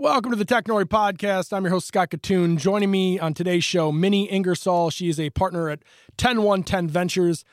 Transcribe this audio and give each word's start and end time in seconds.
Welcome 0.00 0.30
to 0.30 0.36
the 0.38 0.46
Technori 0.46 0.86
Podcast. 0.86 1.52
I'm 1.52 1.62
your 1.62 1.72
host, 1.72 1.86
Scott 1.86 2.08
Kitun. 2.08 2.56
Joining 2.56 2.90
me 2.90 3.18
on 3.18 3.34
today's 3.34 3.64
show, 3.64 3.92
Minnie 3.92 4.30
Ingersoll. 4.30 4.88
She 4.88 5.10
is 5.10 5.20
a 5.20 5.28
partner 5.28 5.68
at 5.68 5.80
10110 6.16 6.88
Ventures. 6.88 7.44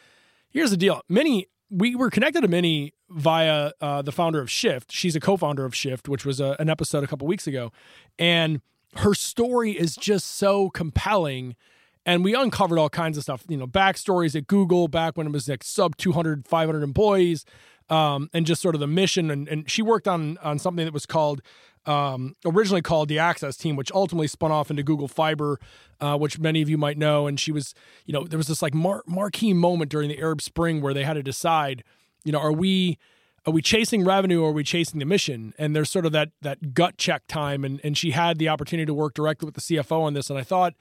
Here's 0.49 0.71
the 0.71 0.78
deal 0.78 1.02
Minnie, 1.10 1.47
we 1.70 1.94
were 1.94 2.10
connected 2.10 2.39
to 2.44 2.47
Minnie 2.47 2.94
via 3.10 3.73
uh, 3.81 4.02
the 4.02 4.13
founder 4.13 4.39
of 4.39 4.49
Shift. 4.49 4.94
She's 4.94 5.13
a 5.13 5.20
co 5.20 5.36
founder 5.36 5.65
of 5.65 5.75
Shift, 5.75 6.07
which 6.07 6.25
was 6.25 6.39
a, 6.39 6.55
an 6.57 6.70
episode 6.70 7.04
a 7.04 7.07
couple 7.07 7.28
weeks 7.28 7.47
ago. 7.47 7.73
And 8.18 8.62
her 8.96 9.14
story 9.14 9.74
is 9.74 9.98
just 9.98 10.36
so 10.36 10.70
compelling. 10.70 11.58
And 12.06 12.24
we 12.24 12.34
uncovered 12.34 12.79
all 12.79 12.90
kinds 12.90 13.18
of 13.18 13.24
stuff, 13.24 13.44
you 13.50 13.58
know, 13.58 13.68
backstories 13.68 14.38
at 14.38 14.48
Google 14.48 14.88
back 14.88 15.18
when 15.18 15.28
it 15.28 15.34
was 15.34 15.50
like 15.50 15.66
sub 15.66 15.98
200, 15.98 16.48
500 16.48 16.82
employees, 16.82 17.44
um, 17.90 18.30
and 18.34 18.45
just 18.45 18.62
sort 18.62 18.73
of 18.73 18.80
the 18.80 18.88
mission. 18.88 19.30
And, 19.30 19.50
and 19.50 19.70
she 19.70 19.82
worked 19.82 20.08
on 20.08 20.38
on 20.38 20.59
something 20.59 20.86
that 20.86 20.94
was 20.94 21.05
called 21.05 21.41
um, 21.88 22.35
originally 22.45 22.81
called 22.81 23.08
the 23.08 23.17
Access 23.17 23.55
Team, 23.55 23.76
which 23.76 23.91
ultimately 23.94 24.27
spun 24.27 24.52
off 24.52 24.70
into 24.70 24.84
Google 24.84 25.08
Fiber, 25.08 25.59
uh, 26.02 26.18
which 26.18 26.38
many 26.38 26.62
of 26.62 26.70
you 26.70 26.77
might 26.77 26.98
know. 26.98 27.27
And 27.27 27.40
she 27.40 27.52
was, 27.52 27.73
you 28.05 28.13
know, 28.13 28.26
there 28.26 28.38
was 28.38 28.48
this 28.48 28.62
like 28.62 28.73
mar- 28.73 29.04
marquee 29.08 29.54
moment 29.54 29.90
during 29.90 30.10
the 30.10 30.20
Arab 30.20 30.41
Spring 30.41 30.82
where 30.82 30.94
they 30.94 31.04
had 31.04 31.13
to 31.13 31.23
decide, 31.23 31.84
you 32.23 32.32
know, 32.32 32.40
are 32.40 32.52
we 32.52 32.98
are 33.46 33.54
we 33.54 33.62
chasing 33.62 34.04
revenue 34.04 34.41
or 34.41 34.50
are 34.50 34.54
we 34.54 34.66
chasing 34.66 35.00
the 35.00 35.05
mission? 35.05 35.54
And 35.58 35.73
there's 35.73 35.90
sort 35.90 36.05
of 36.05 36.12
that 36.12 36.32
that 36.41 36.73
gut 36.73 36.98
check 36.98 37.23
time. 37.27 37.63
And 37.63 37.80
and 37.84 37.98
she 37.98 38.12
had 38.12 38.38
the 38.38 38.49
opportunity 38.49 38.85
to 38.85 38.94
work 38.94 39.13
directly 39.13 39.46
with 39.46 39.55
the 39.55 39.62
CFO 39.62 40.02
on 40.04 40.13
this. 40.13 40.30
And 40.30 40.38
I 40.38 40.44
thought, 40.44 40.74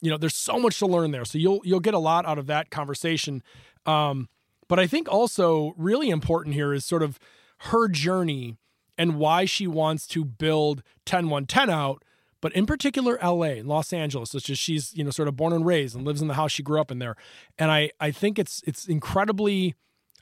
you 0.00 0.10
know, 0.10 0.16
there's 0.16 0.36
so 0.36 0.58
much 0.58 0.78
to 0.78 0.86
learn 0.86 1.10
there. 1.10 1.26
So 1.26 1.36
you'll 1.36 1.60
you'll 1.64 1.80
get 1.80 1.94
a 1.94 1.98
lot 1.98 2.24
out 2.24 2.38
of 2.38 2.46
that 2.46 2.70
conversation. 2.70 3.42
Um, 3.84 4.30
but 4.66 4.80
I 4.80 4.86
think 4.86 5.12
also 5.12 5.74
really 5.76 6.08
important 6.08 6.54
here 6.54 6.72
is 6.72 6.86
sort 6.86 7.02
of 7.02 7.18
her 7.58 7.86
journey 7.88 8.56
and 8.96 9.16
why 9.16 9.44
she 9.44 9.66
wants 9.66 10.06
to 10.08 10.24
build 10.24 10.82
10110 11.04 11.70
out, 11.70 12.04
but 12.40 12.52
in 12.52 12.66
particular 12.66 13.18
LA 13.22 13.62
Los 13.62 13.92
Angeles. 13.92 14.34
which 14.34 14.50
is 14.50 14.58
she's, 14.58 14.94
you 14.94 15.04
know, 15.04 15.10
sort 15.10 15.28
of 15.28 15.36
born 15.36 15.52
and 15.52 15.64
raised 15.64 15.96
and 15.96 16.04
lives 16.04 16.22
in 16.22 16.28
the 16.28 16.34
house 16.34 16.52
she 16.52 16.62
grew 16.62 16.80
up 16.80 16.90
in 16.90 16.98
there. 16.98 17.16
And 17.58 17.70
I 17.70 17.90
I 18.00 18.10
think 18.10 18.38
it's 18.38 18.62
it's 18.66 18.86
incredibly 18.86 19.74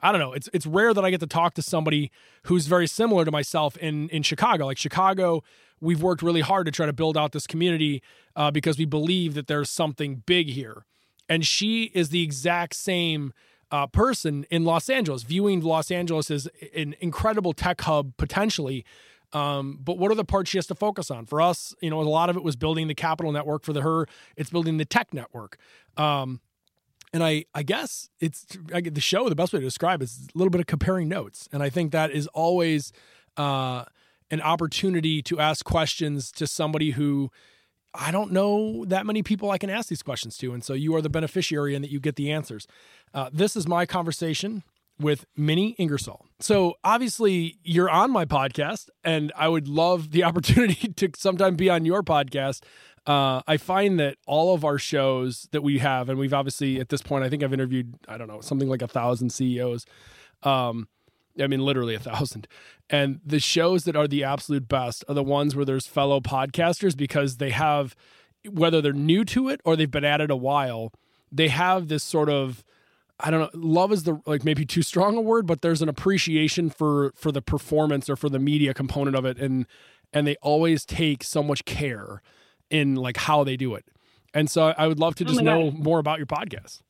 I 0.02 0.10
don't 0.10 0.20
know, 0.20 0.32
it's 0.32 0.48
it's 0.52 0.66
rare 0.66 0.92
that 0.94 1.04
I 1.04 1.10
get 1.10 1.20
to 1.20 1.26
talk 1.26 1.54
to 1.54 1.62
somebody 1.62 2.10
who's 2.44 2.66
very 2.66 2.86
similar 2.86 3.24
to 3.24 3.30
myself 3.30 3.76
in 3.76 4.08
in 4.08 4.22
Chicago. 4.22 4.66
Like 4.66 4.78
Chicago, 4.78 5.42
we've 5.80 6.02
worked 6.02 6.22
really 6.22 6.40
hard 6.40 6.66
to 6.66 6.72
try 6.72 6.86
to 6.86 6.92
build 6.92 7.16
out 7.16 7.32
this 7.32 7.46
community 7.46 8.02
uh, 8.36 8.50
because 8.50 8.78
we 8.78 8.84
believe 8.84 9.34
that 9.34 9.46
there's 9.46 9.70
something 9.70 10.22
big 10.26 10.50
here. 10.50 10.86
And 11.28 11.46
she 11.46 11.84
is 11.94 12.10
the 12.10 12.22
exact 12.22 12.74
same 12.74 13.32
uh, 13.72 13.86
person 13.86 14.44
in 14.50 14.64
Los 14.64 14.88
Angeles, 14.88 15.22
viewing 15.22 15.62
Los 15.62 15.90
Angeles 15.90 16.30
as 16.30 16.48
an 16.76 16.94
incredible 17.00 17.54
tech 17.54 17.80
hub 17.80 18.16
potentially. 18.18 18.84
Um, 19.32 19.78
but 19.82 19.96
what 19.96 20.12
are 20.12 20.14
the 20.14 20.26
parts 20.26 20.50
she 20.50 20.58
has 20.58 20.66
to 20.66 20.74
focus 20.74 21.10
on? 21.10 21.24
For 21.24 21.40
us, 21.40 21.74
you 21.80 21.88
know, 21.88 22.00
a 22.00 22.02
lot 22.02 22.28
of 22.28 22.36
it 22.36 22.44
was 22.44 22.54
building 22.54 22.86
the 22.86 22.94
capital 22.94 23.32
network. 23.32 23.64
For 23.64 23.72
the, 23.72 23.80
her, 23.80 24.06
it's 24.36 24.50
building 24.50 24.76
the 24.76 24.84
tech 24.84 25.14
network. 25.14 25.56
Um, 25.96 26.42
and 27.14 27.24
I, 27.24 27.46
I 27.54 27.62
guess 27.62 28.10
it's 28.20 28.46
I, 28.74 28.82
the 28.82 29.00
show. 29.00 29.28
The 29.30 29.34
best 29.34 29.54
way 29.54 29.60
to 29.60 29.64
describe 29.64 30.02
is 30.02 30.28
a 30.34 30.38
little 30.38 30.50
bit 30.50 30.60
of 30.60 30.66
comparing 30.66 31.08
notes, 31.08 31.48
and 31.50 31.62
I 31.62 31.70
think 31.70 31.92
that 31.92 32.10
is 32.10 32.26
always 32.28 32.92
uh, 33.38 33.84
an 34.30 34.40
opportunity 34.42 35.22
to 35.22 35.40
ask 35.40 35.64
questions 35.64 36.30
to 36.32 36.46
somebody 36.46 36.92
who 36.92 37.30
I 37.94 38.10
don't 38.10 38.32
know 38.32 38.84
that 38.86 39.04
many 39.06 39.22
people 39.22 39.50
I 39.50 39.58
can 39.58 39.70
ask 39.70 39.88
these 39.88 40.02
questions 40.02 40.36
to. 40.38 40.52
And 40.52 40.64
so 40.64 40.72
you 40.72 40.94
are 40.96 41.02
the 41.02 41.10
beneficiary 41.10 41.74
and 41.74 41.84
that 41.84 41.90
you 41.90 42.00
get 42.00 42.16
the 42.16 42.32
answers. 42.32 42.66
Uh, 43.12 43.28
this 43.32 43.56
is 43.56 43.68
my 43.68 43.84
conversation 43.84 44.62
with 44.98 45.26
Minnie 45.36 45.74
Ingersoll. 45.78 46.26
So 46.40 46.74
obviously 46.84 47.58
you're 47.62 47.90
on 47.90 48.10
my 48.10 48.24
podcast 48.24 48.88
and 49.04 49.32
I 49.36 49.48
would 49.48 49.68
love 49.68 50.10
the 50.10 50.24
opportunity 50.24 50.88
to 50.92 51.10
sometime 51.16 51.56
be 51.56 51.68
on 51.68 51.84
your 51.84 52.02
podcast. 52.02 52.62
Uh, 53.04 53.42
I 53.46 53.56
find 53.56 53.98
that 53.98 54.16
all 54.26 54.54
of 54.54 54.64
our 54.64 54.78
shows 54.78 55.48
that 55.50 55.62
we 55.62 55.78
have, 55.80 56.08
and 56.08 56.18
we've 56.18 56.32
obviously 56.32 56.78
at 56.80 56.88
this 56.88 57.02
point, 57.02 57.24
I 57.24 57.28
think 57.28 57.42
I've 57.42 57.52
interviewed, 57.52 57.94
I 58.06 58.16
don't 58.16 58.28
know, 58.28 58.40
something 58.40 58.68
like 58.68 58.82
a 58.82 58.88
thousand 58.88 59.30
CEOs. 59.30 59.84
Um, 60.44 60.88
I 61.40 61.46
mean, 61.46 61.60
literally 61.60 61.94
a 61.94 61.98
thousand. 62.00 62.46
And 62.90 63.20
the 63.24 63.40
shows 63.40 63.84
that 63.84 63.96
are 63.96 64.08
the 64.08 64.24
absolute 64.24 64.68
best 64.68 65.04
are 65.08 65.14
the 65.14 65.22
ones 65.22 65.56
where 65.56 65.64
there's 65.64 65.86
fellow 65.86 66.20
podcasters 66.20 66.96
because 66.96 67.36
they 67.38 67.50
have, 67.50 67.94
whether 68.48 68.80
they're 68.80 68.92
new 68.92 69.24
to 69.26 69.48
it 69.48 69.60
or 69.64 69.76
they've 69.76 69.90
been 69.90 70.04
at 70.04 70.20
it 70.20 70.30
a 70.30 70.36
while, 70.36 70.92
they 71.30 71.48
have 71.48 71.88
this 71.88 72.04
sort 72.04 72.28
of, 72.28 72.62
I 73.18 73.30
don't 73.30 73.40
know, 73.40 73.50
love 73.54 73.92
is 73.92 74.04
the 74.04 74.20
like 74.26 74.44
maybe 74.44 74.66
too 74.66 74.82
strong 74.82 75.16
a 75.16 75.20
word, 75.20 75.46
but 75.46 75.62
there's 75.62 75.80
an 75.80 75.88
appreciation 75.88 76.70
for 76.70 77.12
for 77.14 77.30
the 77.32 77.42
performance 77.42 78.10
or 78.10 78.16
for 78.16 78.28
the 78.28 78.38
media 78.38 78.74
component 78.74 79.16
of 79.16 79.24
it, 79.24 79.38
and 79.38 79.66
and 80.12 80.26
they 80.26 80.36
always 80.42 80.84
take 80.84 81.22
so 81.22 81.42
much 81.42 81.64
care 81.64 82.20
in 82.68 82.96
like 82.96 83.16
how 83.16 83.44
they 83.44 83.56
do 83.56 83.74
it. 83.74 83.84
And 84.34 84.50
so 84.50 84.74
I 84.76 84.86
would 84.86 84.98
love 84.98 85.14
to 85.16 85.24
oh 85.24 85.28
just 85.28 85.40
oh 85.40 85.44
know 85.44 85.70
more 85.70 85.98
about 85.98 86.18
your 86.18 86.26
podcast. 86.26 86.80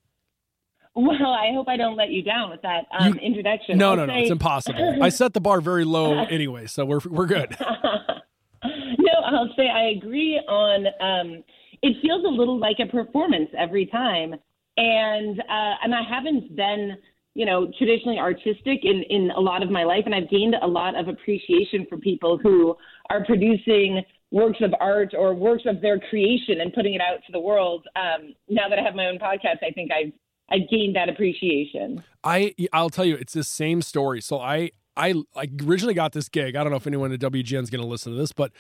Well, 0.95 1.33
I 1.33 1.53
hope 1.55 1.69
I 1.69 1.77
don't 1.77 1.97
let 1.97 2.11
you 2.11 2.23
down 2.23 2.51
with 2.51 2.61
that 2.63 2.85
um, 2.99 3.15
you, 3.15 3.21
introduction. 3.21 3.79
No, 3.79 3.91
I'll 3.91 3.97
no, 3.97 4.07
say... 4.07 4.13
no, 4.13 4.19
it's 4.21 4.31
impossible. 4.31 5.03
I 5.03 5.09
set 5.09 5.33
the 5.33 5.41
bar 5.41 5.61
very 5.61 5.85
low 5.85 6.19
anyway, 6.31 6.67
so 6.67 6.85
we're 6.85 7.01
we're 7.09 7.27
good. 7.27 7.57
no, 8.65 9.13
I'll 9.25 9.53
say 9.57 9.69
I 9.69 9.97
agree 9.97 10.39
on. 10.49 10.87
Um, 11.01 11.45
it 11.83 11.97
feels 12.03 12.25
a 12.25 12.29
little 12.29 12.59
like 12.59 12.77
a 12.79 12.87
performance 12.87 13.49
every 13.57 13.87
time, 13.87 14.35
and 14.77 15.41
uh, 15.41 15.75
and 15.83 15.95
I 15.95 16.03
haven't 16.09 16.55
been, 16.55 16.99
you 17.35 17.47
know, 17.47 17.73
traditionally 17.79 18.19
artistic 18.19 18.81
in 18.85 19.03
in 19.09 19.31
a 19.35 19.41
lot 19.41 19.63
of 19.63 19.71
my 19.71 19.85
life, 19.85 20.03
and 20.05 20.15
I've 20.15 20.29
gained 20.29 20.57
a 20.61 20.67
lot 20.67 20.95
of 20.95 21.09
appreciation 21.09 21.87
for 21.89 21.97
people 21.97 22.39
who 22.43 22.77
are 23.09 23.25
producing 23.25 24.03
works 24.31 24.59
of 24.61 24.75
art 24.81 25.15
or 25.17 25.35
works 25.35 25.65
of 25.67 25.81
their 25.81 25.99
creation 25.99 26.61
and 26.61 26.73
putting 26.73 26.95
it 26.95 27.01
out 27.01 27.19
to 27.27 27.33
the 27.33 27.41
world. 27.41 27.87
Um, 27.97 28.35
now 28.49 28.69
that 28.69 28.79
I 28.79 28.83
have 28.83 28.95
my 28.95 29.07
own 29.07 29.19
podcast, 29.19 29.63
I 29.63 29.71
think 29.75 29.91
I've 29.91 30.13
I 30.53 30.59
gained 30.59 30.95
that 30.97 31.09
appreciation. 31.09 32.05
I 32.23 32.55
I'll 32.73 32.91
tell 32.91 33.05
you, 33.05 33.17
it's 33.17 33.33
the 33.33 33.45
same 33.45 33.83
story. 33.83 34.21
So 34.21 34.39
I 34.39 34.71
I, 34.97 35.15
I 35.35 35.49
originally 35.67 35.95
got 35.95 36.13
this 36.13 36.29
gig. 36.29 36.55
I 36.55 36.63
don't 36.63 36.71
know 36.71 36.77
if 36.77 36.87
anyone 36.87 37.13
at 37.13 37.21
WGN 37.21 37.63
is 37.63 37.71
going 37.71 37.81
to 37.81 37.87
listen 37.87 38.13
to 38.13 38.19
this, 38.19 38.33
but 38.33 38.53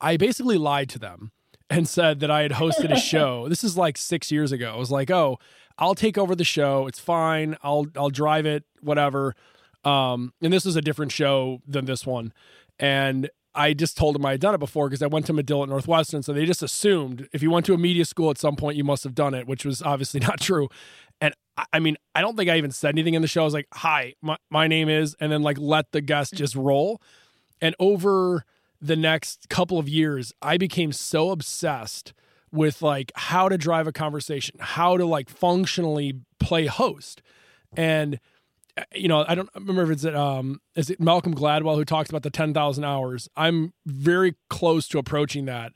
I 0.00 0.16
basically 0.18 0.58
lied 0.58 0.90
to 0.90 0.98
them 0.98 1.32
and 1.70 1.88
said 1.88 2.20
that 2.20 2.30
I 2.30 2.42
had 2.42 2.52
hosted 2.52 2.92
a 2.92 3.00
show. 3.00 3.48
this 3.48 3.64
is 3.64 3.76
like 3.76 3.96
six 3.96 4.30
years 4.30 4.52
ago. 4.52 4.72
I 4.74 4.76
was 4.76 4.90
like, 4.90 5.10
oh, 5.10 5.38
I'll 5.78 5.94
take 5.94 6.18
over 6.18 6.34
the 6.34 6.44
show. 6.44 6.86
It's 6.86 6.98
fine. 6.98 7.56
I'll 7.62 7.86
I'll 7.96 8.10
drive 8.10 8.46
it, 8.46 8.64
whatever. 8.80 9.34
Um, 9.84 10.34
and 10.42 10.52
this 10.52 10.64
was 10.64 10.76
a 10.76 10.82
different 10.82 11.12
show 11.12 11.62
than 11.66 11.86
this 11.86 12.04
one. 12.04 12.32
And 12.78 13.30
I 13.54 13.72
just 13.72 13.96
told 13.96 14.14
them 14.14 14.24
I 14.24 14.32
had 14.32 14.40
done 14.40 14.54
it 14.54 14.58
before 14.58 14.88
because 14.88 15.02
I 15.02 15.06
went 15.06 15.26
to 15.26 15.32
Medill 15.32 15.62
at 15.62 15.68
Northwestern. 15.68 16.22
So 16.22 16.32
they 16.32 16.44
just 16.44 16.62
assumed 16.62 17.28
if 17.32 17.42
you 17.42 17.50
went 17.50 17.66
to 17.66 17.74
a 17.74 17.78
media 17.78 18.04
school 18.04 18.30
at 18.30 18.38
some 18.38 18.56
point, 18.56 18.76
you 18.76 18.84
must 18.84 19.04
have 19.04 19.14
done 19.14 19.34
it, 19.34 19.46
which 19.46 19.64
was 19.64 19.82
obviously 19.82 20.20
not 20.28 20.40
true. 20.40 20.68
And 21.20 21.34
I 21.72 21.80
mean, 21.80 21.96
I 22.14 22.20
don't 22.20 22.36
think 22.36 22.50
I 22.50 22.56
even 22.56 22.70
said 22.70 22.90
anything 22.90 23.14
in 23.14 23.22
the 23.22 23.28
show. 23.28 23.42
I 23.42 23.44
was 23.44 23.54
like, 23.54 23.68
hi, 23.72 24.14
my, 24.22 24.36
my 24.50 24.68
name 24.68 24.88
is, 24.88 25.16
and 25.20 25.32
then 25.32 25.42
like 25.42 25.58
let 25.58 25.90
the 25.92 26.00
guest 26.00 26.34
just 26.34 26.54
roll. 26.54 27.02
And 27.60 27.74
over 27.80 28.44
the 28.80 28.96
next 28.96 29.48
couple 29.48 29.78
of 29.78 29.88
years, 29.88 30.32
I 30.40 30.56
became 30.56 30.92
so 30.92 31.30
obsessed 31.30 32.12
with 32.52 32.80
like 32.82 33.10
how 33.14 33.48
to 33.48 33.58
drive 33.58 33.86
a 33.86 33.92
conversation, 33.92 34.56
how 34.60 34.96
to 34.96 35.04
like 35.04 35.28
functionally 35.28 36.20
play 36.38 36.66
host. 36.66 37.20
And 37.76 38.20
you 38.94 39.08
know, 39.08 39.24
I 39.26 39.34
don't 39.34 39.48
remember 39.54 39.82
if 39.82 39.90
it's 39.90 40.04
um 40.04 40.60
is 40.74 40.90
it 40.90 41.00
Malcolm 41.00 41.34
Gladwell 41.34 41.76
who 41.76 41.84
talks 41.84 42.10
about 42.10 42.22
the 42.22 42.30
10,000 42.30 42.84
hours. 42.84 43.28
I'm 43.36 43.72
very 43.86 44.34
close 44.50 44.88
to 44.88 44.98
approaching 44.98 45.46
that. 45.46 45.72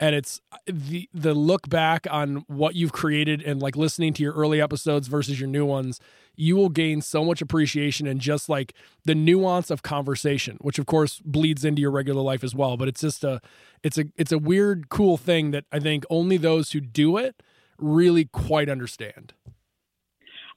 And 0.00 0.14
it's 0.14 0.40
the 0.66 1.08
the 1.14 1.34
look 1.34 1.68
back 1.68 2.06
on 2.10 2.44
what 2.48 2.74
you've 2.74 2.92
created 2.92 3.42
and 3.42 3.62
like 3.62 3.76
listening 3.76 4.12
to 4.14 4.22
your 4.22 4.32
early 4.34 4.60
episodes 4.60 5.08
versus 5.08 5.38
your 5.40 5.48
new 5.48 5.64
ones 5.64 6.00
you 6.36 6.56
will 6.56 6.68
gain 6.68 7.00
so 7.00 7.24
much 7.24 7.40
appreciation 7.40 8.08
and 8.08 8.20
just 8.20 8.48
like 8.48 8.74
the 9.04 9.14
nuance 9.14 9.70
of 9.70 9.84
conversation 9.84 10.58
which 10.60 10.80
of 10.80 10.86
course 10.86 11.20
bleeds 11.24 11.64
into 11.64 11.80
your 11.80 11.92
regular 11.92 12.22
life 12.22 12.42
as 12.42 12.56
well. 12.56 12.76
But 12.76 12.88
it's 12.88 13.02
just 13.02 13.22
a 13.22 13.40
it's 13.84 13.98
a 13.98 14.06
it's 14.16 14.32
a 14.32 14.38
weird 14.38 14.88
cool 14.88 15.16
thing 15.16 15.52
that 15.52 15.64
i 15.70 15.78
think 15.78 16.04
only 16.10 16.36
those 16.36 16.72
who 16.72 16.80
do 16.80 17.16
it 17.16 17.40
really 17.78 18.24
quite 18.24 18.68
understand 18.68 19.34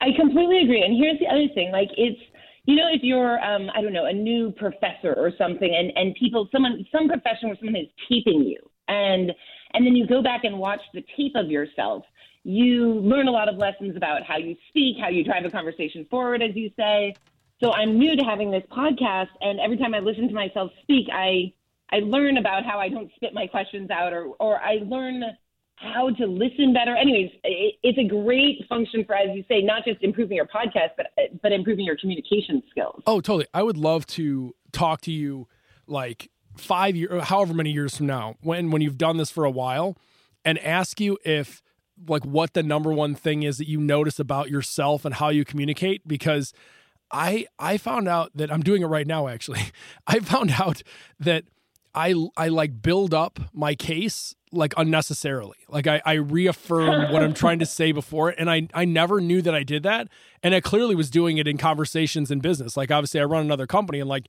i 0.01 0.07
completely 0.17 0.61
agree. 0.61 0.83
And 0.83 0.95
here's 0.97 1.19
the 1.19 1.27
other 1.27 1.47
thing 1.53 1.71
like 1.71 1.89
it's 1.97 2.19
you 2.65 2.75
know, 2.75 2.89
if 2.91 3.01
you're, 3.01 3.39
um, 3.39 3.69
I 3.73 3.81
don't 3.81 3.93
know, 3.93 4.07
a 4.07 4.11
new 4.11 4.51
professor 4.51 5.13
or 5.15 5.31
something, 5.37 5.73
and, 5.73 5.89
and 5.95 6.13
people, 6.15 6.49
someone, 6.51 6.85
some 6.91 7.07
profession 7.07 7.47
where 7.47 7.55
someone 7.55 7.77
is 7.77 7.87
taping 8.09 8.43
you, 8.43 8.59
and 8.89 9.31
and 9.73 9.85
then 9.85 9.95
you 9.95 10.05
go 10.05 10.21
back 10.21 10.43
and 10.43 10.59
watch 10.59 10.81
the 10.93 11.01
tape 11.15 11.31
of 11.35 11.49
yourself 11.49 12.03
you 12.47 12.93
learn 13.01 13.27
a 13.27 13.31
lot 13.31 13.49
of 13.49 13.57
lessons 13.57 13.97
about 13.97 14.23
how 14.23 14.37
you 14.37 14.55
speak 14.69 14.95
how 15.01 15.09
you 15.09 15.21
drive 15.21 15.43
a 15.43 15.49
conversation 15.49 16.07
forward 16.09 16.41
as 16.41 16.55
you 16.55 16.71
say. 16.77 17.13
So 17.61 17.73
i'm 17.73 17.97
new 17.99 18.15
to 18.15 18.23
having 18.23 18.51
this 18.51 18.63
podcast 18.71 19.27
and 19.41 19.59
every 19.59 19.77
time 19.77 19.93
i 19.93 19.99
listen 19.99 20.29
to 20.29 20.33
myself 20.33 20.71
speak 20.83 21.07
i 21.11 21.51
i 21.91 21.97
learn 21.99 22.37
about 22.37 22.63
how 22.63 22.79
i 22.79 22.87
don't 22.87 23.11
spit 23.15 23.33
my 23.33 23.47
questions 23.47 23.89
out 23.89 24.13
or 24.13 24.27
or 24.39 24.61
i 24.61 24.79
learn 24.85 25.23
how 25.77 26.09
to 26.09 26.25
listen 26.25 26.73
better. 26.73 26.95
Anyways 26.95 27.31
it's 27.43 27.97
a 27.97 28.07
great 28.07 28.65
function 28.67 29.05
for 29.05 29.15
as 29.15 29.35
you 29.35 29.43
say 29.47 29.61
not 29.61 29.85
just 29.85 30.01
improving 30.03 30.35
your 30.35 30.47
podcast 30.47 30.89
but 30.97 31.07
but 31.41 31.51
improving 31.51 31.85
your 31.85 31.97
communication 31.97 32.61
skills. 32.69 33.01
Oh 33.05 33.21
totally. 33.21 33.47
I 33.53 33.63
would 33.63 33.77
love 33.77 34.05
to 34.07 34.53
talk 34.71 35.01
to 35.01 35.11
you 35.11 35.47
like 35.87 36.29
five 36.57 36.95
years, 36.95 37.23
however 37.23 37.53
many 37.53 37.71
years 37.71 37.97
from 37.97 38.07
now, 38.07 38.35
when 38.41 38.71
when 38.71 38.81
you've 38.81 38.97
done 38.97 39.17
this 39.17 39.29
for 39.29 39.45
a 39.45 39.51
while, 39.51 39.97
and 40.43 40.59
ask 40.59 40.99
you 40.99 41.17
if 41.23 41.61
like 42.07 42.25
what 42.25 42.53
the 42.53 42.63
number 42.63 42.91
one 42.91 43.15
thing 43.15 43.43
is 43.43 43.57
that 43.57 43.67
you 43.67 43.79
notice 43.79 44.19
about 44.19 44.49
yourself 44.49 45.05
and 45.05 45.15
how 45.15 45.29
you 45.29 45.43
communicate 45.43 46.07
because 46.07 46.53
I 47.11 47.47
I 47.57 47.77
found 47.77 48.07
out 48.07 48.31
that 48.35 48.51
I'm 48.51 48.61
doing 48.61 48.81
it 48.81 48.87
right 48.87 49.07
now 49.07 49.27
actually. 49.27 49.71
I 50.07 50.19
found 50.19 50.51
out 50.59 50.83
that 51.19 51.43
I 51.97 52.13
I 52.37 52.49
like 52.49 52.81
build 52.83 53.13
up 53.13 53.39
my 53.53 53.73
case 53.73 54.35
like 54.51 54.73
unnecessarily. 54.77 55.57
Like 55.67 55.87
I, 55.87 55.99
I 56.05 56.13
reaffirm 56.13 57.11
what 57.11 57.23
I'm 57.23 57.33
trying 57.33 57.57
to 57.59 57.65
say 57.79 57.91
before 57.91 58.29
it. 58.29 58.35
and 58.37 58.49
I 58.51 58.67
I 58.73 58.85
never 58.85 59.19
knew 59.19 59.41
that 59.41 59.55
I 59.55 59.63
did 59.63 59.81
that. 59.83 60.07
And 60.43 60.53
I 60.53 60.61
clearly 60.61 60.93
was 60.93 61.09
doing 61.09 61.39
it 61.39 61.47
in 61.47 61.57
conversations 61.57 62.29
in 62.29 62.39
business. 62.39 62.77
Like 62.77 62.91
obviously 62.91 63.19
I 63.19 63.23
run 63.23 63.43
another 63.43 63.65
company 63.65 63.99
and 63.99 64.07
like 64.07 64.27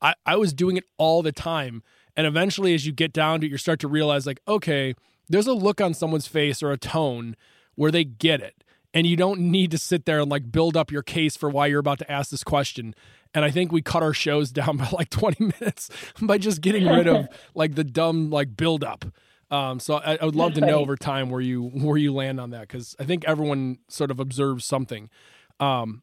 I, 0.00 0.14
I 0.24 0.36
was 0.36 0.54
doing 0.54 0.78
it 0.78 0.84
all 0.96 1.22
the 1.22 1.30
time. 1.30 1.82
And 2.16 2.26
eventually 2.26 2.74
as 2.74 2.86
you 2.86 2.92
get 2.92 3.12
down 3.12 3.40
to 3.40 3.46
it, 3.46 3.50
you 3.50 3.58
start 3.58 3.80
to 3.80 3.88
realize 3.88 4.26
like, 4.26 4.40
okay, 4.48 4.94
there's 5.28 5.46
a 5.46 5.52
look 5.52 5.80
on 5.80 5.92
someone's 5.92 6.26
face 6.26 6.62
or 6.62 6.72
a 6.72 6.78
tone 6.78 7.36
where 7.74 7.90
they 7.90 8.04
get 8.04 8.40
it. 8.40 8.64
And 8.94 9.06
you 9.06 9.16
don't 9.16 9.40
need 9.40 9.70
to 9.72 9.78
sit 9.78 10.06
there 10.06 10.20
and 10.20 10.30
like 10.30 10.50
build 10.50 10.74
up 10.74 10.90
your 10.90 11.02
case 11.02 11.36
for 11.36 11.50
why 11.50 11.66
you're 11.66 11.80
about 11.80 11.98
to 12.00 12.10
ask 12.10 12.30
this 12.30 12.42
question. 12.42 12.94
And 13.34 13.44
I 13.44 13.50
think 13.50 13.72
we 13.72 13.82
cut 13.82 14.02
our 14.02 14.14
shows 14.14 14.50
down 14.52 14.76
by 14.76 14.88
like 14.92 15.10
20 15.10 15.52
minutes 15.60 15.90
by 16.20 16.38
just 16.38 16.60
getting 16.60 16.86
rid 16.86 17.06
of 17.06 17.28
like 17.54 17.74
the 17.74 17.84
dumb 17.84 18.30
like 18.30 18.56
build 18.56 18.84
up. 18.84 19.04
Um, 19.50 19.80
so 19.80 19.94
I, 19.96 20.16
I 20.20 20.24
would 20.24 20.36
love 20.36 20.54
to 20.54 20.60
know 20.60 20.78
over 20.78 20.96
time 20.96 21.28
where 21.28 21.40
you 21.40 21.64
where 21.64 21.96
you 21.96 22.14
land 22.14 22.38
on 22.38 22.50
that 22.50 22.62
because 22.62 22.94
I 23.00 23.04
think 23.04 23.24
everyone 23.26 23.78
sort 23.88 24.12
of 24.12 24.20
observes 24.20 24.64
something. 24.64 25.10
Um, 25.58 26.02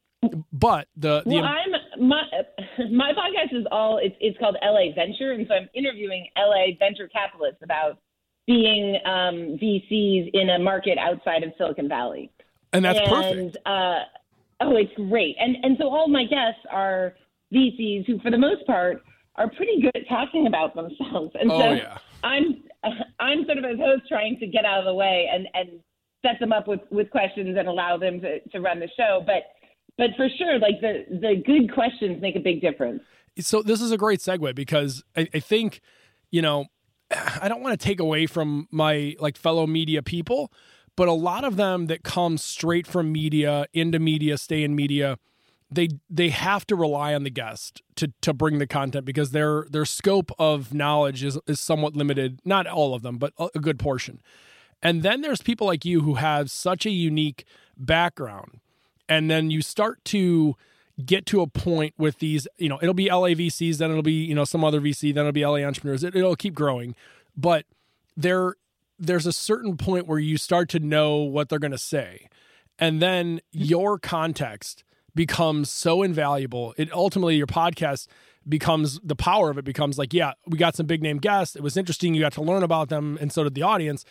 but 0.52 0.90
the, 0.98 1.22
the 1.26 1.36
well, 1.36 1.46
I'm 1.46 2.08
my 2.08 2.24
my 2.92 3.14
podcast 3.14 3.58
is 3.58 3.66
all 3.72 4.00
it's 4.04 4.16
it's 4.20 4.38
called 4.38 4.58
LA 4.62 4.94
Venture, 4.94 5.32
and 5.32 5.48
so 5.48 5.54
I'm 5.54 5.70
interviewing 5.74 6.28
LA 6.38 6.76
venture 6.78 7.08
capitalists 7.08 7.62
about 7.64 8.00
being 8.48 8.98
um, 9.06 9.58
VCs 9.62 10.30
in 10.34 10.50
a 10.50 10.60
market 10.60 10.98
outside 10.98 11.44
of 11.44 11.52
Silicon 11.58 11.88
Valley. 11.88 12.32
And 12.74 12.84
that's 12.84 13.00
and, 13.00 13.10
perfect. 13.10 13.58
Uh, 13.66 14.00
oh, 14.62 14.76
it's 14.76 14.94
great. 14.96 15.36
And 15.40 15.58
and 15.64 15.78
so 15.80 15.90
all 15.90 16.08
my 16.08 16.24
guests 16.24 16.62
are 16.72 17.16
VCs 17.54 18.06
who, 18.06 18.20
for 18.20 18.32
the 18.32 18.38
most 18.38 18.66
part, 18.66 19.02
are 19.36 19.50
pretty 19.52 19.82
good 19.82 19.96
at 19.96 20.08
talking 20.10 20.48
about 20.48 20.76
themselves. 20.76 21.32
And 21.40 21.52
oh, 21.52 21.60
so 21.60 21.72
yeah. 21.74 21.98
I'm 22.24 22.64
I'm 23.20 23.46
sort 23.46 23.58
of 23.58 23.66
as 23.66 23.78
host 23.78 24.04
trying 24.08 24.38
to 24.40 24.48
get 24.48 24.66
out 24.66 24.80
of 24.80 24.86
the 24.86 24.94
way 24.94 25.30
and 25.32 25.48
and 25.54 25.80
set 26.26 26.40
them 26.40 26.52
up 26.52 26.68
with 26.68 26.82
with 26.92 27.10
questions 27.10 27.56
and 27.58 27.68
allow 27.68 27.98
them 27.98 28.20
to 28.22 28.40
to 28.40 28.60
run 28.60 28.80
the 28.80 28.90
show. 28.98 29.24
But 29.26 29.44
but 29.98 30.12
for 30.16 30.28
sure, 30.38 30.60
like 30.60 30.80
the 30.82 31.06
the 31.10 31.44
good 31.46 31.74
questions 31.74 32.22
make 32.22 32.36
a 32.36 32.40
big 32.40 32.62
difference. 32.62 33.02
So 33.40 33.62
this 33.62 33.82
is 33.82 33.92
a 33.92 33.98
great 33.98 34.20
segue 34.20 34.56
because 34.56 35.04
I, 35.16 35.28
I 35.34 35.40
think, 35.40 35.82
you 36.32 36.42
know, 36.42 36.66
I 37.42 37.48
don't 37.48 37.62
want 37.62 37.80
to 37.80 37.84
take 37.84 38.00
away 38.00 38.26
from 38.26 38.68
my 38.72 39.16
like 39.20 39.38
fellow 39.38 39.68
media 39.68 40.02
people, 40.02 40.52
but 40.98 41.08
a 41.08 41.14
lot 41.14 41.46
of 41.46 41.56
them 41.56 41.86
that 41.86 42.04
come 42.04 42.38
straight 42.38 42.86
from 42.86 43.14
media 43.14 43.68
into 43.72 44.00
media, 44.00 44.38
stay 44.38 44.64
in 44.64 44.76
media, 44.76 45.18
they 45.72 45.90
they 46.10 46.30
have 46.30 46.66
to 46.68 46.76
rely 46.76 47.14
on 47.14 47.24
the 47.24 47.30
guest 47.30 47.82
to 47.96 48.12
to 48.22 48.34
bring 48.34 48.58
the 48.58 48.68
content 48.68 49.06
because 49.06 49.32
their 49.32 49.66
their 49.70 49.86
scope 49.86 50.32
of 50.38 50.74
knowledge 50.74 51.24
is 51.24 51.38
is 51.48 51.62
somewhat 51.62 51.96
limited. 51.96 52.42
Not 52.44 52.68
all 52.68 52.94
of 52.94 53.04
them, 53.04 53.18
but 53.18 53.32
a 53.40 53.60
good 53.60 53.80
portion. 53.80 54.22
And 54.82 55.04
then 55.04 55.22
there's 55.22 55.42
people 55.42 55.68
like 55.68 55.86
you 55.86 56.02
who 56.02 56.16
have 56.16 56.52
such 56.52 56.86
a 56.86 56.90
unique 56.90 57.46
background, 57.78 58.60
and 59.08 59.30
then 59.30 59.52
you 59.52 59.62
start 59.62 60.04
to 60.06 60.56
get 61.06 61.28
to 61.28 61.42
a 61.42 61.48
point 61.48 61.94
with 61.98 62.18
these, 62.20 62.48
you 62.58 62.68
know, 62.68 62.80
it'll 62.82 62.94
be 62.94 63.08
LA 63.08 63.30
VCs, 63.30 63.78
then 63.78 63.92
it'll 63.92 64.02
be, 64.02 64.26
you 64.26 64.34
know, 64.34 64.46
some 64.46 64.64
other 64.64 64.82
VC, 64.82 65.14
then 65.14 65.22
it'll 65.22 65.32
be 65.32 65.46
LA 65.46 65.58
entrepreneurs. 65.58 66.04
It, 66.04 66.16
will 66.16 66.36
keep 66.36 66.56
growing. 66.56 66.96
But 67.36 67.66
there 68.16 68.56
there's 69.00 69.26
a 69.26 69.34
certain 69.34 69.78
point 69.78 70.08
where 70.08 70.20
you 70.20 70.38
start 70.38 70.70
to 70.70 70.80
know 70.80 71.18
what 71.18 71.50
they're 71.50 71.60
going 71.60 71.72
to 71.72 71.78
say. 71.78 72.30
And 72.80 73.02
then 73.02 73.42
your 73.52 73.98
context 73.98 74.84
becomes 75.16 75.70
so 75.70 76.04
invaluable. 76.04 76.74
It 76.78 76.92
ultimately 76.94 77.36
your 77.36 77.48
podcast 77.48 78.08
becomes 78.48 79.00
the 79.04 79.16
power 79.16 79.50
of 79.50 79.58
it 79.58 79.66
becomes 79.66 79.98
like, 79.98 80.14
yeah, 80.14 80.34
we 80.46 80.58
got 80.58 80.76
some 80.76 80.86
big 80.86 81.02
name 81.02 81.18
guests. 81.18 81.56
It 81.56 81.64
was 81.64 81.76
interesting. 81.76 82.14
You 82.14 82.22
got 82.22 82.34
to 82.34 82.42
learn 82.42 82.64
about 82.64 82.90
them, 82.90 83.18
and 83.20 83.32
so 83.32 83.44
did 83.44 83.56
the 83.56 83.64
audience 83.64 84.06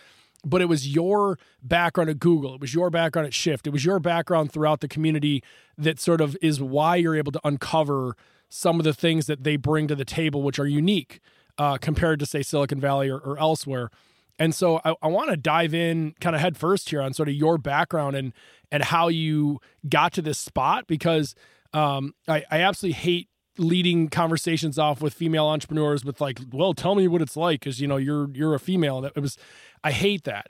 but 0.44 0.62
it 0.62 0.66
was 0.66 0.88
your 0.88 1.38
background 1.60 2.08
at 2.08 2.20
Google. 2.20 2.54
It 2.54 2.60
was 2.60 2.72
your 2.72 2.88
background 2.88 3.26
at 3.26 3.34
Shift. 3.34 3.66
It 3.66 3.70
was 3.70 3.84
your 3.84 3.98
background 3.98 4.52
throughout 4.52 4.80
the 4.80 4.88
community 4.88 5.42
that 5.76 5.98
sort 5.98 6.20
of 6.20 6.36
is 6.40 6.60
why 6.60 6.96
you're 6.96 7.16
able 7.16 7.32
to 7.32 7.40
uncover 7.42 8.16
some 8.48 8.78
of 8.78 8.84
the 8.84 8.94
things 8.94 9.26
that 9.26 9.42
they 9.42 9.56
bring 9.56 9.88
to 9.88 9.96
the 9.96 10.04
table, 10.04 10.42
which 10.42 10.58
are 10.58 10.66
unique 10.66 11.20
uh, 11.58 11.78
compared 11.78 12.20
to, 12.20 12.26
say, 12.26 12.42
Silicon 12.42 12.80
Valley 12.80 13.08
or, 13.08 13.18
or 13.18 13.38
elsewhere. 13.38 13.90
And 14.38 14.54
so 14.54 14.80
I, 14.84 14.94
I 15.02 15.08
want 15.08 15.30
to 15.30 15.36
dive 15.36 15.74
in 15.74 16.14
kind 16.20 16.36
of 16.36 16.42
head 16.42 16.56
first 16.56 16.90
here 16.90 17.00
on 17.00 17.12
sort 17.12 17.28
of 17.28 17.34
your 17.34 17.58
background 17.58 18.16
and 18.16 18.32
and 18.70 18.82
how 18.82 19.08
you 19.08 19.60
got 19.88 20.12
to 20.14 20.22
this 20.22 20.38
spot 20.38 20.86
because 20.86 21.34
um, 21.72 22.14
I, 22.28 22.44
I 22.50 22.60
absolutely 22.60 23.00
hate 23.00 23.28
leading 23.58 24.08
conversations 24.08 24.78
off 24.78 25.00
with 25.00 25.14
female 25.14 25.46
entrepreneurs 25.46 26.04
with 26.04 26.20
like, 26.20 26.40
well, 26.52 26.74
tell 26.74 26.94
me 26.94 27.08
what 27.08 27.22
it's 27.22 27.36
like 27.36 27.60
because 27.60 27.80
you 27.80 27.86
know 27.86 27.96
you're 27.96 28.28
you're 28.32 28.54
a 28.54 28.60
female. 28.60 28.98
And 28.98 29.06
it 29.06 29.20
was 29.20 29.38
I 29.82 29.92
hate 29.92 30.24
that. 30.24 30.48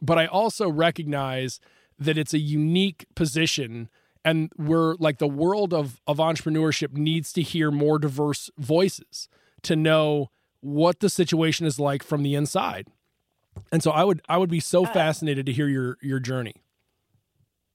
But 0.00 0.18
I 0.18 0.26
also 0.26 0.68
recognize 0.70 1.60
that 1.98 2.18
it's 2.18 2.34
a 2.34 2.38
unique 2.38 3.06
position 3.14 3.88
and 4.24 4.50
we're 4.58 4.94
like 4.96 5.18
the 5.18 5.28
world 5.28 5.72
of 5.72 6.00
of 6.06 6.18
entrepreneurship 6.18 6.92
needs 6.92 7.32
to 7.34 7.42
hear 7.42 7.70
more 7.70 7.98
diverse 7.98 8.50
voices 8.58 9.28
to 9.62 9.76
know 9.76 10.30
what 10.60 11.00
the 11.00 11.08
situation 11.08 11.66
is 11.66 11.78
like 11.78 12.02
from 12.02 12.22
the 12.22 12.34
inside. 12.34 12.88
And 13.72 13.82
so 13.82 13.90
I 13.90 14.04
would 14.04 14.22
I 14.28 14.38
would 14.38 14.50
be 14.50 14.60
so 14.60 14.84
uh, 14.84 14.92
fascinated 14.92 15.46
to 15.46 15.52
hear 15.52 15.68
your 15.68 15.98
your 16.02 16.20
journey. 16.20 16.54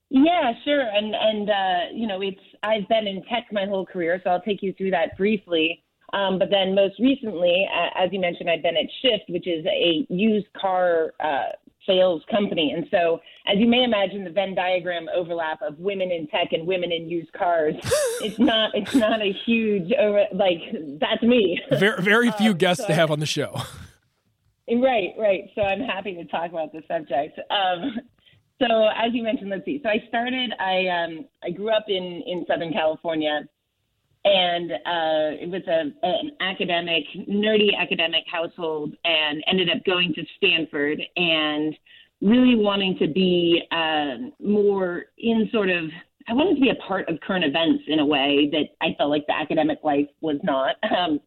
Yeah, 0.10 0.52
sure. 0.66 0.82
And 0.82 1.16
and 1.16 1.50
uh, 1.50 1.94
you 1.94 2.08
know, 2.08 2.22
it's 2.22 2.42
I've 2.64 2.88
been 2.90 3.08
in 3.08 3.24
tech 3.24 3.48
my 3.52 3.66
whole 3.66 3.86
career, 3.86 4.20
so 4.24 4.30
I'll 4.30 4.42
take 4.42 4.62
you 4.62 4.74
through 4.74 4.92
that 4.92 5.18
briefly. 5.18 5.84
Um, 6.14 6.38
but 6.38 6.50
then 6.50 6.76
most 6.76 7.00
recently, 7.00 7.68
uh, 7.74 8.04
as 8.04 8.10
you 8.12 8.20
mentioned, 8.20 8.50
I've 8.50 8.62
been 8.62 8.76
at 8.76 8.88
Shift, 9.02 9.30
which 9.30 9.48
is 9.48 9.66
a 9.66 10.06
used 10.10 10.52
car 10.60 11.14
uh, 11.22 11.54
sales 11.88 12.22
company. 12.30 12.74
And 12.76 12.86
so, 12.92 13.22
as 13.48 13.58
you 13.58 13.68
may 13.68 13.84
imagine, 13.84 14.24
the 14.24 14.30
Venn 14.30 14.54
diagram 14.54 15.08
overlap 15.16 15.62
of 15.62 15.80
women 15.80 16.12
in 16.12 16.28
tech 16.28 16.52
and 16.52 16.68
women 16.68 16.92
in 16.92 17.10
used 17.10 17.32
cars. 17.34 17.76
it's 18.22 18.40
not 18.40 18.72
it's 18.74 18.96
not 18.96 19.22
a 19.22 19.32
huge 19.46 19.92
over 19.94 20.26
like 20.34 20.60
that's 21.00 21.24
me. 21.24 21.60
Very 21.72 22.02
very 22.02 22.32
few 22.38 22.52
um, 22.52 22.58
guests 22.58 22.84
so 22.84 22.88
to 22.88 22.94
have 22.94 23.12
on 23.12 23.20
the 23.20 23.26
show. 23.26 23.62
Right, 24.70 25.14
right. 25.18 25.50
So 25.56 25.62
I'm 25.62 25.82
happy 25.82 26.14
to 26.16 26.26
talk 26.26 26.52
about 26.52 26.72
the 26.72 26.82
subject. 26.88 27.40
Um, 27.50 28.00
so 28.62 28.88
as 28.96 29.12
you 29.14 29.24
mentioned, 29.24 29.50
let's 29.50 29.66
see. 29.66 29.80
So 29.84 29.90
I 29.90 30.04
started. 30.08 30.52
I 30.60 30.88
um, 30.88 31.26
I 31.44 31.50
grew 31.50 31.72
up 31.72 31.86
in 31.88 32.24
in 32.26 32.46
Southern 32.48 32.72
California, 32.72 33.42
and 34.24 34.72
uh, 34.72 35.42
it 35.42 35.50
was 35.50 35.64
a 35.68 35.92
an 36.06 36.32
academic, 36.42 37.04
nerdy 37.28 37.70
academic 37.78 38.24
household, 38.32 38.94
and 39.04 39.44
ended 39.48 39.70
up 39.70 39.84
going 39.84 40.14
to 40.14 40.24
Stanford 40.38 41.02
and 41.16 41.76
really 42.22 42.56
wanting 42.56 42.98
to 43.00 43.08
be 43.08 43.64
uh, 43.72 44.30
more 44.40 45.06
in 45.18 45.50
sort 45.52 45.70
of. 45.70 45.86
I 46.28 46.34
wanted 46.34 46.54
to 46.54 46.62
be 46.62 46.70
a 46.70 46.76
part 46.76 47.10
of 47.10 47.20
current 47.22 47.44
events 47.44 47.84
in 47.88 47.98
a 47.98 48.06
way 48.06 48.48
that 48.52 48.66
I 48.80 48.94
felt 48.96 49.10
like 49.10 49.26
the 49.26 49.34
academic 49.36 49.80
life 49.84 50.08
was 50.22 50.38
not. 50.44 50.76
Um, 50.96 51.20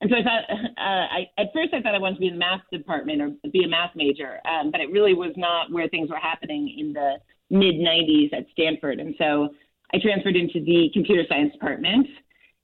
and 0.00 0.10
so 0.10 0.16
I 0.16 0.22
thought, 0.22 0.44
uh, 0.50 1.06
I, 1.10 1.30
at 1.38 1.46
first 1.52 1.74
I 1.74 1.80
thought 1.80 1.94
I 1.94 1.98
wanted 1.98 2.16
to 2.16 2.20
be 2.20 2.28
in 2.28 2.34
the 2.34 2.38
math 2.38 2.62
department 2.72 3.20
or 3.22 3.30
be 3.50 3.64
a 3.64 3.68
math 3.68 3.92
major, 3.96 4.40
um, 4.46 4.70
but 4.70 4.80
it 4.80 4.90
really 4.90 5.14
was 5.14 5.32
not 5.36 5.72
where 5.72 5.88
things 5.88 6.10
were 6.10 6.18
happening 6.18 6.74
in 6.78 6.92
the 6.92 7.16
mid 7.50 7.76
90s 7.76 8.32
at 8.32 8.46
Stanford. 8.52 9.00
And 9.00 9.14
so 9.18 9.48
I 9.92 9.98
transferred 9.98 10.36
into 10.36 10.60
the 10.64 10.90
computer 10.92 11.24
science 11.28 11.52
department 11.52 12.06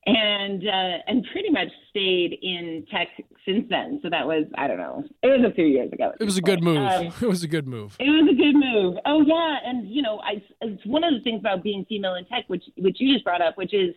and 0.07 0.63
uh, 0.67 0.99
and 1.07 1.27
pretty 1.33 1.51
much 1.51 1.69
stayed 1.89 2.39
in 2.43 2.85
tech 2.91 3.09
since 3.47 3.65
then. 3.71 4.01
So 4.03 4.11
that 4.11 4.27
was 4.27 4.45
I 4.57 4.67
don't 4.67 4.77
know. 4.77 5.03
It 5.23 5.29
was 5.29 5.51
a 5.51 5.55
few 5.55 5.65
years 5.65 5.93
ago. 5.93 6.13
It 6.21 6.25
was 6.25 6.37
a 6.37 6.43
good 6.43 6.63
move. 6.63 6.77
Um, 6.77 7.07
it 7.23 7.27
was 7.27 7.43
a 7.43 7.49
good 7.49 7.67
move. 7.67 7.97
It 7.99 8.11
was 8.11 8.29
a 8.31 8.37
good 8.37 8.55
move. 8.55 8.97
Oh 9.07 9.23
yeah, 9.23 9.57
and 9.65 9.89
you 9.89 10.03
know, 10.03 10.21
I 10.21 10.43
it's 10.61 10.85
one 10.85 11.05
of 11.05 11.15
the 11.15 11.21
things 11.21 11.41
about 11.41 11.63
being 11.63 11.87
female 11.89 12.17
in 12.17 12.27
tech, 12.27 12.45
which 12.49 12.65
which 12.77 12.97
you 13.01 13.13
just 13.15 13.25
brought 13.25 13.41
up, 13.41 13.57
which 13.57 13.73
is 13.73 13.95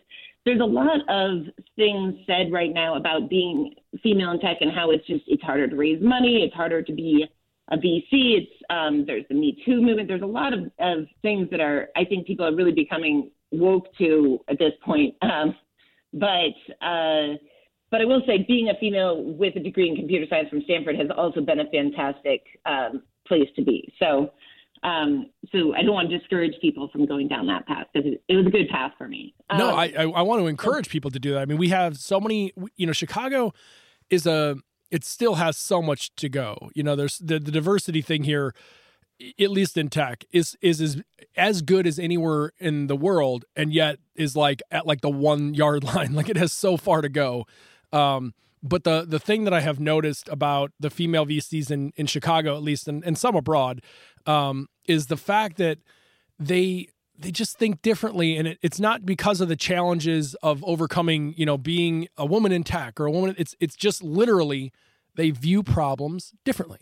there's 0.48 0.60
a 0.60 0.64
lot 0.64 1.00
of 1.10 1.42
things 1.76 2.14
said 2.26 2.50
right 2.50 2.72
now 2.72 2.96
about 2.96 3.28
being 3.28 3.74
female 4.02 4.30
in 4.30 4.40
tech 4.40 4.56
and 4.62 4.72
how 4.72 4.90
it's 4.90 5.06
just 5.06 5.22
it's 5.26 5.42
harder 5.42 5.68
to 5.68 5.76
raise 5.76 6.02
money, 6.02 6.42
it's 6.42 6.54
harder 6.54 6.80
to 6.80 6.92
be 6.92 7.26
a 7.70 7.76
VC. 7.76 8.06
It's 8.10 8.52
um, 8.70 9.04
there's 9.06 9.24
the 9.28 9.34
Me 9.34 9.62
Too 9.66 9.82
movement. 9.82 10.08
There's 10.08 10.22
a 10.22 10.26
lot 10.26 10.54
of, 10.54 10.60
of 10.78 11.04
things 11.20 11.48
that 11.50 11.60
are 11.60 11.88
I 11.96 12.04
think 12.06 12.26
people 12.26 12.46
are 12.46 12.54
really 12.54 12.72
becoming 12.72 13.30
woke 13.50 13.94
to 13.98 14.38
at 14.48 14.58
this 14.58 14.72
point. 14.82 15.14
Um, 15.20 15.54
but 16.14 16.56
uh, 16.80 17.36
but 17.90 18.00
I 18.00 18.06
will 18.06 18.22
say, 18.26 18.44
being 18.48 18.70
a 18.70 18.74
female 18.80 19.22
with 19.22 19.54
a 19.56 19.60
degree 19.60 19.90
in 19.90 19.96
computer 19.96 20.24
science 20.30 20.48
from 20.48 20.62
Stanford 20.62 20.96
has 20.96 21.08
also 21.14 21.42
been 21.42 21.60
a 21.60 21.68
fantastic 21.70 22.42
um, 22.64 23.02
place 23.26 23.48
to 23.56 23.62
be. 23.62 23.92
So 23.98 24.32
um, 24.82 25.30
so 25.52 25.74
I 25.74 25.82
don't 25.82 25.94
want 25.94 26.10
to 26.10 26.18
discourage 26.18 26.54
people 26.60 26.88
from 26.88 27.06
going 27.06 27.28
down 27.28 27.46
that 27.46 27.66
path 27.66 27.86
because 27.92 28.12
it, 28.12 28.22
it, 28.28 28.36
was 28.36 28.46
a 28.46 28.50
good 28.50 28.68
path 28.68 28.92
for 28.96 29.08
me. 29.08 29.34
Um, 29.50 29.58
no, 29.58 29.70
I, 29.70 29.86
I, 29.98 30.02
I 30.02 30.22
want 30.22 30.40
to 30.42 30.46
encourage 30.46 30.88
people 30.88 31.10
to 31.10 31.18
do 31.18 31.32
that. 31.32 31.40
I 31.40 31.44
mean, 31.44 31.58
we 31.58 31.68
have 31.70 31.98
so 31.98 32.20
many, 32.20 32.52
you 32.76 32.86
know, 32.86 32.92
Chicago 32.92 33.52
is 34.10 34.26
a 34.26 34.56
it 34.90 35.04
still 35.04 35.34
has 35.34 35.56
so 35.56 35.82
much 35.82 36.14
to 36.16 36.28
go. 36.28 36.70
You 36.74 36.82
know, 36.82 36.96
there's 36.96 37.18
the, 37.18 37.38
the 37.38 37.50
diversity 37.50 38.00
thing 38.00 38.24
here, 38.24 38.54
at 39.38 39.50
least 39.50 39.76
in 39.76 39.88
tech, 39.88 40.24
is 40.32 40.56
is 40.60 40.80
is 40.80 41.02
as 41.36 41.62
good 41.62 41.86
as 41.86 41.98
anywhere 41.98 42.52
in 42.58 42.86
the 42.86 42.96
world, 42.96 43.44
and 43.56 43.72
yet 43.72 43.98
is 44.14 44.36
like 44.36 44.62
at 44.70 44.86
like 44.86 45.00
the 45.00 45.10
one 45.10 45.54
yard 45.54 45.84
line. 45.94 46.14
Like 46.14 46.28
it 46.28 46.36
has 46.36 46.52
so 46.52 46.76
far 46.76 47.02
to 47.02 47.08
go. 47.08 47.46
Um, 47.92 48.34
but 48.62 48.84
the 48.84 49.04
the 49.06 49.18
thing 49.18 49.44
that 49.44 49.54
I 49.54 49.60
have 49.60 49.80
noticed 49.80 50.28
about 50.28 50.72
the 50.80 50.90
female 50.90 51.26
VCs 51.26 51.70
in 51.70 51.92
in 51.96 52.06
Chicago, 52.06 52.56
at 52.56 52.62
least, 52.62 52.88
and, 52.88 53.04
and 53.04 53.16
some 53.16 53.36
abroad, 53.36 53.82
um, 54.26 54.68
is 54.86 55.06
the 55.06 55.16
fact 55.16 55.56
that 55.58 55.78
they 56.38 56.88
they 57.18 57.30
just 57.30 57.58
think 57.58 57.82
differently. 57.82 58.36
And 58.36 58.48
it, 58.48 58.58
it's 58.62 58.80
not 58.80 59.04
because 59.04 59.40
of 59.40 59.48
the 59.48 59.56
challenges 59.56 60.34
of 60.36 60.64
overcoming 60.64 61.34
you 61.36 61.46
know 61.46 61.58
being 61.58 62.08
a 62.16 62.26
woman 62.26 62.52
in 62.52 62.64
tech 62.64 63.00
or 63.00 63.06
a 63.06 63.10
woman 63.10 63.34
it's 63.38 63.54
it's 63.60 63.76
just 63.76 64.02
literally 64.02 64.72
they 65.16 65.30
view 65.30 65.62
problems 65.62 66.32
differently. 66.44 66.80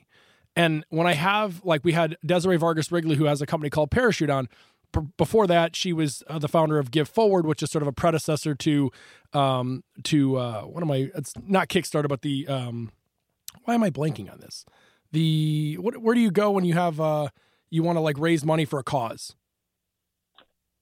And 0.54 0.84
when 0.88 1.06
i 1.06 1.12
have 1.12 1.62
like 1.64 1.84
we 1.84 1.92
had 1.92 2.16
desiree 2.24 2.56
vargas 2.56 2.90
wrigley 2.90 3.16
who 3.16 3.24
has 3.24 3.42
a 3.42 3.46
company 3.46 3.70
called 3.70 3.90
parachute 3.90 4.30
on 4.30 4.48
B- 4.92 5.00
before 5.16 5.46
that 5.46 5.76
she 5.76 5.92
was 5.92 6.22
uh, 6.28 6.38
the 6.38 6.48
founder 6.48 6.78
of 6.78 6.90
give 6.90 7.08
forward 7.08 7.46
which 7.46 7.62
is 7.62 7.70
sort 7.70 7.82
of 7.82 7.88
a 7.88 7.92
predecessor 7.92 8.54
to 8.54 8.90
um 9.32 9.82
to 10.04 10.36
uh 10.36 10.62
what 10.62 10.82
am 10.82 10.90
i 10.90 11.10
it's 11.14 11.32
not 11.46 11.68
kickstarter 11.68 12.08
but 12.08 12.22
the 12.22 12.46
um 12.48 12.90
why 13.64 13.74
am 13.74 13.82
i 13.82 13.90
blanking 13.90 14.30
on 14.30 14.38
this 14.40 14.64
the 15.12 15.76
what, 15.80 15.98
where 15.98 16.14
do 16.14 16.20
you 16.20 16.30
go 16.30 16.50
when 16.50 16.64
you 16.64 16.74
have 16.74 17.00
uh 17.00 17.28
you 17.70 17.82
want 17.82 17.96
to 17.96 18.00
like 18.00 18.18
raise 18.18 18.44
money 18.44 18.64
for 18.64 18.78
a 18.78 18.84
cause 18.84 19.34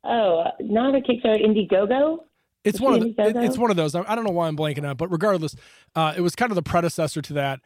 Oh, 0.05 0.45
not 0.61 0.95
a 0.95 1.01
Kickstarter, 1.01 1.43
Indiegogo. 1.43 2.19
It's 2.63 2.81
one 2.81 2.95
of 2.95 3.01
the, 3.01 3.09
it, 3.19 3.37
it's 3.37 3.59
one 3.59 3.71
of 3.71 3.77
those. 3.77 3.95
I, 3.95 4.05
I, 4.07 4.15
don't 4.15 4.25
know 4.25 4.33
why 4.33 4.49
I'm 4.49 4.57
blanking 4.57 4.89
on, 4.89 4.97
but 4.97 5.11
regardless, 5.11 5.55
uh, 5.95 6.15
it 6.17 6.21
was 6.21 6.35
kind 6.35 6.51
of 6.51 6.57
the 6.57 6.63
predecessor 6.63 7.21
to 7.23 7.33
that, 7.35 7.61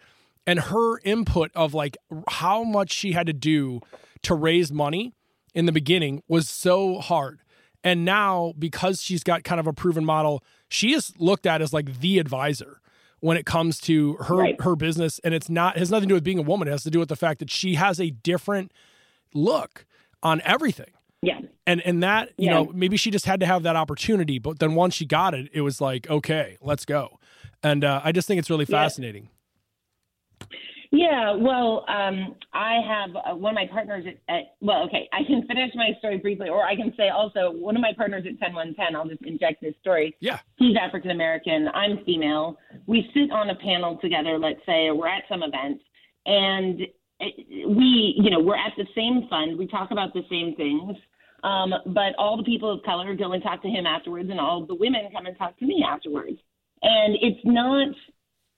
and 0.46 0.58
her 0.58 0.98
input 1.00 1.50
of 1.54 1.72
like 1.74 1.96
how 2.28 2.64
much 2.64 2.92
she 2.92 3.12
had 3.12 3.26
to 3.26 3.32
do 3.32 3.80
to 4.22 4.34
raise 4.34 4.72
money 4.72 5.14
in 5.54 5.66
the 5.66 5.72
beginning 5.72 6.22
was 6.28 6.48
so 6.48 6.98
hard. 6.98 7.40
And 7.84 8.04
now, 8.04 8.54
because 8.58 9.00
she's 9.00 9.22
got 9.22 9.44
kind 9.44 9.60
of 9.60 9.66
a 9.66 9.72
proven 9.72 10.04
model, 10.04 10.42
she 10.68 10.92
is 10.92 11.12
looked 11.18 11.46
at 11.46 11.62
as 11.62 11.72
like 11.72 12.00
the 12.00 12.18
advisor 12.18 12.80
when 13.20 13.36
it 13.36 13.46
comes 13.46 13.80
to 13.80 14.14
her 14.14 14.36
right. 14.36 14.60
her 14.60 14.76
business, 14.76 15.20
and 15.20 15.32
it's 15.32 15.48
not 15.48 15.76
has 15.76 15.90
nothing 15.90 16.08
to 16.08 16.12
do 16.12 16.14
with 16.14 16.24
being 16.24 16.38
a 16.38 16.42
woman. 16.42 16.68
It 16.68 16.72
has 16.72 16.82
to 16.84 16.90
do 16.90 16.98
with 16.98 17.08
the 17.08 17.16
fact 17.16 17.38
that 17.38 17.50
she 17.50 17.74
has 17.74 18.00
a 18.00 18.10
different 18.10 18.72
look 19.32 19.86
on 20.22 20.40
everything 20.44 20.90
yeah. 21.22 21.40
And 21.66 21.80
and 21.82 22.02
that, 22.02 22.30
you 22.38 22.46
yeah. 22.46 22.54
know, 22.54 22.70
maybe 22.72 22.96
she 22.96 23.10
just 23.10 23.26
had 23.26 23.40
to 23.40 23.46
have 23.46 23.64
that 23.64 23.76
opportunity, 23.76 24.38
but 24.38 24.58
then 24.58 24.74
once 24.74 24.94
she 24.94 25.04
got 25.04 25.34
it, 25.34 25.50
it 25.52 25.62
was 25.62 25.80
like, 25.80 26.08
okay, 26.08 26.56
let's 26.60 26.84
go. 26.84 27.18
And 27.62 27.84
uh, 27.84 28.00
I 28.04 28.12
just 28.12 28.28
think 28.28 28.38
it's 28.38 28.50
really 28.50 28.64
fascinating. 28.64 29.30
Yeah, 30.40 30.56
well, 30.90 31.84
um, 31.88 32.36
I 32.52 32.80
have 32.86 33.10
uh, 33.16 33.36
one 33.36 33.52
of 33.52 33.54
my 33.54 33.66
partners 33.70 34.04
at, 34.06 34.34
at, 34.34 34.54
well, 34.60 34.84
okay, 34.84 35.08
I 35.12 35.22
can 35.24 35.46
finish 35.46 35.70
my 35.74 35.90
story 35.98 36.18
briefly, 36.18 36.48
or 36.48 36.64
I 36.64 36.76
can 36.76 36.92
say 36.96 37.10
also 37.10 37.50
one 37.52 37.76
of 37.76 37.82
my 37.82 37.92
partners 37.96 38.24
at 38.26 38.38
10110, 38.38 38.96
I'll 38.96 39.08
just 39.08 39.22
inject 39.22 39.60
this 39.60 39.74
story. 39.80 40.16
Yeah. 40.20 40.38
He's 40.56 40.76
African 40.76 41.10
American, 41.10 41.68
I'm 41.74 42.04
female. 42.04 42.58
We 42.86 43.10
sit 43.14 43.30
on 43.30 43.50
a 43.50 43.54
panel 43.56 43.98
together, 43.98 44.38
let's 44.38 44.60
say, 44.66 44.90
we're 44.90 45.08
at 45.08 45.24
some 45.28 45.42
event, 45.42 45.80
and 46.26 46.80
we, 47.20 48.14
you 48.16 48.30
know, 48.30 48.40
we're 48.40 48.56
at 48.56 48.72
the 48.76 48.86
same 48.94 49.26
fund. 49.28 49.58
We 49.58 49.66
talk 49.66 49.90
about 49.90 50.14
the 50.14 50.22
same 50.30 50.54
things. 50.56 50.96
Um, 51.44 51.72
but 51.86 52.16
all 52.18 52.36
the 52.36 52.42
people 52.42 52.72
of 52.72 52.82
color 52.82 53.14
go 53.14 53.32
and 53.32 53.42
talk 53.42 53.62
to 53.62 53.68
him 53.68 53.86
afterwards, 53.86 54.28
and 54.30 54.40
all 54.40 54.66
the 54.66 54.74
women 54.74 55.02
come 55.12 55.26
and 55.26 55.36
talk 55.38 55.56
to 55.58 55.66
me 55.66 55.84
afterwards. 55.86 56.38
And 56.82 57.16
it's 57.20 57.40
not 57.44 57.94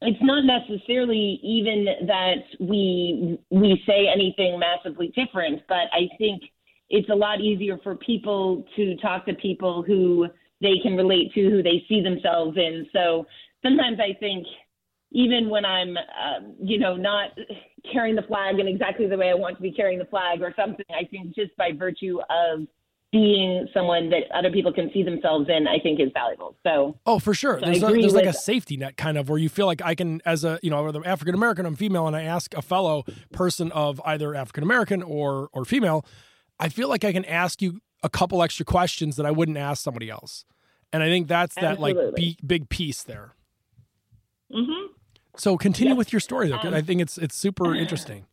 it's 0.02 0.22
not 0.22 0.44
necessarily 0.44 1.40
even 1.42 1.86
that 2.06 2.42
we 2.58 3.38
we 3.50 3.82
say 3.86 4.08
anything 4.12 4.58
massively 4.58 5.12
different, 5.14 5.62
but 5.68 5.88
I 5.92 6.08
think 6.18 6.42
it's 6.88 7.08
a 7.10 7.14
lot 7.14 7.40
easier 7.40 7.78
for 7.82 7.94
people 7.96 8.64
to 8.76 8.96
talk 8.96 9.26
to 9.26 9.34
people 9.34 9.82
who 9.82 10.26
they 10.60 10.78
can 10.82 10.96
relate 10.96 11.32
to, 11.34 11.50
who 11.50 11.62
they 11.62 11.84
see 11.88 12.02
themselves 12.02 12.56
in. 12.56 12.86
So 12.92 13.26
sometimes 13.62 13.98
I 14.00 14.18
think 14.18 14.46
even 15.12 15.50
when 15.50 15.64
I'm, 15.64 15.96
uh, 15.96 16.48
you 16.62 16.78
know, 16.78 16.96
not 16.96 17.30
carrying 17.92 18.16
the 18.16 18.22
flag 18.22 18.58
in 18.58 18.68
exactly 18.68 19.06
the 19.06 19.16
way 19.16 19.30
I 19.30 19.34
want 19.34 19.56
to 19.56 19.62
be 19.62 19.72
carrying 19.72 19.98
the 19.98 20.04
flag 20.06 20.40
or 20.40 20.52
something, 20.56 20.86
I 20.90 21.04
think 21.04 21.34
just 21.34 21.56
by 21.56 21.70
virtue 21.72 22.18
of 22.30 22.66
being 23.12 23.66
someone 23.74 24.10
that 24.10 24.30
other 24.32 24.52
people 24.52 24.72
can 24.72 24.90
see 24.92 25.02
themselves 25.02 25.48
in, 25.48 25.66
I 25.66 25.80
think 25.80 25.98
is 25.98 26.10
valuable. 26.14 26.54
So, 26.62 26.96
oh, 27.06 27.18
for 27.18 27.34
sure, 27.34 27.58
so 27.58 27.66
there's, 27.66 27.82
a, 27.82 27.86
there's 27.86 28.14
like 28.14 28.26
a 28.26 28.32
safety 28.32 28.76
net 28.76 28.96
kind 28.96 29.18
of 29.18 29.28
where 29.28 29.38
you 29.38 29.48
feel 29.48 29.66
like 29.66 29.82
I 29.82 29.94
can, 29.94 30.20
as 30.24 30.44
a 30.44 30.60
you 30.62 30.70
know, 30.70 30.82
whether 30.84 31.04
African 31.04 31.34
American, 31.34 31.66
I'm 31.66 31.74
female, 31.74 32.06
and 32.06 32.14
I 32.14 32.22
ask 32.22 32.54
a 32.54 32.62
fellow 32.62 33.04
person 33.32 33.72
of 33.72 34.00
either 34.04 34.34
African 34.34 34.62
American 34.62 35.02
or 35.02 35.48
or 35.52 35.64
female, 35.64 36.04
I 36.58 36.68
feel 36.68 36.88
like 36.88 37.04
I 37.04 37.12
can 37.12 37.24
ask 37.24 37.60
you 37.60 37.80
a 38.02 38.08
couple 38.08 38.42
extra 38.42 38.64
questions 38.64 39.16
that 39.16 39.26
I 39.26 39.32
wouldn't 39.32 39.58
ask 39.58 39.82
somebody 39.82 40.08
else, 40.08 40.44
and 40.92 41.02
I 41.02 41.08
think 41.08 41.26
that's 41.26 41.58
Absolutely. 41.58 41.94
that 41.94 42.04
like 42.04 42.14
big, 42.14 42.36
big 42.46 42.68
piece 42.68 43.02
there. 43.02 43.34
Mm-hmm. 44.54 44.92
So 45.36 45.56
continue 45.56 45.96
with 45.96 46.12
your 46.12 46.20
story 46.20 46.48
though. 46.48 46.58
Um, 46.58 46.74
I 46.74 46.80
think 46.80 47.00
it's 47.00 47.18
it's 47.18 47.34
super 47.34 47.74
interesting. 47.74 48.26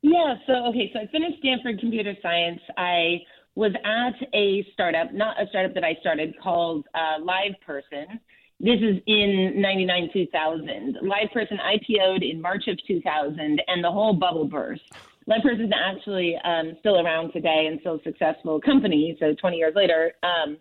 Yeah. 0.00 0.36
So 0.46 0.52
okay. 0.68 0.90
So 0.94 1.00
I 1.00 1.06
finished 1.08 1.38
Stanford 1.40 1.80
Computer 1.80 2.14
Science. 2.22 2.60
I 2.76 3.18
was 3.58 3.72
at 3.84 4.14
a 4.34 4.64
startup, 4.72 5.12
not 5.12 5.42
a 5.42 5.48
startup 5.48 5.74
that 5.74 5.82
I 5.82 5.96
started, 6.00 6.32
called 6.40 6.86
uh, 6.94 7.20
Live 7.20 7.54
Person. 7.66 8.20
This 8.60 8.78
is 8.80 9.02
in 9.06 9.54
99 9.56 10.10
2000. 10.12 10.98
Live 11.02 11.28
Person 11.34 11.58
IPO'd 11.58 12.22
in 12.22 12.40
March 12.40 12.68
of 12.68 12.78
2000, 12.86 13.40
and 13.66 13.84
the 13.84 13.90
whole 13.90 14.14
bubble 14.14 14.46
burst. 14.46 14.82
Live 15.26 15.42
Person 15.42 15.66
is 15.66 15.72
actually 15.74 16.36
um, 16.44 16.76
still 16.78 17.04
around 17.04 17.32
today 17.32 17.66
and 17.68 17.80
still 17.80 17.96
a 17.96 18.02
successful 18.04 18.60
company. 18.60 19.16
So 19.18 19.34
20 19.34 19.56
years 19.56 19.74
later. 19.74 20.12
Um, 20.22 20.58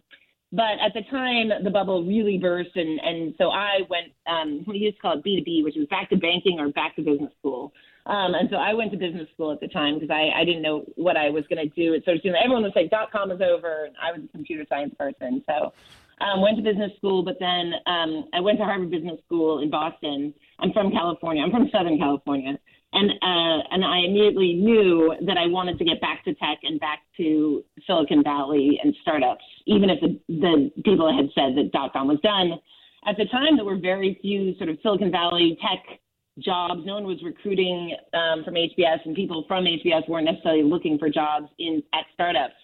but 0.51 0.79
at 0.83 0.93
the 0.95 1.03
time, 1.11 1.49
the 1.63 1.69
bubble 1.69 2.03
really 2.03 2.39
burst, 2.39 2.75
and, 2.75 2.99
and 3.01 3.35
so 3.37 3.49
I 3.49 3.81
went, 3.89 4.13
um, 4.27 4.63
we 4.65 4.77
used 4.77 4.95
to 4.95 5.01
call 5.01 5.19
it 5.19 5.23
B2B, 5.23 5.63
which 5.63 5.75
was 5.77 5.87
back 5.89 6.09
to 6.09 6.15
banking 6.15 6.57
or 6.59 6.69
back 6.69 6.95
to 6.95 7.03
business 7.03 7.31
school. 7.37 7.73
Um, 8.07 8.35
and 8.35 8.49
so 8.49 8.55
I 8.55 8.73
went 8.73 8.91
to 8.91 8.97
business 8.97 9.27
school 9.33 9.51
at 9.51 9.59
the 9.59 9.67
time 9.67 9.95
because 9.95 10.09
I, 10.09 10.31
I 10.39 10.45
didn't 10.45 10.61
know 10.61 10.85
what 10.95 11.17
I 11.17 11.29
was 11.29 11.43
going 11.49 11.61
to 11.67 11.75
do. 11.75 11.93
It 11.93 12.05
sort 12.05 12.17
of 12.17 12.23
everyone 12.25 12.63
was 12.63 12.71
like, 12.73 12.89
dot 12.89 13.11
com 13.11 13.31
is 13.31 13.41
over. 13.41 13.85
And 13.85 13.95
I 14.01 14.11
was 14.13 14.21
a 14.23 14.31
computer 14.31 14.65
science 14.69 14.95
person. 14.97 15.43
So 15.45 15.73
um, 16.23 16.41
went 16.41 16.55
to 16.57 16.63
business 16.63 16.91
school, 16.97 17.21
but 17.21 17.35
then 17.39 17.73
um, 17.85 18.25
I 18.33 18.39
went 18.39 18.57
to 18.59 18.63
Harvard 18.63 18.89
Business 18.89 19.19
School 19.25 19.61
in 19.61 19.69
Boston. 19.69 20.33
I'm 20.59 20.71
from 20.71 20.91
California. 20.91 21.43
I'm 21.43 21.51
from 21.51 21.69
Southern 21.69 21.97
California. 21.97 22.57
And, 22.93 23.11
uh, 23.11 23.59
and 23.71 23.83
I 23.83 23.99
immediately 24.07 24.53
knew 24.53 25.13
that 25.27 25.37
I 25.37 25.45
wanted 25.47 25.77
to 25.77 25.85
get 25.85 25.99
back 25.99 26.23
to 26.23 26.33
tech 26.35 26.59
and 26.63 26.79
back 26.79 26.99
to 27.17 27.63
Silicon 27.85 28.23
Valley 28.23 28.79
and 28.81 28.95
startups, 29.01 29.43
even 29.65 29.89
if 29.89 29.99
the, 29.99 30.17
the 30.29 30.71
people 30.83 31.13
had 31.13 31.27
said 31.35 31.57
that 31.57 31.71
dot 31.73 31.91
com 31.91 32.07
was 32.07 32.19
done. 32.23 32.53
At 33.05 33.17
the 33.17 33.25
time, 33.25 33.57
there 33.57 33.65
were 33.65 33.77
very 33.77 34.17
few 34.21 34.55
sort 34.57 34.69
of 34.69 34.77
Silicon 34.81 35.11
Valley 35.11 35.57
tech 35.61 35.99
jobs. 36.39 36.82
No 36.86 36.96
one 36.96 37.06
was 37.06 37.22
recruiting 37.24 37.96
um, 38.13 38.44
from 38.44 38.56
HBS, 38.56 39.06
and 39.06 39.15
people 39.15 39.46
from 39.48 39.65
HBS 39.65 40.08
weren't 40.08 40.25
necessarily 40.25 40.63
looking 40.63 40.98
for 40.98 41.10
jobs 41.10 41.48
in 41.60 41.84
at 41.94 42.06
startups. 42.13 42.56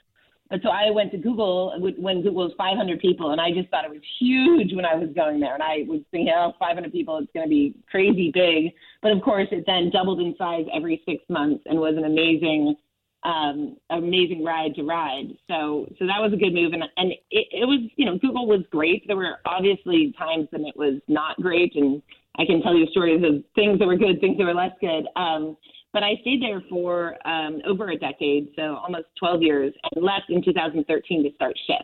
But 0.50 0.62
so 0.62 0.70
I 0.70 0.92
went 0.92 1.12
to 1.14 1.18
Google 1.18 1.74
when 1.98 2.22
Google 2.22 2.44
was 2.44 2.52
500 2.60 3.00
people, 3.00 3.32
and 3.32 3.42
I 3.42 3.52
just 3.52 3.70
thought 3.70 3.86
it 3.86 3.90
was 3.90 4.02
huge 4.20 4.76
when 4.76 4.86
I 4.86 4.94
was 4.94 5.10
going 5.16 5.40
there. 5.40 5.56
And 5.56 5.64
I 5.64 5.86
was 5.88 6.02
thinking, 6.12 6.32
oh, 6.36 6.54
500 6.60 6.92
people, 6.92 7.18
it's 7.18 7.32
going 7.34 7.46
to 7.46 7.50
be 7.50 7.74
crazy 7.90 8.30
big. 8.32 8.72
But 9.02 9.14
of 9.14 9.22
course, 9.24 9.48
it 9.52 9.64
then 9.66 9.90
doubled 9.90 10.20
in 10.20 10.36
size 10.38 10.66
every 10.72 11.02
six 11.08 11.24
months 11.28 11.64
and 11.66 11.80
was 11.80 11.96
an 11.98 12.04
amazing, 12.04 12.76
um, 13.24 13.78
amazing 13.90 14.44
ride 14.44 14.76
to 14.76 14.84
ride. 14.84 15.36
So, 15.48 15.88
so 15.98 16.06
that 16.06 16.22
was 16.22 16.34
a 16.34 16.38
good 16.38 16.54
move. 16.54 16.74
And 16.74 16.84
and 16.98 17.14
it, 17.32 17.48
it 17.52 17.66
was, 17.66 17.80
you 17.96 18.06
know, 18.06 18.20
Google 18.20 18.46
was 18.46 18.62
great. 18.70 19.08
There 19.08 19.18
were 19.18 19.38
obviously 19.46 20.14
times 20.20 20.50
when 20.52 20.66
it 20.66 20.78
was 20.78 21.02
not 21.08 21.36
great, 21.42 21.74
and 21.76 22.00
I 22.40 22.46
can 22.46 22.62
tell 22.62 22.76
you 22.76 22.88
stories 22.88 23.24
of 23.24 23.44
things 23.56 23.80
that 23.80 23.86
were 23.86 23.96
good, 23.96 24.20
things 24.20 24.38
that 24.38 24.46
were 24.46 24.54
less 24.54 24.72
good. 24.82 25.06
Um, 25.16 25.56
but 25.94 26.02
I 26.02 26.16
stayed 26.22 26.42
there 26.42 26.64
for 26.70 27.16
um, 27.28 27.62
over 27.68 27.90
a 27.92 27.98
decade, 27.98 28.50
so 28.56 28.76
almost 28.76 29.06
12 29.20 29.44
years, 29.44 29.74
and 29.94 30.04
left 30.04 30.30
in 30.30 30.44
2013 30.44 31.24
to 31.24 31.36
start 31.36 31.56
Shift. 31.68 31.84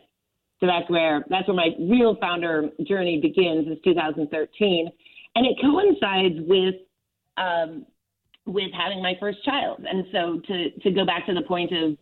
So 0.58 0.66
that's 0.66 0.88
where 0.90 1.24
that's 1.30 1.48
where 1.48 1.56
my 1.56 1.70
real 1.78 2.16
founder 2.20 2.68
journey 2.86 3.20
begins. 3.20 3.66
Is 3.68 3.78
2013, 3.82 4.90
and 5.36 5.46
it 5.46 5.56
coincides 5.60 6.46
with 6.46 6.74
um, 7.38 7.86
with 8.46 8.70
having 8.76 9.02
my 9.02 9.14
first 9.18 9.42
child. 9.44 9.84
And 9.88 10.04
so 10.12 10.40
to 10.46 10.70
to 10.70 10.90
go 10.90 11.06
back 11.06 11.24
to 11.26 11.34
the 11.34 11.42
point 11.42 11.72
of 11.72 11.96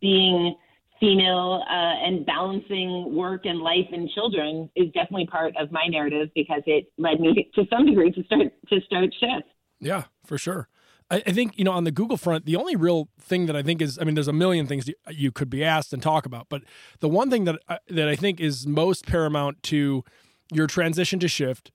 being 0.00 0.54
female 1.00 1.64
uh, 1.68 2.06
and 2.06 2.24
balancing 2.26 3.14
work 3.14 3.46
and 3.46 3.58
life 3.60 3.86
and 3.90 4.08
children 4.10 4.70
is 4.76 4.86
definitely 4.92 5.26
part 5.26 5.54
of 5.58 5.72
my 5.72 5.86
narrative 5.88 6.28
because 6.34 6.62
it 6.66 6.92
led 6.98 7.20
me 7.20 7.50
to 7.54 7.64
some 7.70 7.86
degree 7.86 8.12
to 8.12 8.22
start 8.24 8.52
to 8.68 8.80
start 8.82 9.10
shift. 9.18 9.48
Yeah, 9.80 10.04
for 10.24 10.38
sure. 10.38 10.68
I, 11.12 11.18
think 11.32 11.58
you 11.58 11.64
know 11.64 11.72
on 11.72 11.82
the 11.82 11.90
Google 11.90 12.16
front, 12.16 12.46
the 12.46 12.54
only 12.54 12.76
real 12.76 13.08
thing 13.20 13.46
that 13.46 13.56
I 13.56 13.62
think 13.62 13.82
is, 13.82 13.98
I 14.00 14.04
mean, 14.04 14.14
there's 14.14 14.28
a 14.28 14.32
million 14.32 14.68
things 14.68 14.88
you, 15.10 15.32
could 15.32 15.50
be 15.50 15.64
asked 15.64 15.92
and 15.92 16.00
talk 16.00 16.24
about, 16.24 16.46
but 16.48 16.62
the 17.00 17.08
one 17.08 17.30
thing 17.30 17.46
that 17.46 17.58
I, 17.68 17.78
that 17.88 18.08
I 18.08 18.14
think 18.14 18.38
is 18.38 18.64
most 18.64 19.06
paramount 19.06 19.60
to 19.64 20.04
your 20.52 20.68
transition 20.68 21.18
to 21.18 21.26
shift 21.26 21.72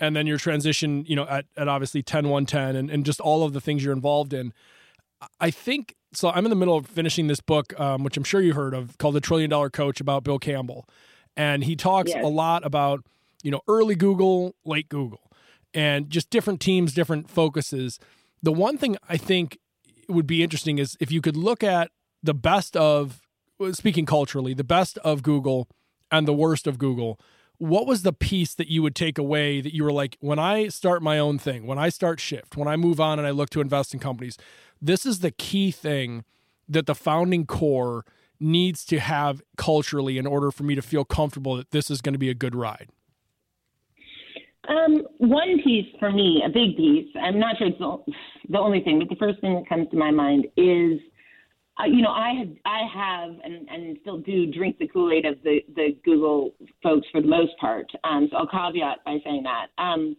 and 0.00 0.16
then 0.16 0.26
your 0.26 0.38
transition, 0.38 1.04
you 1.06 1.16
know, 1.16 1.26
at, 1.26 1.44
at 1.56 1.68
obviously 1.68 2.02
10 2.02 2.28
110 2.28 2.76
and, 2.76 2.90
and 2.90 3.04
just 3.04 3.20
all 3.20 3.42
of 3.42 3.52
the 3.52 3.60
things 3.60 3.84
you're 3.84 3.92
involved 3.92 4.32
in. 4.32 4.54
I 5.40 5.50
think 5.50 5.96
so. 6.12 6.30
I'm 6.30 6.44
in 6.44 6.50
the 6.50 6.56
middle 6.56 6.76
of 6.76 6.86
finishing 6.86 7.26
this 7.26 7.40
book, 7.40 7.78
um, 7.78 8.04
which 8.04 8.16
I'm 8.16 8.24
sure 8.24 8.40
you 8.40 8.54
heard 8.54 8.74
of, 8.74 8.96
called 8.98 9.14
The 9.14 9.20
Trillion 9.20 9.50
Dollar 9.50 9.70
Coach 9.70 10.00
about 10.00 10.24
Bill 10.24 10.38
Campbell. 10.38 10.88
And 11.36 11.64
he 11.64 11.76
talks 11.76 12.10
yes. 12.10 12.24
a 12.24 12.28
lot 12.28 12.64
about, 12.66 13.04
you 13.42 13.50
know, 13.50 13.60
early 13.68 13.94
Google, 13.94 14.54
late 14.64 14.88
Google, 14.88 15.30
and 15.72 16.10
just 16.10 16.30
different 16.30 16.60
teams, 16.60 16.92
different 16.92 17.30
focuses. 17.30 17.98
The 18.42 18.52
one 18.52 18.76
thing 18.76 18.96
I 19.08 19.16
think 19.16 19.58
would 20.08 20.26
be 20.26 20.42
interesting 20.42 20.78
is 20.78 20.96
if 21.00 21.12
you 21.12 21.20
could 21.20 21.36
look 21.36 21.62
at 21.62 21.90
the 22.22 22.34
best 22.34 22.76
of, 22.76 23.20
speaking 23.72 24.06
culturally, 24.06 24.54
the 24.54 24.64
best 24.64 24.98
of 24.98 25.22
Google 25.22 25.68
and 26.10 26.26
the 26.26 26.32
worst 26.32 26.66
of 26.66 26.78
Google 26.78 27.20
what 27.58 27.86
was 27.86 28.02
the 28.02 28.12
piece 28.12 28.54
that 28.54 28.68
you 28.68 28.82
would 28.82 28.94
take 28.94 29.18
away 29.18 29.60
that 29.60 29.74
you 29.74 29.84
were 29.84 29.92
like 29.92 30.16
when 30.20 30.38
i 30.38 30.68
start 30.68 31.02
my 31.02 31.18
own 31.18 31.38
thing 31.38 31.66
when 31.66 31.78
i 31.78 31.88
start 31.88 32.20
shift 32.20 32.56
when 32.56 32.68
i 32.68 32.76
move 32.76 33.00
on 33.00 33.18
and 33.18 33.26
i 33.26 33.30
look 33.30 33.50
to 33.50 33.60
invest 33.60 33.92
in 33.92 34.00
companies 34.00 34.38
this 34.80 35.06
is 35.06 35.20
the 35.20 35.30
key 35.30 35.70
thing 35.70 36.24
that 36.68 36.86
the 36.86 36.94
founding 36.94 37.46
core 37.46 38.04
needs 38.40 38.84
to 38.84 39.00
have 39.00 39.42
culturally 39.56 40.18
in 40.18 40.26
order 40.26 40.50
for 40.50 40.62
me 40.62 40.74
to 40.74 40.82
feel 40.82 41.04
comfortable 41.04 41.56
that 41.56 41.70
this 41.70 41.90
is 41.90 42.00
going 42.00 42.12
to 42.12 42.18
be 42.18 42.30
a 42.30 42.34
good 42.34 42.54
ride 42.54 42.90
um, 44.68 45.02
one 45.18 45.60
piece 45.64 45.86
for 45.98 46.12
me 46.12 46.42
a 46.44 46.48
big 46.48 46.76
piece 46.76 47.08
i'm 47.20 47.38
not 47.38 47.56
sure 47.58 47.68
it's 47.68 47.78
the 48.48 48.58
only 48.58 48.80
thing 48.82 48.98
but 48.98 49.08
the 49.08 49.16
first 49.16 49.40
thing 49.40 49.54
that 49.54 49.68
comes 49.68 49.88
to 49.90 49.96
my 49.96 50.10
mind 50.10 50.46
is 50.56 51.00
uh, 51.80 51.84
you 51.84 52.02
know, 52.02 52.10
I 52.10 52.34
had, 52.34 52.56
I 52.64 52.80
have, 52.92 53.30
and, 53.44 53.68
and 53.68 53.98
still 54.00 54.18
do 54.18 54.46
drink 54.46 54.78
the 54.78 54.88
Kool 54.88 55.12
Aid 55.12 55.24
of 55.24 55.36
the 55.44 55.60
the 55.76 55.96
Google 56.04 56.54
folks 56.82 57.06
for 57.12 57.20
the 57.20 57.28
most 57.28 57.52
part. 57.60 57.86
Um, 58.04 58.28
so 58.30 58.38
I'll 58.38 58.48
caveat 58.48 59.04
by 59.04 59.18
saying 59.24 59.44
that. 59.44 59.66
Um, 59.82 60.16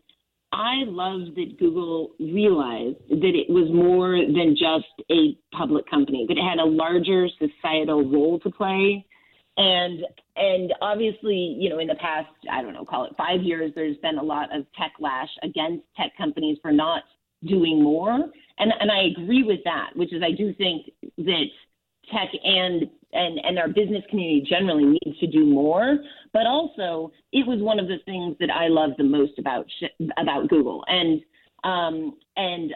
I 0.52 0.84
love 0.88 1.36
that 1.36 1.60
Google 1.60 2.12
realized 2.20 2.98
that 3.10 3.36
it 3.36 3.50
was 3.50 3.70
more 3.72 4.18
than 4.18 4.56
just 4.58 5.08
a 5.12 5.38
public 5.56 5.88
company, 5.90 6.26
that 6.28 6.38
it 6.38 6.44
had 6.44 6.58
a 6.58 6.66
larger 6.66 7.28
societal 7.38 8.10
role 8.10 8.40
to 8.40 8.50
play. 8.50 9.06
And 9.58 10.06
and 10.36 10.74
obviously, 10.82 11.58
you 11.60 11.70
know, 11.70 11.80
in 11.80 11.88
the 11.88 11.96
past, 11.96 12.30
I 12.52 12.62
don't 12.62 12.74
know, 12.74 12.86
call 12.86 13.06
it 13.06 13.14
five 13.18 13.42
years, 13.42 13.74
there's 13.76 13.98
been 13.98 14.18
a 14.18 14.24
lot 14.24 14.56
of 14.56 14.66
tech 14.78 14.94
lash 15.00 15.30
against 15.44 15.84
tech 15.98 16.14
companies 16.18 16.58
for 16.62 16.72
not 16.72 17.04
doing 17.46 17.84
more. 17.84 18.14
And 18.58 18.74
and 18.80 18.92
I 18.92 19.04
agree 19.12 19.44
with 19.44 19.60
that, 19.66 19.92
which 19.96 20.14
is 20.14 20.24
I 20.24 20.32
do 20.32 20.54
think 20.54 20.90
that 21.18 21.46
tech 22.12 22.30
and 22.44 22.90
and 23.14 23.40
and 23.44 23.58
our 23.58 23.68
business 23.68 24.04
community 24.10 24.46
generally 24.48 24.86
needs 24.86 25.20
to 25.20 25.28
do 25.28 25.46
more. 25.46 25.98
But 26.34 26.46
also, 26.46 27.12
it 27.32 27.46
was 27.48 27.60
one 27.62 27.80
of 27.80 27.88
the 27.88 27.98
things 28.06 28.36
that 28.40 28.50
I 28.52 28.68
love 28.68 28.92
the 28.98 29.04
most 29.04 29.38
about 29.40 29.66
about 30.18 30.50
Google. 30.50 30.84
And 30.88 31.22
um, 31.64 32.18
and 32.38 32.74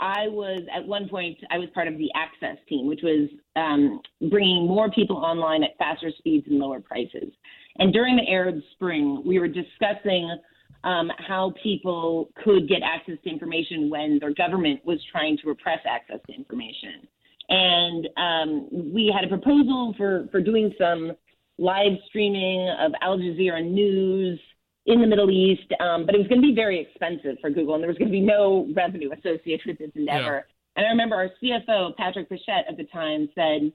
I 0.00 0.28
was 0.28 0.62
at 0.74 0.86
one 0.86 1.08
point 1.08 1.38
I 1.50 1.58
was 1.58 1.68
part 1.74 1.88
of 1.88 1.96
the 1.96 2.10
Access 2.14 2.58
team, 2.68 2.86
which 2.86 3.00
was 3.02 3.28
um, 3.56 4.00
bringing 4.30 4.66
more 4.66 4.90
people 4.90 5.16
online 5.16 5.62
at 5.62 5.70
faster 5.78 6.10
speeds 6.18 6.46
and 6.48 6.58
lower 6.58 6.80
prices. 6.80 7.32
And 7.78 7.92
during 7.92 8.16
the 8.16 8.28
Arab 8.28 8.60
Spring, 8.72 9.22
we 9.24 9.38
were 9.38 9.48
discussing 9.48 10.36
um, 10.84 11.10
how 11.18 11.54
people 11.62 12.30
could 12.44 12.68
get 12.68 12.80
access 12.82 13.16
to 13.24 13.30
information 13.30 13.88
when 13.88 14.18
their 14.18 14.34
government 14.34 14.84
was 14.84 14.98
trying 15.10 15.38
to 15.38 15.48
repress 15.48 15.78
access 15.88 16.18
to 16.26 16.34
information. 16.34 17.06
And 17.52 18.08
um, 18.16 18.68
we 18.72 19.12
had 19.14 19.24
a 19.24 19.28
proposal 19.28 19.94
for, 19.98 20.26
for 20.32 20.40
doing 20.40 20.72
some 20.78 21.12
live 21.58 21.92
streaming 22.06 22.66
of 22.80 22.92
Al 23.02 23.18
Jazeera 23.18 23.62
news 23.62 24.40
in 24.86 25.02
the 25.02 25.06
Middle 25.06 25.30
East, 25.30 25.70
um, 25.80 26.06
but 26.06 26.14
it 26.14 26.18
was 26.18 26.26
going 26.28 26.40
to 26.40 26.46
be 26.46 26.54
very 26.54 26.80
expensive 26.80 27.36
for 27.42 27.50
Google, 27.50 27.74
and 27.74 27.82
there 27.82 27.88
was 27.88 27.98
going 27.98 28.08
to 28.08 28.12
be 28.12 28.22
no 28.22 28.66
revenue 28.74 29.10
associated 29.12 29.66
with 29.66 29.78
this 29.78 29.90
endeavor. 29.94 30.46
Yeah. 30.46 30.52
And 30.76 30.86
I 30.86 30.88
remember 30.88 31.14
our 31.14 31.28
CFO, 31.42 31.94
Patrick 31.96 32.30
Pichette, 32.30 32.64
at 32.68 32.78
the 32.78 32.84
time 32.84 33.28
said, 33.34 33.70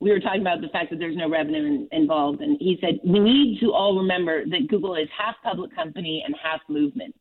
we 0.00 0.10
were 0.10 0.20
talking 0.20 0.42
about 0.42 0.60
the 0.60 0.68
fact 0.68 0.90
that 0.90 0.98
there's 0.98 1.16
no 1.16 1.30
revenue 1.30 1.64
in, 1.64 1.88
involved, 1.92 2.42
and 2.42 2.58
he 2.60 2.76
said 2.82 3.00
we 3.04 3.20
need 3.20 3.58
to 3.60 3.72
all 3.72 3.96
remember 3.96 4.44
that 4.44 4.68
Google 4.68 4.96
is 4.96 5.08
half 5.16 5.36
public 5.42 5.74
company 5.74 6.22
and 6.26 6.34
half 6.42 6.60
movement. 6.68 7.14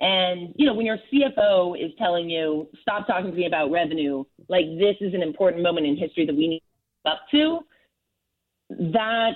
And 0.00 0.52
you 0.56 0.66
know, 0.66 0.74
when 0.74 0.86
your 0.86 0.98
CFO 1.12 1.82
is 1.82 1.92
telling 1.98 2.28
you 2.28 2.68
stop 2.82 3.06
talking 3.06 3.30
to 3.30 3.36
me 3.36 3.46
about 3.46 3.70
revenue, 3.70 4.24
like 4.48 4.64
this 4.78 4.96
is 5.00 5.14
an 5.14 5.22
important 5.22 5.62
moment 5.62 5.86
in 5.86 5.96
history 5.96 6.26
that 6.26 6.34
we 6.34 6.48
need 6.48 6.62
to 7.06 7.12
up 7.12 7.20
to. 7.30 7.60
That 8.70 9.32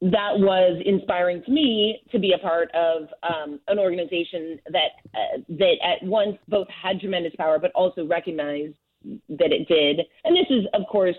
that 0.00 0.32
was 0.38 0.82
inspiring 0.84 1.42
to 1.44 1.50
me 1.52 2.00
to 2.10 2.18
be 2.18 2.32
a 2.32 2.38
part 2.38 2.70
of 2.74 3.02
um, 3.22 3.60
an 3.68 3.78
organization 3.78 4.58
that 4.70 4.88
uh, 5.14 5.38
that 5.50 5.74
at 5.84 6.02
once 6.02 6.36
both 6.48 6.66
had 6.68 6.98
tremendous 6.98 7.34
power, 7.36 7.58
but 7.58 7.70
also 7.72 8.06
recognized 8.06 8.74
that 9.28 9.52
it 9.52 9.68
did. 9.68 10.06
And 10.24 10.36
this 10.36 10.46
is, 10.50 10.64
of 10.74 10.82
course, 10.90 11.16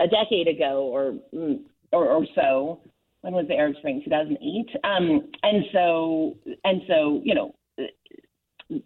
a 0.00 0.06
decade 0.06 0.48
ago 0.48 0.82
or 0.82 1.14
mm, 1.34 1.60
or, 1.92 2.06
or 2.06 2.26
so. 2.34 2.80
When 3.20 3.34
was 3.34 3.46
the 3.48 3.54
Arab 3.54 3.76
Spring? 3.78 4.00
2008. 4.04 4.80
Um, 4.84 5.28
and 5.42 5.64
so 5.72 6.36
and 6.64 6.82
so 6.88 7.20
you 7.24 7.34
know 7.34 7.54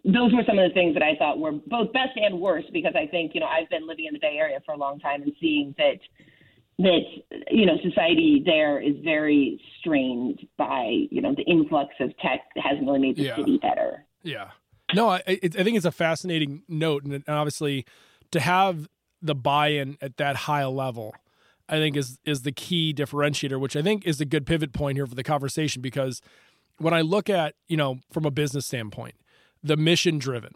those 0.05 0.33
were 0.33 0.43
some 0.47 0.57
of 0.57 0.69
the 0.69 0.73
things 0.73 0.93
that 0.93 1.03
I 1.03 1.15
thought 1.17 1.39
were 1.39 1.51
both 1.51 1.91
best 1.91 2.11
and 2.15 2.39
worst 2.39 2.71
because 2.71 2.93
I 2.95 3.05
think 3.07 3.33
you 3.33 3.41
know 3.41 3.47
I've 3.47 3.69
been 3.69 3.87
living 3.87 4.05
in 4.05 4.13
the 4.13 4.19
Bay 4.19 4.37
Area 4.37 4.59
for 4.65 4.73
a 4.73 4.77
long 4.77 4.99
time 4.99 5.23
and 5.23 5.33
seeing 5.41 5.75
that 5.77 5.99
that 6.79 7.01
you 7.51 7.65
know 7.65 7.77
society 7.83 8.41
there 8.45 8.81
is 8.81 8.95
very 9.03 9.61
strained 9.79 10.39
by 10.57 11.07
you 11.11 11.21
know 11.21 11.35
the 11.35 11.43
influx 11.43 11.93
of 11.99 12.17
tech 12.19 12.41
hasn't 12.55 12.85
really 12.85 12.99
made 12.99 13.17
the 13.17 13.23
yeah. 13.23 13.35
city 13.35 13.57
better. 13.61 14.05
Yeah. 14.23 14.51
No, 14.93 15.09
I, 15.09 15.23
I 15.27 15.37
think 15.37 15.75
it's 15.75 15.85
a 15.85 15.91
fascinating 15.91 16.63
note, 16.67 17.03
and 17.03 17.23
obviously 17.27 17.85
to 18.31 18.39
have 18.39 18.87
the 19.21 19.33
buy-in 19.33 19.97
at 20.01 20.17
that 20.17 20.35
high 20.35 20.65
level 20.65 21.15
I 21.69 21.77
think 21.77 21.95
is 21.95 22.19
is 22.25 22.41
the 22.41 22.51
key 22.51 22.93
differentiator, 22.93 23.59
which 23.59 23.75
I 23.75 23.81
think 23.81 24.05
is 24.05 24.19
a 24.19 24.25
good 24.25 24.45
pivot 24.45 24.73
point 24.73 24.97
here 24.97 25.07
for 25.07 25.15
the 25.15 25.23
conversation 25.23 25.81
because 25.81 26.21
when 26.77 26.93
I 26.93 27.01
look 27.01 27.29
at, 27.29 27.55
you 27.67 27.77
know, 27.77 27.99
from 28.11 28.25
a 28.25 28.31
business 28.31 28.65
standpoint, 28.65 29.15
the 29.63 29.77
mission 29.77 30.17
driven 30.19 30.53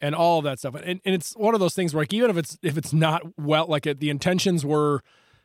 and 0.00 0.14
all 0.14 0.38
of 0.38 0.44
that 0.44 0.58
stuff. 0.58 0.74
And, 0.74 1.00
and 1.04 1.14
it's 1.14 1.34
one 1.34 1.54
of 1.54 1.60
those 1.60 1.74
things 1.74 1.94
where 1.94 2.02
like 2.02 2.12
even 2.12 2.30
if 2.30 2.36
it's 2.36 2.58
if 2.62 2.76
it's 2.78 2.92
not 2.92 3.22
well 3.38 3.66
like 3.66 3.86
it, 3.86 4.00
the 4.00 4.10
intentions 4.10 4.64
were 4.64 5.02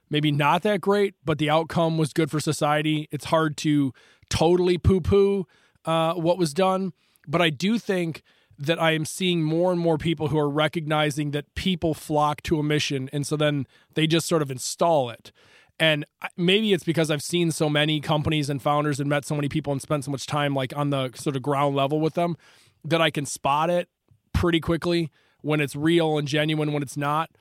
maybe 0.09 0.31
not 0.31 0.63
that 0.63 0.81
great, 0.81 1.15
but 1.25 1.37
the 1.37 1.49
outcome 1.49 1.97
was 1.97 2.13
good 2.13 2.29
for 2.29 2.39
society, 2.39 3.07
it's 3.11 3.25
hard 3.25 3.57
to 3.57 3.93
totally 4.29 4.77
poo-poo 4.77 5.45
uh, 5.85 6.13
what 6.13 6.37
was 6.37 6.53
done. 6.53 6.93
But 7.27 7.41
I 7.41 7.49
do 7.49 7.79
think 7.79 8.21
that 8.59 8.81
I 8.81 8.91
am 8.91 9.05
seeing 9.05 9.41
more 9.41 9.71
and 9.71 9.79
more 9.79 9.97
people 9.97 10.27
who 10.27 10.37
are 10.37 10.49
recognizing 10.49 11.31
that 11.31 11.55
people 11.55 11.93
flock 11.93 12.43
to 12.43 12.59
a 12.59 12.63
mission. 12.63 13.09
And 13.11 13.25
so 13.25 13.35
then 13.35 13.65
they 13.95 14.05
just 14.05 14.27
sort 14.27 14.41
of 14.41 14.51
install 14.51 15.09
it. 15.09 15.31
And 15.79 16.05
maybe 16.37 16.71
it's 16.71 16.83
because 16.83 17.09
I've 17.09 17.23
seen 17.23 17.51
so 17.51 17.69
many 17.69 17.99
companies 17.99 18.49
and 18.49 18.61
founders 18.61 18.99
and 18.99 19.09
met 19.09 19.25
so 19.25 19.35
many 19.35 19.49
people 19.49 19.73
and 19.73 19.81
spent 19.81 20.05
so 20.05 20.11
much 20.11 20.27
time 20.27 20.53
like 20.53 20.75
on 20.75 20.91
the 20.91 21.11
sort 21.15 21.35
of 21.35 21.41
ground 21.41 21.75
level 21.75 21.99
with 21.99 22.13
them 22.13 22.37
that 22.85 23.01
I 23.01 23.09
can 23.09 23.25
spot 23.25 23.69
it 23.69 23.89
pretty 24.33 24.59
quickly 24.59 25.09
when 25.41 25.59
it's 25.59 25.75
real 25.75 26.17
and 26.17 26.27
genuine, 26.27 26.73
when 26.73 26.83
it's 26.83 26.97
not. 26.97 27.31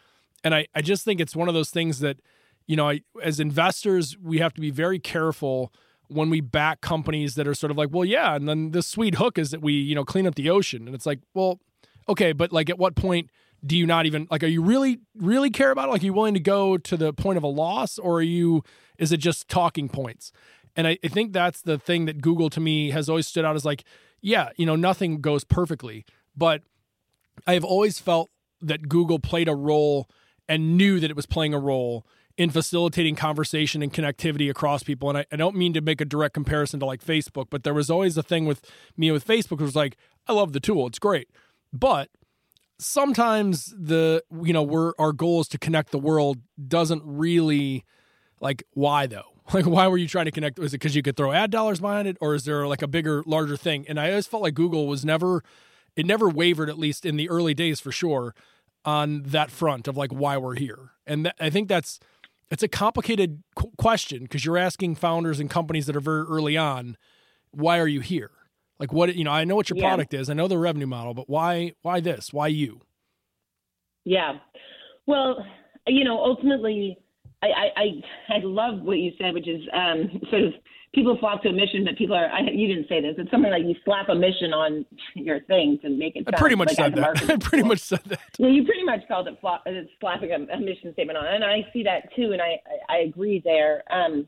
And 0.44 0.54
I, 0.54 0.66
I 0.74 0.82
just 0.82 1.04
think 1.04 1.20
it's 1.20 1.36
one 1.36 1.48
of 1.48 1.54
those 1.54 1.70
things 1.70 2.00
that, 2.00 2.18
you 2.66 2.74
know, 2.76 2.88
I, 2.88 3.02
as 3.22 3.38
investors, 3.38 4.16
we 4.18 4.38
have 4.38 4.54
to 4.54 4.60
be 4.60 4.70
very 4.70 4.98
careful 4.98 5.72
when 6.08 6.30
we 6.30 6.40
back 6.40 6.80
companies 6.80 7.34
that 7.36 7.46
are 7.46 7.54
sort 7.54 7.70
of 7.70 7.76
like, 7.76 7.88
well, 7.92 8.04
yeah, 8.04 8.34
and 8.34 8.48
then 8.48 8.72
the 8.72 8.82
sweet 8.82 9.16
hook 9.16 9.38
is 9.38 9.50
that 9.50 9.62
we, 9.62 9.72
you 9.72 9.94
know, 9.94 10.04
clean 10.04 10.26
up 10.26 10.34
the 10.34 10.50
ocean. 10.50 10.86
And 10.86 10.94
it's 10.94 11.06
like, 11.06 11.20
well, 11.34 11.60
okay, 12.08 12.32
but 12.32 12.52
like 12.52 12.68
at 12.68 12.78
what 12.78 12.94
point 12.94 13.30
do 13.64 13.76
you 13.76 13.86
not 13.86 14.06
even 14.06 14.26
like 14.30 14.42
are 14.42 14.48
you 14.48 14.62
really 14.62 15.00
really 15.16 15.50
care 15.50 15.70
about 15.70 15.88
it? 15.88 15.92
Like 15.92 16.02
are 16.02 16.06
you 16.06 16.12
willing 16.12 16.34
to 16.34 16.40
go 16.40 16.76
to 16.78 16.96
the 16.96 17.12
point 17.12 17.36
of 17.36 17.42
a 17.42 17.48
loss 17.48 17.98
or 17.98 18.16
are 18.16 18.22
you 18.22 18.62
is 18.98 19.12
it 19.12 19.18
just 19.18 19.48
talking 19.48 19.88
points? 19.88 20.32
And 20.74 20.86
I, 20.86 20.98
I 21.04 21.08
think 21.08 21.32
that's 21.32 21.62
the 21.62 21.78
thing 21.78 22.06
that 22.06 22.20
Google 22.20 22.50
to 22.50 22.60
me 22.60 22.90
has 22.90 23.08
always 23.08 23.26
stood 23.26 23.44
out 23.44 23.56
as 23.56 23.64
like, 23.64 23.84
yeah, 24.20 24.50
you 24.56 24.64
know, 24.64 24.76
nothing 24.76 25.20
goes 25.20 25.44
perfectly, 25.44 26.04
but 26.36 26.62
I 27.46 27.54
have 27.54 27.64
always 27.64 27.98
felt 27.98 28.30
that 28.60 28.88
Google 28.88 29.18
played 29.18 29.48
a 29.48 29.54
role 29.54 30.08
and 30.48 30.76
knew 30.76 31.00
that 31.00 31.10
it 31.10 31.16
was 31.16 31.26
playing 31.26 31.52
a 31.54 31.58
role 31.58 32.06
in 32.36 32.50
facilitating 32.50 33.14
conversation 33.14 33.82
and 33.82 33.92
connectivity 33.92 34.48
across 34.48 34.82
people. 34.82 35.08
And 35.08 35.18
I, 35.18 35.26
I, 35.30 35.36
don't 35.36 35.56
mean 35.56 35.74
to 35.74 35.80
make 35.80 36.00
a 36.00 36.04
direct 36.04 36.34
comparison 36.34 36.80
to 36.80 36.86
like 36.86 37.04
Facebook, 37.04 37.46
but 37.50 37.62
there 37.62 37.74
was 37.74 37.90
always 37.90 38.16
a 38.16 38.22
thing 38.22 38.46
with 38.46 38.62
me 38.96 39.10
with 39.10 39.26
Facebook 39.26 39.60
was 39.60 39.76
like, 39.76 39.96
I 40.26 40.32
love 40.32 40.52
the 40.52 40.60
tool, 40.60 40.86
it's 40.86 40.98
great. 40.98 41.28
But 41.72 42.08
sometimes 42.84 43.74
the 43.76 44.22
you 44.42 44.52
know, 44.52 44.62
we're 44.62 44.92
our 44.98 45.12
goal 45.12 45.40
is 45.40 45.48
to 45.48 45.58
connect 45.58 45.90
the 45.90 45.98
world 45.98 46.38
doesn't 46.68 47.02
really 47.04 47.84
like 48.40 48.64
why 48.72 49.06
though? 49.06 49.24
Like 49.52 49.66
why 49.66 49.88
were 49.88 49.98
you 49.98 50.06
trying 50.06 50.26
to 50.26 50.30
connect? 50.30 50.58
Was 50.58 50.72
it 50.72 50.78
because 50.78 50.94
you 50.94 51.02
could 51.02 51.16
throw 51.16 51.32
ad 51.32 51.50
dollars 51.50 51.80
behind 51.80 52.06
it, 52.06 52.16
or 52.20 52.34
is 52.34 52.44
there 52.44 52.66
like 52.68 52.80
a 52.80 52.86
bigger, 52.86 53.24
larger 53.26 53.56
thing? 53.56 53.84
And 53.88 53.98
I 53.98 54.10
always 54.10 54.26
felt 54.26 54.42
like 54.42 54.54
Google 54.54 54.86
was 54.86 55.04
never 55.04 55.42
it 55.96 56.06
never 56.06 56.28
wavered, 56.28 56.70
at 56.70 56.78
least 56.78 57.04
in 57.04 57.16
the 57.16 57.28
early 57.28 57.52
days 57.52 57.80
for 57.80 57.92
sure, 57.92 58.34
on 58.84 59.22
that 59.24 59.50
front 59.50 59.88
of 59.88 59.96
like 59.96 60.10
why 60.10 60.36
we're 60.38 60.54
here. 60.54 60.92
And 61.06 61.24
th- 61.24 61.34
I 61.40 61.50
think 61.50 61.68
that's 61.68 61.98
it's 62.50 62.62
a 62.62 62.68
complicated 62.68 63.42
qu- 63.56 63.72
question 63.76 64.22
because 64.22 64.44
you're 64.44 64.58
asking 64.58 64.94
founders 64.94 65.40
and 65.40 65.50
companies 65.50 65.86
that 65.86 65.96
are 65.96 66.00
very 66.00 66.22
early 66.22 66.56
on, 66.56 66.96
why 67.50 67.78
are 67.78 67.88
you 67.88 68.00
here? 68.00 68.30
Like 68.82 68.92
what 68.92 69.14
you 69.14 69.22
know, 69.22 69.30
I 69.30 69.44
know 69.44 69.54
what 69.54 69.70
your 69.70 69.76
Yeah. 69.78 69.90
product 69.90 70.12
is. 70.12 70.28
I 70.28 70.34
know 70.34 70.48
the 70.48 70.58
revenue 70.58 70.88
model, 70.88 71.14
but 71.14 71.28
why 71.30 71.74
why 71.82 72.00
this? 72.00 72.32
Why 72.32 72.48
you? 72.48 72.80
Yeah. 74.04 74.38
Well, 75.06 75.46
you 75.86 76.02
know, 76.02 76.18
ultimately, 76.18 76.98
I, 77.44 77.46
I, 77.46 77.66
I, 77.76 78.34
I 78.34 78.38
love 78.42 78.80
what 78.82 78.98
you 78.98 79.12
said, 79.20 79.34
which 79.34 79.46
is 79.46 79.60
um, 79.72 80.10
sort 80.30 80.42
of 80.42 80.52
people 80.92 81.16
flock 81.20 81.44
to 81.44 81.50
a 81.50 81.52
mission, 81.52 81.84
but 81.84 81.96
people 81.96 82.16
are, 82.16 82.26
I, 82.26 82.40
you 82.52 82.66
didn't 82.66 82.88
say 82.88 83.00
this, 83.00 83.14
it's 83.18 83.30
something 83.30 83.52
like 83.52 83.62
you 83.62 83.76
slap 83.84 84.08
a 84.08 84.16
mission 84.16 84.52
on 84.52 84.84
your 85.14 85.40
thing 85.42 85.78
to 85.82 85.88
make 85.88 86.16
it 86.16 86.24
I 86.26 86.36
pretty 86.36 86.56
much 86.56 86.68
like 86.68 86.76
said 86.76 86.94
that. 86.96 87.22
I 87.30 87.36
pretty 87.36 87.62
much 87.66 87.78
said 87.80 88.00
that. 88.06 88.18
Yeah, 88.38 88.48
you 88.48 88.64
pretty 88.64 88.82
much 88.84 89.06
called 89.06 89.28
it 89.28 89.38
fla- 89.40 89.62
uh, 89.64 89.70
slapping 90.00 90.32
a, 90.32 90.56
a 90.56 90.60
mission 90.60 90.92
statement 90.92 91.18
on, 91.18 91.26
and 91.26 91.44
I 91.44 91.64
see 91.72 91.84
that 91.84 92.12
too, 92.16 92.32
and 92.32 92.42
I 92.42 92.60
I, 92.88 92.96
I 92.96 92.98
agree 93.02 93.40
there. 93.44 93.84
Um, 93.92 94.26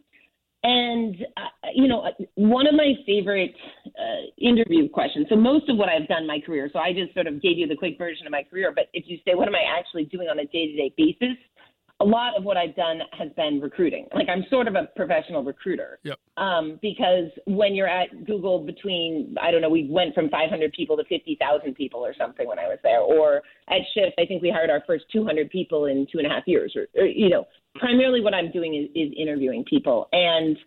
and 0.65 1.15
uh, 1.37 1.69
you 1.75 1.87
know, 1.87 2.09
one 2.37 2.67
of 2.67 2.75
my 2.75 2.95
favorite 3.07 3.55
uh, 3.87 4.27
interview 4.39 4.89
questions. 4.89 5.27
So 5.29 5.37
most 5.37 5.69
of 5.69 5.77
what 5.77 5.91
I've 5.91 6.09
done 6.09 6.23
in 6.23 6.27
my 6.27 6.41
career. 6.41 6.71
So 6.73 6.79
I 6.79 6.93
just 6.93 7.13
sort 7.13 7.27
of 7.27 7.41
gave 7.41 7.59
you 7.59 7.69
the 7.69 7.77
quick 7.77 7.99
version 7.99 8.27
of 8.27 8.33
my 8.33 8.43
career. 8.43 8.73
But 8.75 8.85
if 8.95 9.05
you 9.07 9.19
say, 9.27 9.35
what 9.35 9.47
am 9.47 9.55
I 9.55 9.63
actually 9.79 10.07
doing 10.07 10.29
on 10.29 10.39
a 10.39 10.47
day-to-day 10.47 10.95
basis? 10.97 11.37
A 12.05 12.07
lot 12.07 12.37
of 12.37 12.45
what 12.45 12.57
I've 12.57 12.77
done 12.77 13.01
has 13.19 13.31
been 13.37 13.61
recruiting. 13.61 14.07
Like 14.15 14.29
I'm 14.29 14.45
sort 14.51 14.69
of 14.69 14.75
a 14.75 14.89
professional 14.95 15.43
recruiter. 15.43 15.99
Yep. 16.03 16.19
Um, 16.37 16.79
because 16.83 17.31
when 17.47 17.75
you're 17.75 17.89
at 17.89 18.27
Google, 18.27 18.59
between 18.65 19.35
I 19.41 19.51
don't 19.51 19.63
know, 19.63 19.71
we 19.71 19.89
went 19.91 20.15
from 20.15 20.29
500 20.29 20.73
people 20.73 20.97
to 20.99 21.05
50,000 21.05 21.75
people 21.75 22.05
or 22.05 22.15
something 22.19 22.47
when 22.47 22.59
I 22.59 22.69
was 22.69 22.79
there. 22.83 23.01
Or 23.01 23.43
at 23.71 23.81
Shift, 23.95 24.15
I 24.19 24.27
think 24.27 24.43
we 24.43 24.51
hired 24.51 24.69
our 24.69 24.83
first 24.87 25.05
200 25.13 25.49
people 25.49 25.87
in 25.87 26.07
two 26.13 26.19
and 26.19 26.27
a 26.27 26.31
half 26.31 26.43
years. 26.47 26.77
Or, 26.77 26.87
or 27.01 27.07
you 27.07 27.31
know, 27.31 27.47
primarily 27.77 28.21
what 28.21 28.35
I'm 28.35 28.51
doing 28.53 28.75
is, 28.75 28.91
is 28.95 29.13
interviewing 29.17 29.65
people. 29.65 30.09
And 30.13 30.59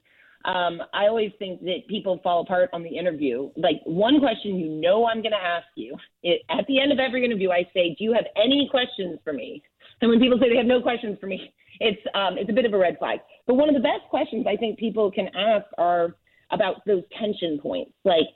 um, 0.45 0.81
I 0.93 1.07
always 1.07 1.31
think 1.39 1.61
that 1.61 1.87
people 1.89 2.19
fall 2.23 2.41
apart 2.41 2.69
on 2.71 2.81
the 2.81 2.97
interview. 2.97 3.49
Like 3.57 3.81
one 3.83 4.19
question 4.19 4.55
you 4.55 4.69
know 4.69 5.05
I'm 5.05 5.21
going 5.21 5.33
to 5.33 5.37
ask 5.37 5.67
you 5.75 5.95
it, 6.23 6.41
at 6.49 6.65
the 6.67 6.79
end 6.79 6.91
of 6.91 6.99
every 6.99 7.25
interview, 7.25 7.51
I 7.51 7.63
say, 7.73 7.95
"Do 7.97 8.05
you 8.05 8.13
have 8.13 8.25
any 8.37 8.67
questions 8.71 9.19
for 9.23 9.33
me?" 9.33 9.61
And 10.01 10.09
when 10.09 10.19
people 10.19 10.37
say 10.39 10.49
they 10.49 10.57
have 10.57 10.65
no 10.65 10.81
questions 10.81 11.17
for 11.19 11.27
me, 11.27 11.53
it's 11.79 12.01
um, 12.13 12.37
it's 12.37 12.49
a 12.49 12.53
bit 12.53 12.65
of 12.65 12.73
a 12.73 12.77
red 12.77 12.97
flag. 12.99 13.19
But 13.45 13.55
one 13.55 13.69
of 13.69 13.75
the 13.75 13.81
best 13.81 14.03
questions 14.09 14.45
I 14.47 14.55
think 14.55 14.77
people 14.77 15.11
can 15.11 15.27
ask 15.35 15.65
are 15.77 16.15
about 16.51 16.85
those 16.85 17.03
tension 17.19 17.59
points, 17.59 17.91
like 18.03 18.27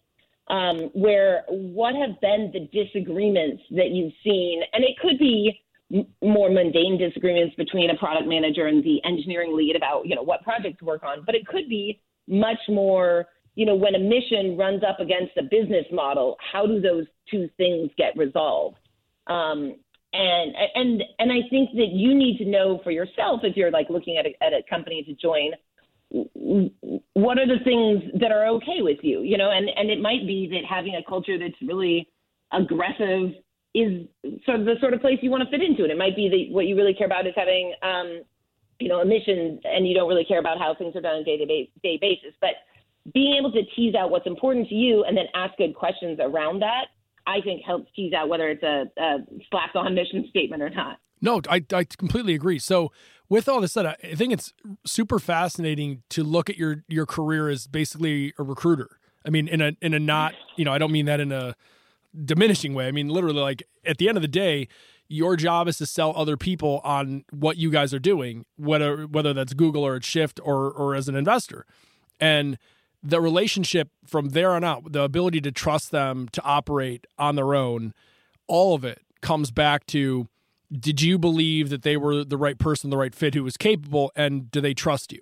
um, 0.50 0.90
where 0.94 1.44
what 1.48 1.96
have 1.96 2.20
been 2.22 2.52
the 2.54 2.68
disagreements 2.72 3.64
that 3.72 3.92
you've 3.92 4.14
seen, 4.24 4.62
and 4.74 4.84
it 4.84 4.98
could 5.00 5.18
be 5.18 5.62
m- 5.94 6.08
more 6.22 6.50
mundane 6.50 6.98
disagreements 6.98 7.56
between 7.56 7.90
a 7.90 7.98
product 7.98 8.28
manager 8.28 8.68
and 8.68 8.84
the 8.84 9.00
engineering 9.06 9.56
lead 9.56 9.76
about 9.76 10.06
you 10.06 10.16
know 10.16 10.24
what 10.24 10.44
project 10.44 10.80
to 10.80 10.86
work 10.86 11.04
on, 11.04 11.24
but 11.26 11.36
it 11.36 11.46
could 11.48 11.70
be 11.70 12.02
much 12.28 12.60
more 12.70 13.28
you 13.56 13.66
know 13.66 13.76
when 13.76 13.96
a 13.96 14.00
mission 14.00 14.58
runs 14.58 14.84
up 14.84 15.00
against 15.00 15.38
a 15.38 15.44
business 15.44 15.86
model, 15.92 16.38
how 16.52 16.66
do 16.66 16.82
those 16.82 17.06
two 17.30 17.50
things 17.58 17.92
get 17.98 18.18
resolved? 18.18 18.78
Um, 19.28 19.76
and 20.14 20.54
and 20.76 21.04
and 21.20 21.32
I 21.32 21.48
think 21.50 21.72
that 21.74 21.90
you 21.92 22.14
need 22.14 22.38
to 22.40 22.46
know 22.46 22.82
for 22.84 22.92
yourself 22.92 23.42
if 23.44 23.56
you're 23.56 23.72
like 23.72 23.90
looking 23.90 24.18
at 24.18 24.26
a, 24.26 24.44
at 24.44 24.54
a 24.54 24.62
company 24.70 25.04
to 25.04 25.14
join 25.14 25.52
what 27.14 27.40
are 27.40 27.48
the 27.48 27.64
things 27.64 28.04
that 28.20 28.34
are 28.34 28.46
okay 28.48 28.82
with 28.82 28.98
you 29.02 29.22
you 29.22 29.38
know? 29.38 29.52
And 29.52 29.70
and 29.76 29.90
it 29.90 30.02
might 30.02 30.28
be 30.28 30.50
that 30.52 30.66
having 30.70 30.96
a 30.96 31.10
culture 31.10 31.38
that's 31.38 31.56
really 31.62 32.10
aggressive 32.52 33.32
is 33.74 34.06
sort 34.46 34.60
of 34.60 34.66
the 34.66 34.76
sort 34.82 34.94
of 34.94 35.00
place 35.00 35.20
you 35.22 35.32
want 35.32 35.44
to 35.44 35.50
fit 35.50 35.64
into 35.64 35.86
it. 35.86 35.92
It 35.92 35.98
might 35.98 36.18
be 36.18 36.28
that 36.28 36.54
what 36.54 36.68
you 36.68 36.76
really 36.76 36.94
care 36.94 37.08
about 37.08 37.26
is 37.26 37.34
having 37.38 37.74
um 37.82 38.22
you 38.80 38.90
know 38.90 39.00
a 39.00 39.06
mission 39.06 39.62
and 39.64 39.88
you 39.88 39.94
don't 39.94 40.10
really 40.10 40.26
care 40.26 40.40
about 40.40 40.60
how 40.60 40.76
things 40.76 40.96
are 40.98 41.02
done 41.02 41.16
on 41.16 41.22
a 41.22 41.24
day 41.24 41.38
to 41.38 41.46
day 41.46 41.98
basis. 42.02 42.34
But 42.42 42.56
being 43.14 43.36
able 43.40 43.52
to 43.54 43.64
tease 43.76 43.96
out 43.96 44.12
what's 44.12 44.28
important 44.28 44.68
to 44.68 44.76
you 44.76 45.06
and 45.06 45.16
then 45.16 45.26
ask 45.34 45.56
good 45.58 45.74
questions 45.74 46.20
around 46.22 46.60
that 46.60 46.88
i 47.28 47.42
think 47.42 47.64
helps 47.64 47.92
tease 47.96 48.14
out 48.14 48.30
whether 48.30 48.50
it's 48.50 48.64
a, 48.64 48.86
a 49.00 49.18
on 49.76 49.96
mission 49.96 50.26
statement 50.30 50.62
or 50.62 50.70
not 50.70 50.98
No, 51.22 51.40
I, 51.48 51.64
I 51.72 51.84
completely 51.84 52.34
agree. 52.34 52.60
So, 52.60 52.92
with 53.30 53.48
all 53.48 53.62
this 53.62 53.72
said, 53.74 53.86
I 53.86 53.96
I 54.04 54.16
think 54.16 54.34
it's 54.34 54.54
super 54.86 55.20
fascinating 55.20 56.02
to 56.10 56.24
look 56.24 56.50
at 56.50 56.58
your 56.58 56.84
your 56.88 57.06
career 57.06 57.48
as 57.48 57.68
basically 57.68 58.34
a 58.38 58.44
recruiter. 58.44 59.00
I 59.26 59.30
mean, 59.30 59.48
in 59.48 59.62
a 59.62 59.74
in 59.82 59.94
a 59.94 60.00
not 60.00 60.34
you 60.58 60.66
know 60.66 60.74
I 60.74 60.80
don't 60.80 60.92
mean 60.92 61.06
that 61.06 61.20
in 61.20 61.32
a 61.32 61.56
diminishing 62.26 62.74
way. 62.74 62.88
I 62.88 62.92
mean 62.92 63.08
literally 63.08 63.40
like 63.40 63.64
at 63.86 63.98
the 64.00 64.10
end 64.10 64.18
of 64.18 64.22
the 64.22 64.28
day, 64.28 64.68
your 65.08 65.36
job 65.36 65.68
is 65.68 65.78
to 65.78 65.86
sell 65.86 66.14
other 66.16 66.38
people 66.38 66.82
on 66.84 67.24
what 67.30 67.58
you 67.58 67.70
guys 67.70 67.94
are 67.94 68.00
doing, 68.00 68.46
whether 68.58 69.04
whether 69.04 69.34
that's 69.34 69.54
Google 69.54 69.86
or 69.86 69.96
at 69.96 70.04
Shift 70.04 70.40
or 70.44 70.72
or 70.72 70.96
as 70.96 71.08
an 71.08 71.16
investor, 71.16 71.66
and 72.20 72.58
the 73.04 73.20
relationship 73.20 73.90
from 74.06 74.30
there 74.30 74.52
on 74.52 74.64
out, 74.64 74.92
the 74.92 75.02
ability 75.02 75.42
to 75.42 75.52
trust 75.52 75.92
them 75.92 76.28
to 76.32 76.42
operate 76.44 77.08
on 77.18 77.36
their 77.36 77.56
own, 77.56 77.94
all 78.48 78.76
of 78.76 78.84
it 78.84 79.02
comes 79.22 79.52
back 79.52 79.86
to 79.88 80.28
did 80.72 81.02
you 81.02 81.18
believe 81.18 81.70
that 81.70 81.84
they 81.84 81.98
were 81.98 82.24
the 82.24 82.38
right 82.38 82.58
person, 82.58 82.90
the 82.90 82.98
right 82.98 83.14
fit, 83.14 83.34
who 83.34 83.44
was 83.44 83.58
capable, 83.58 84.12
and 84.16 84.50
do 84.52 84.62
they 84.62 84.74
trust 84.74 85.12
you? 85.12 85.22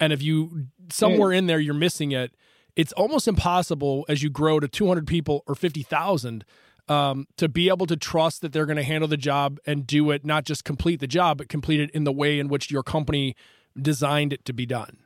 And 0.00 0.12
if 0.12 0.22
you 0.22 0.66
somewhere 0.90 1.32
in 1.32 1.46
there 1.46 1.60
you're 1.60 1.74
missing 1.74 2.12
it, 2.12 2.34
it's 2.74 2.92
almost 2.94 3.28
impossible 3.28 4.04
as 4.08 4.22
you 4.22 4.30
grow 4.30 4.58
to 4.58 4.66
200 4.66 5.06
people 5.06 5.44
or 5.46 5.54
50,000 5.54 6.44
um, 6.88 7.28
to 7.36 7.48
be 7.48 7.68
able 7.68 7.86
to 7.86 7.96
trust 7.96 8.40
that 8.40 8.52
they're 8.52 8.66
going 8.66 8.76
to 8.76 8.82
handle 8.82 9.06
the 9.06 9.16
job 9.16 9.58
and 9.66 9.86
do 9.86 10.10
it, 10.10 10.24
not 10.24 10.44
just 10.44 10.64
complete 10.64 10.98
the 10.98 11.06
job, 11.06 11.38
but 11.38 11.48
complete 11.48 11.80
it 11.80 11.90
in 11.90 12.04
the 12.04 12.12
way 12.12 12.38
in 12.38 12.48
which 12.48 12.70
your 12.70 12.82
company 12.82 13.36
designed 13.80 14.32
it 14.32 14.44
to 14.46 14.52
be 14.52 14.66
done. 14.66 14.98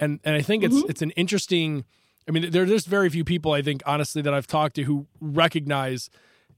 And 0.00 0.20
and 0.24 0.36
I 0.36 0.42
think 0.42 0.64
it's 0.64 0.76
it's 0.88 1.02
an 1.02 1.10
interesting. 1.12 1.84
I 2.26 2.30
mean, 2.30 2.50
there, 2.50 2.66
there's 2.66 2.86
very 2.86 3.08
few 3.08 3.24
people 3.24 3.52
I 3.52 3.62
think 3.62 3.82
honestly 3.86 4.20
that 4.22 4.34
I've 4.34 4.46
talked 4.46 4.76
to 4.76 4.82
who 4.82 5.06
recognize 5.20 6.10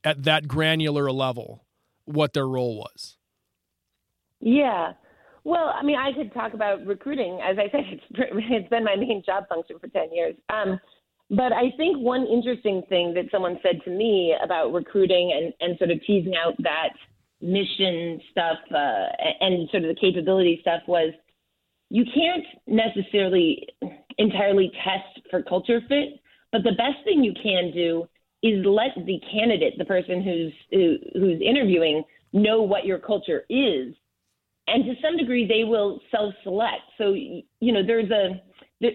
at 0.03 0.25
that 0.25 0.49
granular 0.49 1.13
level 1.13 1.65
what 2.05 2.33
their 2.33 2.49
role 2.49 2.77
was. 2.77 3.17
Yeah. 4.41 4.93
Well, 5.45 5.73
I 5.75 5.83
mean, 5.83 5.97
I 5.97 6.13
could 6.13 6.35
talk 6.35 6.55
about 6.55 6.85
recruiting. 6.87 7.41
As 7.43 7.57
I 7.59 7.71
said, 7.71 7.85
it's 7.91 8.03
it's 8.11 8.69
been 8.69 8.85
my 8.85 8.97
main 8.97 9.23
job 9.25 9.49
function 9.49 9.79
for 9.79 9.89
ten 9.89 10.13
years. 10.13 10.35
Um, 10.49 10.81
but 11.31 11.53
I 11.53 11.71
think 11.77 11.99
one 11.99 12.27
interesting 12.27 12.83
thing 12.89 13.15
that 13.15 13.27
someone 13.31 13.59
said 13.63 13.81
to 13.85 13.91
me 13.91 14.35
about 14.43 14.73
recruiting 14.73 15.33
and, 15.33 15.55
and 15.61 15.79
sort 15.79 15.91
of 15.91 16.01
teasing 16.05 16.35
out 16.35 16.55
that 16.59 16.91
mission 17.41 18.21
stuff 18.33 18.59
uh, 18.75 19.07
and 19.41 19.69
sort 19.71 19.85
of 19.85 19.95
the 19.95 20.01
capability 20.01 20.59
stuff 20.61 20.83
was 20.89 21.13
you 21.91 22.05
can't 22.05 22.45
necessarily 22.67 23.67
entirely 24.17 24.73
test 24.85 25.27
for 25.31 25.43
culture 25.43 25.81
fit, 25.89 26.21
but 26.53 26.63
the 26.63 26.73
best 26.73 27.05
thing 27.05 27.23
you 27.23 27.35
can 27.43 27.73
do 27.75 28.09
is 28.43 28.65
let 28.65 28.91
the 29.07 29.21
candidate, 29.31 29.75
the 29.77 29.85
person 29.85 30.23
who's 30.23 30.53
who, 30.71 30.97
who's 31.21 31.43
interviewing, 31.43 32.03
know 32.33 32.63
what 32.63 32.87
your 32.87 32.99
culture 32.99 33.45
is, 33.51 33.95
and 34.67 34.85
to 34.85 34.95
some 35.03 35.17
degree 35.17 35.47
they 35.47 35.65
will 35.65 36.01
self-select. 36.11 36.83
So 36.97 37.13
you 37.13 37.45
know, 37.61 37.85
there's 37.85 38.11
a 38.11 38.41
the, 38.81 38.91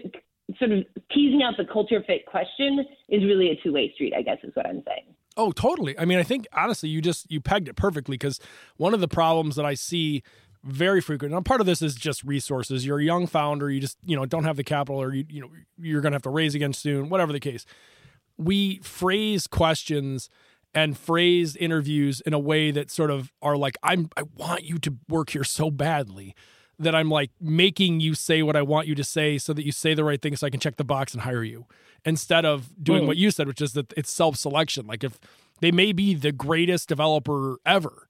sort 0.58 0.72
of 0.72 0.84
teasing 1.12 1.42
out 1.42 1.54
the 1.58 1.70
culture 1.70 2.02
fit 2.06 2.24
question 2.26 2.84
is 3.08 3.22
really 3.22 3.50
a 3.50 3.62
two-way 3.62 3.92
street. 3.94 4.14
I 4.16 4.22
guess 4.22 4.38
is 4.42 4.54
what 4.54 4.66
I'm 4.66 4.82
saying. 4.86 5.14
Oh, 5.36 5.52
totally. 5.52 5.98
I 5.98 6.06
mean, 6.06 6.18
I 6.18 6.22
think 6.22 6.46
honestly, 6.52 6.88
you 6.88 7.02
just 7.02 7.30
you 7.30 7.40
pegged 7.40 7.68
it 7.68 7.76
perfectly 7.76 8.14
because 8.14 8.40
one 8.78 8.94
of 8.94 9.00
the 9.00 9.08
problems 9.08 9.56
that 9.56 9.66
I 9.66 9.74
see 9.74 10.22
very 10.66 11.00
frequent. 11.00 11.32
Now, 11.32 11.40
part 11.40 11.60
of 11.60 11.66
this 11.66 11.80
is 11.80 11.94
just 11.94 12.24
resources. 12.24 12.84
You're 12.84 12.98
a 12.98 13.04
young 13.04 13.26
founder. 13.26 13.70
You 13.70 13.80
just 13.80 13.96
you 14.04 14.16
know 14.16 14.26
don't 14.26 14.44
have 14.44 14.56
the 14.56 14.64
capital, 14.64 15.00
or 15.00 15.14
you 15.14 15.24
you 15.28 15.40
know 15.40 15.50
you're 15.78 16.00
going 16.00 16.12
to 16.12 16.16
have 16.16 16.22
to 16.22 16.30
raise 16.30 16.54
again 16.54 16.72
soon. 16.72 17.08
Whatever 17.08 17.32
the 17.32 17.40
case, 17.40 17.64
we 18.36 18.78
phrase 18.78 19.46
questions 19.46 20.28
and 20.74 20.98
phrase 20.98 21.56
interviews 21.56 22.20
in 22.20 22.34
a 22.34 22.38
way 22.38 22.70
that 22.70 22.90
sort 22.90 23.10
of 23.10 23.32
are 23.40 23.56
like 23.56 23.76
I'm 23.82 24.10
I 24.16 24.22
want 24.34 24.64
you 24.64 24.78
to 24.78 24.96
work 25.08 25.30
here 25.30 25.44
so 25.44 25.70
badly 25.70 26.34
that 26.78 26.94
I'm 26.94 27.08
like 27.10 27.30
making 27.40 28.00
you 28.00 28.14
say 28.14 28.42
what 28.42 28.56
I 28.56 28.60
want 28.62 28.86
you 28.86 28.94
to 28.96 29.04
say 29.04 29.38
so 29.38 29.54
that 29.54 29.64
you 29.64 29.72
say 29.72 29.94
the 29.94 30.04
right 30.04 30.20
thing 30.20 30.36
so 30.36 30.46
I 30.46 30.50
can 30.50 30.60
check 30.60 30.76
the 30.76 30.84
box 30.84 31.14
and 31.14 31.22
hire 31.22 31.42
you 31.42 31.64
instead 32.04 32.44
of 32.44 32.70
doing 32.84 33.04
Mm. 33.04 33.06
what 33.06 33.16
you 33.16 33.30
said 33.30 33.46
which 33.46 33.62
is 33.62 33.72
that 33.72 33.94
it's 33.96 34.10
self-selection 34.12 34.86
like 34.86 35.02
if 35.02 35.18
they 35.60 35.72
may 35.72 35.92
be 35.92 36.12
the 36.14 36.32
greatest 36.32 36.88
developer 36.90 37.56
ever 37.64 38.08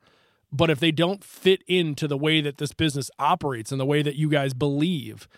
but 0.56 0.70
if 0.70 0.80
they 0.80 0.90
don't 0.90 1.22
fit 1.22 1.62
into 1.66 2.08
the 2.08 2.16
way 2.16 2.40
that 2.40 2.58
this 2.58 2.72
business 2.72 3.10
operates 3.18 3.70
and 3.70 3.80
the 3.80 3.86
way 3.86 4.02
that 4.02 4.16
you 4.16 4.28
guys 4.28 4.54
believe 4.54 5.28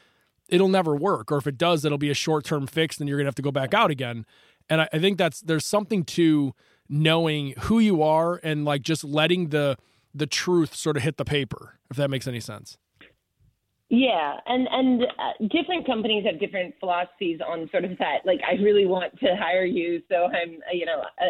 it'll 0.48 0.68
never 0.68 0.94
work 0.94 1.30
or 1.32 1.38
if 1.38 1.46
it 1.46 1.58
does 1.58 1.84
it'll 1.84 1.98
be 1.98 2.10
a 2.10 2.14
short-term 2.14 2.66
fix 2.66 2.98
and 2.98 3.08
you're 3.08 3.18
gonna 3.18 3.28
have 3.28 3.34
to 3.34 3.42
go 3.42 3.52
back 3.52 3.74
out 3.74 3.90
again 3.90 4.24
and 4.68 4.82
I, 4.82 4.88
I 4.92 4.98
think 4.98 5.18
that's 5.18 5.40
there's 5.40 5.66
something 5.66 6.04
to 6.04 6.54
knowing 6.88 7.54
who 7.58 7.78
you 7.78 8.02
are 8.02 8.40
and 8.42 8.64
like 8.64 8.82
just 8.82 9.04
letting 9.04 9.48
the 9.48 9.76
the 10.14 10.26
truth 10.26 10.74
sort 10.74 10.96
of 10.96 11.02
hit 11.02 11.16
the 11.16 11.24
paper 11.24 11.78
if 11.90 11.96
that 11.96 12.08
makes 12.08 12.26
any 12.26 12.40
sense 12.40 12.78
Yeah, 13.90 14.36
and 14.46 14.68
and 14.70 15.02
uh, 15.02 15.46
different 15.48 15.86
companies 15.86 16.26
have 16.26 16.38
different 16.38 16.74
philosophies 16.78 17.40
on 17.40 17.70
sort 17.70 17.84
of 17.84 17.96
that. 17.98 18.18
Like, 18.26 18.40
I 18.46 18.60
really 18.62 18.84
want 18.84 19.18
to 19.20 19.34
hire 19.34 19.64
you, 19.64 20.02
so 20.10 20.26
I'm, 20.26 20.58
you 20.74 20.84
know, 20.84 21.00
uh, 21.00 21.24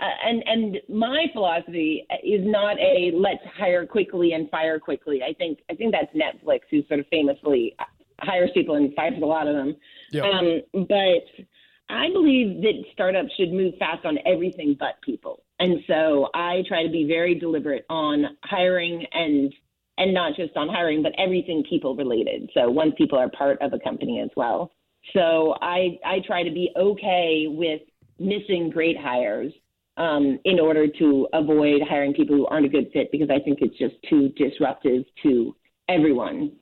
uh, 0.00 0.04
and 0.24 0.42
and 0.46 0.78
my 0.88 1.26
philosophy 1.32 2.06
is 2.22 2.42
not 2.44 2.78
a 2.78 3.10
let's 3.14 3.42
hire 3.56 3.84
quickly 3.84 4.32
and 4.32 4.48
fire 4.50 4.78
quickly. 4.78 5.22
I 5.22 5.32
think 5.34 5.58
I 5.70 5.74
think 5.74 5.92
that's 5.92 6.14
Netflix, 6.14 6.60
who 6.70 6.82
sort 6.86 7.00
of 7.00 7.06
famously 7.08 7.74
hires 8.20 8.50
people 8.54 8.76
and 8.76 8.94
fires 8.94 9.14
a 9.20 9.26
lot 9.26 9.48
of 9.48 9.54
them. 9.54 9.76
Yeah. 10.12 10.22
Um, 10.22 10.62
but 10.72 11.46
I 11.88 12.10
believe 12.12 12.62
that 12.62 12.84
startups 12.92 13.30
should 13.36 13.52
move 13.52 13.74
fast 13.78 14.04
on 14.04 14.18
everything 14.26 14.76
but 14.78 15.00
people. 15.02 15.42
And 15.58 15.78
so 15.86 16.28
I 16.34 16.62
try 16.68 16.84
to 16.84 16.90
be 16.90 17.04
very 17.04 17.34
deliberate 17.34 17.84
on 17.90 18.36
hiring 18.44 19.04
and 19.12 19.52
and 19.96 20.14
not 20.14 20.36
just 20.36 20.56
on 20.56 20.68
hiring, 20.68 21.02
but 21.02 21.10
everything 21.18 21.64
people 21.68 21.96
related. 21.96 22.48
So 22.54 22.70
once 22.70 22.94
people 22.96 23.18
are 23.18 23.28
part 23.30 23.60
of 23.60 23.72
a 23.72 23.80
company 23.80 24.20
as 24.20 24.30
well. 24.36 24.70
So 25.12 25.56
I 25.60 25.98
I 26.04 26.20
try 26.24 26.44
to 26.44 26.52
be 26.52 26.70
okay 26.76 27.46
with 27.48 27.80
missing 28.20 28.70
great 28.70 28.96
hires 28.96 29.52
um, 29.98 30.38
in 30.44 30.60
order 30.60 30.86
to 30.86 31.28
avoid 31.32 31.82
hiring 31.86 32.14
people 32.14 32.36
who 32.36 32.46
aren't 32.46 32.66
a 32.66 32.68
good 32.68 32.90
fit 32.92 33.10
because 33.12 33.28
I 33.30 33.40
think 33.40 33.58
it's 33.60 33.76
just 33.76 33.96
too 34.08 34.30
disruptive 34.30 35.04
to 35.24 35.54
everyone. 35.88 36.52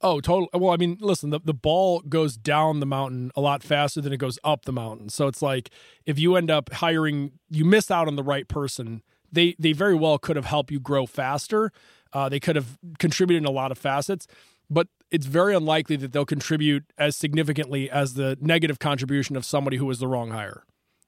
Oh, 0.00 0.20
totally. 0.20 0.48
Well, 0.54 0.72
I 0.72 0.76
mean, 0.76 0.98
listen, 1.00 1.30
the, 1.30 1.40
the 1.42 1.54
ball 1.54 2.00
goes 2.00 2.36
down 2.36 2.80
the 2.80 2.86
mountain 2.86 3.32
a 3.34 3.40
lot 3.40 3.62
faster 3.62 4.00
than 4.00 4.12
it 4.12 4.18
goes 4.18 4.38
up 4.44 4.66
the 4.66 4.72
mountain. 4.72 5.08
So 5.08 5.26
it's 5.26 5.42
like 5.42 5.70
if 6.06 6.18
you 6.18 6.36
end 6.36 6.50
up 6.50 6.72
hiring, 6.74 7.32
you 7.50 7.64
miss 7.64 7.90
out 7.90 8.06
on 8.06 8.16
the 8.16 8.22
right 8.22 8.46
person. 8.46 9.02
They 9.32 9.56
they 9.58 9.72
very 9.72 9.94
well 9.94 10.18
could 10.18 10.36
have 10.36 10.44
helped 10.44 10.70
you 10.70 10.78
grow 10.78 11.06
faster. 11.06 11.72
Uh, 12.12 12.28
they 12.28 12.38
could 12.38 12.54
have 12.54 12.78
contributed 12.98 13.42
in 13.42 13.46
a 13.46 13.50
lot 13.50 13.72
of 13.72 13.78
facets, 13.78 14.28
but 14.70 14.86
it's 15.10 15.26
very 15.26 15.54
unlikely 15.56 15.96
that 15.96 16.12
they'll 16.12 16.24
contribute 16.24 16.84
as 16.96 17.16
significantly 17.16 17.90
as 17.90 18.14
the 18.14 18.38
negative 18.40 18.78
contribution 18.78 19.36
of 19.36 19.44
somebody 19.44 19.78
who 19.78 19.86
was 19.86 19.98
the 19.98 20.06
wrong 20.06 20.30
hire. 20.30 20.64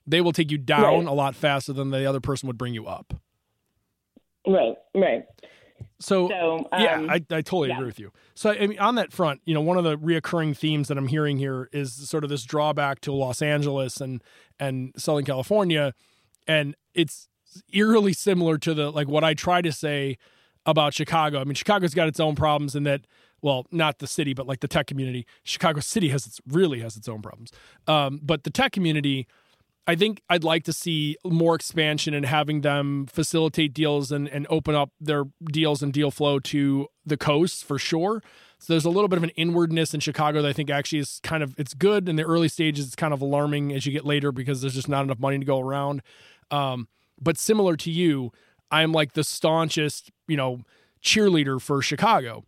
They 0.07 0.21
will 0.21 0.33
take 0.33 0.51
you 0.51 0.59
down 0.59 1.05
right. 1.05 1.07
a 1.07 1.13
lot 1.13 1.35
faster 1.35 1.73
than 1.73 1.91
the 1.91 2.07
other 2.07 2.21
person 2.21 2.47
would 2.47 2.59
bring 2.59 2.75
you 2.75 2.87
up. 2.87 3.15
Right, 4.47 4.77
right. 4.95 5.25
So, 5.99 6.29
so 6.29 6.69
um, 6.73 6.83
yeah, 6.83 7.07
I, 7.09 7.15
I 7.15 7.43
totally 7.43 7.69
yeah. 7.69 7.77
agree 7.77 7.87
with 7.87 7.99
you. 7.99 8.13
So, 8.35 8.51
I 8.51 8.67
mean, 8.67 8.79
on 8.79 8.97
that 8.97 9.13
front, 9.13 9.41
you 9.45 9.55
know, 9.55 9.61
one 9.61 9.79
of 9.79 9.85
the 9.85 9.97
reoccurring 9.97 10.57
themes 10.57 10.89
that 10.89 10.99
I'm 10.99 11.09
hearing 11.09 11.39
here 11.39 11.69
is 11.73 11.93
sort 12.09 12.23
of 12.23 12.31
this 12.31 12.45
drawback 12.45 13.01
to 13.03 13.13
Los 13.13 13.43
Angeles 13.43 14.01
and 14.01 14.23
and 14.59 14.93
Southern 14.97 15.25
California, 15.25 15.95
and 16.47 16.77
it's 16.95 17.29
eerily 17.73 18.13
similar 18.13 18.59
to 18.59 18.75
the 18.75 18.91
like 18.91 19.09
what 19.09 19.25
I 19.25 19.35
try 19.35 19.63
to 19.63 19.73
say 19.73 20.19
about 20.67 20.95
Chicago. 20.95 21.41
I 21.41 21.45
mean, 21.45 21.55
Chicago's 21.55 21.95
got 21.95 22.09
its 22.09 22.21
own 22.21 22.35
problems 22.35 22.75
in 22.75 22.83
that, 22.85 23.07
well, 23.41 23.67
not 23.71 23.99
the 23.99 24.07
city, 24.07 24.35
but 24.35 24.47
like 24.47 24.61
the 24.61 24.69
tech 24.69 24.87
community. 24.87 25.27
Chicago 25.45 25.81
City 25.81 26.09
has 26.09 26.27
its 26.27 26.41
really 26.47 26.81
has 26.81 26.97
its 26.97 27.09
own 27.09 27.23
problems, 27.23 27.53
um, 27.87 28.21
but 28.23 28.45
the 28.45 28.51
tech 28.51 28.73
community 28.73 29.27
I 29.87 29.95
think 29.95 30.21
I'd 30.29 30.43
like 30.43 30.65
to 30.65 30.73
see 30.73 31.17
more 31.25 31.55
expansion 31.55 32.13
and 32.13 32.27
having 32.27 32.63
them 32.63 33.07
facilitate 33.07 33.73
deals 33.73 34.11
and, 34.11 34.29
and 34.29 34.47
open 34.51 34.75
up 34.75 34.91
their 35.01 35.25
deals 35.45 35.83
and 35.83 35.93
deal 35.93 36.11
flow 36.11 36.41
to 36.41 36.89
the 37.05 37.17
coast 37.17 37.65
for 37.65 37.79
sure. 37.79 38.23
So 38.59 38.73
there's 38.73 38.85
a 38.85 38.91
little 38.91 39.09
bit 39.09 39.19
of 39.19 39.23
an 39.23 39.31
inwardness 39.31 39.95
in 39.95 40.01
Chicago 40.01 40.43
that 40.43 40.49
I 40.49 40.53
think 40.53 40.71
actually 40.71 40.99
is 41.01 41.21
kind 41.23 41.43
of 41.43 41.55
it's 41.59 41.75
good 41.75 42.09
in 42.09 42.17
the 42.17 42.25
early 42.25 42.49
stages. 42.49 42.87
It's 42.87 42.97
kind 42.97 43.15
of 43.15 43.21
alarming 43.21 43.73
as 43.73 43.87
you 43.87 43.93
get 43.93 44.05
later 44.05 44.33
because 44.33 44.61
there's 44.61 44.75
just 44.75 44.89
not 44.89 45.05
enough 45.05 45.21
money 45.21 45.39
to 45.39 45.45
go 45.45 45.61
around. 45.61 46.03
Um, 46.51 46.89
but 47.21 47.39
similar 47.39 47.77
to 47.77 47.91
you, 47.91 48.33
I'm 48.71 48.93
like 48.93 49.13
the 49.13 49.25
staunchest, 49.25 50.11
you 50.27 50.37
know, 50.37 50.63
cheerleader 51.03 51.61
for 51.61 51.81
Chicago, 51.83 52.45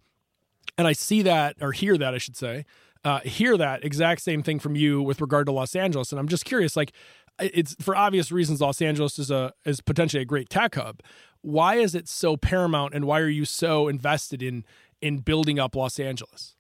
and 0.77 0.87
I 0.87 0.93
see 0.93 1.23
that 1.23 1.57
or 1.61 1.73
hear 1.73 1.97
that 1.99 2.15
I 2.15 2.19
should 2.19 2.37
say. 2.37 2.65
Uh, 3.05 3.21
hear 3.21 3.57
that 3.57 3.85
exact 3.85 4.21
same 4.21 4.43
thing 4.43 4.59
from 4.59 4.75
you 4.75 5.01
with 5.01 5.21
regard 5.21 5.47
to 5.47 5.53
Los 5.53 5.77
Angeles, 5.77 6.11
and 6.11 6.19
I'm 6.19 6.27
just 6.27 6.45
curious, 6.45 6.77
like 6.77 6.93
it's 7.41 7.77
for 7.81 7.97
obvious 7.97 8.33
reasons 8.33 8.61
Los 8.61 8.81
Angeles 8.83 9.19
is 9.19 9.31
a 9.31 9.53
is 9.65 9.81
potentially 9.81 10.23
a 10.23 10.27
great 10.27 10.49
tech 10.49 10.75
hub. 10.75 11.01
Why 11.41 11.77
is 11.77 11.95
it 11.95 12.09
so 12.09 12.37
paramount 12.37 12.95
and 12.95 13.05
why 13.05 13.21
are 13.21 13.29
you 13.29 13.45
so 13.45 13.89
invested 13.89 14.43
in 14.43 14.65
in 15.01 15.19
building 15.19 15.59
up 15.59 15.77
Los 15.77 15.99
Angeles? 15.99 16.57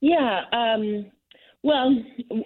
Yeah, 0.00 0.40
um, 0.52 1.06
well, 1.62 1.94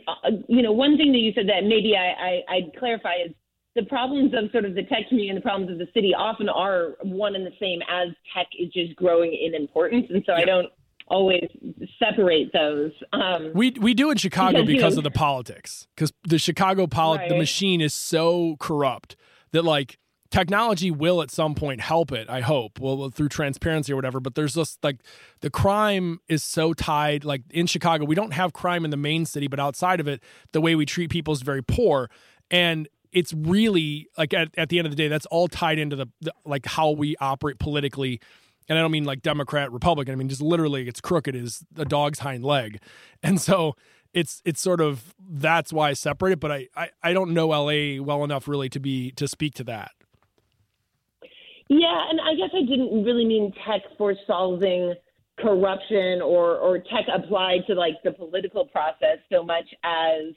uh, 0.09 0.31
you 0.49 0.63
know, 0.63 0.73
one 0.73 0.99
thing 0.99 1.13
that 1.13 1.19
you 1.19 1.33
said 1.35 1.49
that 1.49 1.65
maybe 1.65 1.95
I, 1.97 2.43
I, 2.51 2.57
I'd 2.57 2.77
clarify 2.79 3.15
is 3.25 3.33
the 3.75 3.85
problems 3.85 4.35
of 4.35 4.51
sort 4.53 4.65
of 4.65 4.75
the 4.75 4.83
tech 4.83 5.09
community 5.09 5.31
and 5.31 5.39
the 5.39 5.43
problems 5.43 5.71
of 5.71 5.79
the 5.79 5.89
city 5.95 6.13
often 6.15 6.49
are 6.49 6.97
one 7.03 7.35
and 7.35 7.47
the 7.47 7.53
same 7.61 7.81
as 7.83 8.09
tech 8.35 8.47
is 8.59 8.71
just 8.73 8.95
growing 8.97 9.33
in 9.33 9.55
importance. 9.55 10.07
And 10.11 10.23
so 10.27 10.33
yeah. 10.33 10.43
I 10.43 10.45
don't 10.45 10.69
always 11.09 11.49
separate 11.99 12.53
those. 12.53 12.93
Um, 13.13 13.53
we 13.55 13.71
we 13.73 13.95
do 13.95 14.11
in 14.11 14.17
Chicago 14.17 14.65
because, 14.65 14.67
because 14.67 14.93
you 14.93 14.97
know, 14.97 14.99
of 14.99 15.05
the 15.05 15.11
politics, 15.11 15.87
because 15.95 16.13
the 16.25 16.39
Chicago 16.39 16.87
polit 16.87 17.21
right. 17.21 17.29
the 17.29 17.37
machine 17.37 17.81
is 17.81 17.95
so 17.95 18.57
corrupt 18.59 19.17
that 19.53 19.65
like 19.65 19.99
technology 20.31 20.91
will 20.91 21.23
at 21.23 21.31
some 21.31 21.55
point 21.55 21.81
help 21.81 22.13
it. 22.13 22.29
I 22.29 22.41
hope, 22.41 22.81
well 22.81 23.11
through 23.11 23.29
transparency 23.29 23.93
or 23.93 23.97
whatever. 23.97 24.21
But 24.21 24.35
there's 24.35 24.55
just 24.55 24.83
like 24.83 25.01
the 25.41 25.51
crime 25.51 26.21
is 26.29 26.43
so 26.43 26.75
tied. 26.75 27.25
Like 27.25 27.43
in 27.51 27.67
Chicago, 27.67 28.05
we 28.05 28.15
don't 28.15 28.33
have 28.33 28.53
crime 28.53 28.85
in 28.85 28.91
the 28.91 28.97
main 28.97 29.25
city, 29.27 29.47
but 29.47 29.61
outside 29.61 30.01
of 30.01 30.09
it, 30.09 30.23
the 30.53 30.61
way 30.61 30.75
we 30.75 30.87
treat 30.87 31.11
people 31.11 31.33
is 31.33 31.43
very 31.43 31.63
poor 31.63 32.11
and. 32.51 32.89
It's 33.13 33.33
really 33.33 34.09
like 34.19 34.35
at, 34.35 34.51
at 34.59 34.69
the 34.69 34.79
end 34.79 34.85
of 34.85 34.93
the 34.93 34.97
day, 34.97 35.09
that's 35.09 35.25
all 35.27 35.49
tied 35.49 35.79
into 35.79 35.97
the, 35.97 36.07
the 36.21 36.35
like 36.45 36.67
how 36.67 36.91
we 36.91 37.17
operate 37.19 37.59
politically 37.59 38.21
and 38.69 38.79
I 38.79 38.83
don't 38.83 38.91
mean 38.91 39.05
like 39.05 39.23
Democrat, 39.23 39.71
Republican. 39.73 40.13
I 40.13 40.17
mean 40.17 40.29
just 40.29 40.43
literally 40.43 40.89
it's 40.89 41.01
crooked 41.01 41.35
as 41.37 41.65
a 41.77 41.85
dog's 41.85 42.21
hind 42.21 42.45
leg, 42.45 42.81
and 43.23 43.41
so 43.41 43.75
it's 44.13 44.41
it's 44.45 44.61
sort 44.61 44.81
of 44.81 45.15
that's 45.19 45.73
why 45.73 45.91
I 45.91 45.93
separate 45.93 46.33
it. 46.33 46.41
But 46.41 46.53
I, 46.53 46.69
I 46.75 46.91
I 47.03 47.13
don't 47.13 47.33
know 47.33 47.49
LA 47.49 48.03
well 48.03 48.25
enough 48.25 48.49
really 48.49 48.69
to 48.71 48.81
be 48.81 49.11
to 49.13 49.29
speak 49.29 49.55
to 49.55 49.65
that. 49.65 49.93
Yeah, 51.69 52.09
and 52.11 52.21
I 52.21 52.35
guess 52.35 52.51
I 52.55 52.63
didn't 52.63 53.05
really 53.05 53.25
mean 53.25 53.53
tech 53.67 53.83
for 53.99 54.15
solving 54.27 54.95
corruption 55.39 56.23
or 56.23 56.57
or 56.57 56.79
tech 56.79 57.07
applied 57.15 57.61
to 57.67 57.75
like 57.75 57.95
the 58.05 58.13
political 58.13 58.65
process 58.67 59.19
so 59.31 59.43
much 59.43 59.67
as 59.85 60.35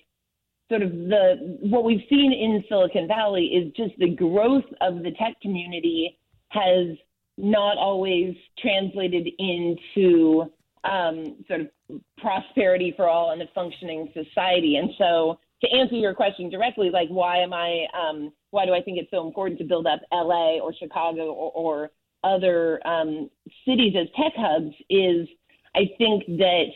sort 0.69 0.81
of 0.81 0.91
the 0.91 1.57
what 1.61 1.83
we've 1.83 2.03
seen 2.09 2.33
in 2.33 2.63
Silicon 2.67 3.07
Valley 3.07 3.45
is 3.45 3.71
just 3.75 3.97
the 3.97 4.15
growth 4.15 4.65
of 4.81 5.03
the 5.03 5.11
tech 5.11 5.39
community 5.41 6.17
has 6.49 6.97
not 7.39 7.77
always 7.77 8.35
translated 8.59 9.27
into 9.39 10.51
um, 10.83 11.37
sort 11.47 11.61
of 11.61 12.01
prosperity 12.17 12.93
for 12.95 13.07
all 13.07 13.31
and 13.31 13.41
a 13.41 13.47
functioning 13.55 14.11
society. 14.13 14.75
And 14.75 14.89
so, 14.97 15.39
to 15.61 15.69
answer 15.71 15.95
your 15.95 16.13
question 16.13 16.49
directly, 16.49 16.89
like 16.89 17.09
why 17.09 17.37
am 17.37 17.53
I, 17.53 17.85
um, 17.93 18.31
why 18.51 18.65
do 18.65 18.73
I 18.73 18.81
think 18.81 18.97
it's 18.97 19.11
so 19.11 19.25
important 19.25 19.59
to 19.59 19.65
build 19.65 19.87
up 19.87 19.99
LA 20.11 20.59
or 20.59 20.73
Chicago 20.73 21.31
or, 21.33 21.51
or 21.51 21.91
other 22.23 22.85
um, 22.87 23.29
cities 23.65 23.93
as 23.99 24.07
tech 24.15 24.33
hubs? 24.37 24.73
Is 24.89 25.27
I 25.75 25.89
think 25.97 26.25
that 26.27 26.71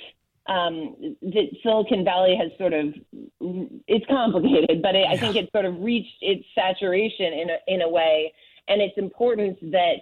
um, 0.48 1.16
that 1.22 1.48
Silicon 1.64 2.04
Valley 2.04 2.36
has 2.36 2.52
sort 2.58 2.74
of 2.74 2.94
it's 3.88 4.06
complicated, 4.08 4.82
but 4.82 4.96
it, 4.96 5.08
I 5.08 5.18
think 5.18 5.36
it's 5.36 5.52
sort 5.54 5.66
of 5.66 5.80
reached 5.80 6.18
its 6.22 6.46
saturation 6.54 7.34
in 7.34 7.50
a, 7.50 7.58
in 7.68 7.82
a 7.82 7.90
way, 7.90 8.34
and 8.68 8.82
it's 8.82 8.98
important 8.98 9.60
that 9.72 9.98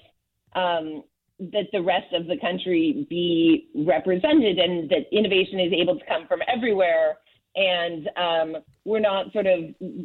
um, 0.56 1.04
that 1.40 1.66
the 1.74 1.82
rest 1.82 2.14
of 2.14 2.28
the 2.28 2.38
country 2.40 3.08
be 3.10 3.68
represented 3.76 4.60
and 4.60 4.90
that 4.90 5.12
innovation 5.12 5.60
is 5.60 5.74
able 5.74 5.98
to 5.98 6.06
come 6.06 6.28
from 6.28 6.40
everywhere. 6.48 7.18
And 7.56 8.10
um, 8.16 8.62
we're 8.86 9.00
not 9.00 9.34
sort 9.34 9.48
of 9.48 9.60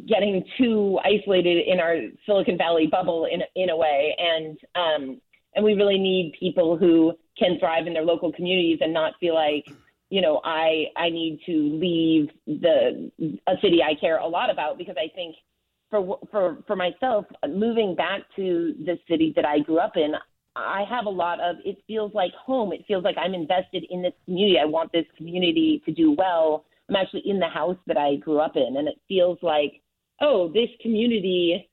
getting 0.07 0.43
too 0.57 0.99
isolated 1.03 1.65
in 1.67 1.79
our 1.79 1.97
Silicon 2.25 2.57
Valley 2.57 2.87
bubble 2.87 3.25
in 3.25 3.41
in 3.55 3.69
a 3.69 3.77
way, 3.77 4.13
and 4.19 4.57
um, 4.75 5.21
and 5.55 5.63
we 5.63 5.73
really 5.73 5.97
need 5.97 6.33
people 6.37 6.75
who 6.75 7.13
can 7.39 7.57
thrive 7.57 7.87
in 7.87 7.93
their 7.93 8.03
local 8.03 8.33
communities 8.33 8.79
and 8.81 8.93
not 8.93 9.13
feel 9.21 9.33
like 9.33 9.65
you 10.09 10.21
know 10.21 10.41
I 10.43 10.87
I 10.97 11.09
need 11.09 11.39
to 11.45 11.53
leave 11.53 12.29
the 12.47 13.09
a 13.47 13.53
city 13.61 13.79
I 13.81 13.95
care 13.95 14.17
a 14.17 14.27
lot 14.27 14.49
about. 14.49 14.77
Because 14.77 14.97
I 14.97 15.07
think 15.15 15.37
for 15.89 16.19
for 16.31 16.57
for 16.67 16.75
myself 16.75 17.25
moving 17.47 17.95
back 17.95 18.23
to 18.35 18.75
the 18.85 18.99
city 19.09 19.31
that 19.37 19.45
I 19.45 19.59
grew 19.59 19.79
up 19.79 19.95
in 19.95 20.15
I 20.57 20.83
have 20.89 21.05
a 21.05 21.09
lot 21.09 21.39
of 21.39 21.57
it 21.63 21.77
feels 21.87 22.13
like 22.13 22.31
home. 22.33 22.73
It 22.73 22.85
feels 22.87 23.03
like 23.03 23.15
I'm 23.17 23.33
invested 23.33 23.85
in 23.89 24.01
this 24.01 24.13
community. 24.25 24.57
I 24.59 24.65
want 24.65 24.91
this 24.91 25.05
community 25.15 25.81
to 25.85 25.91
do 25.91 26.11
well. 26.11 26.65
I'm 26.89 26.95
actually 26.95 27.23
in 27.25 27.39
the 27.39 27.47
house 27.47 27.77
that 27.87 27.97
I 27.97 28.15
grew 28.15 28.39
up 28.39 28.55
in, 28.55 28.77
and 28.77 28.87
it 28.87 28.99
feels 29.07 29.37
like, 29.41 29.81
oh, 30.21 30.49
this 30.53 30.69
community 30.81 31.69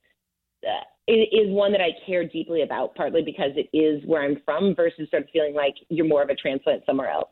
uh, 0.67 0.85
is 1.07 1.51
one 1.51 1.73
that 1.73 1.81
I 1.81 1.91
care 2.07 2.27
deeply 2.27 2.63
about, 2.63 2.95
partly 2.95 3.23
because 3.23 3.53
it 3.57 3.69
is 3.77 4.03
where 4.07 4.23
I'm 4.23 4.41
from, 4.45 4.75
versus 4.75 5.09
sort 5.11 5.23
of 5.25 5.31
feeling 5.31 5.55
like 5.55 5.75
you're 5.89 6.07
more 6.07 6.23
of 6.23 6.31
a 6.31 6.35
transplant 6.35 6.83
somewhere 6.85 7.11
else. 7.11 7.29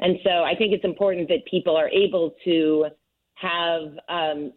And 0.00 0.18
so 0.24 0.44
I 0.44 0.54
think 0.56 0.72
it's 0.72 0.84
important 0.84 1.28
that 1.28 1.44
people 1.44 1.76
are 1.76 1.88
able 1.88 2.34
to 2.44 2.86
have 3.34 3.82
um, 4.08 4.52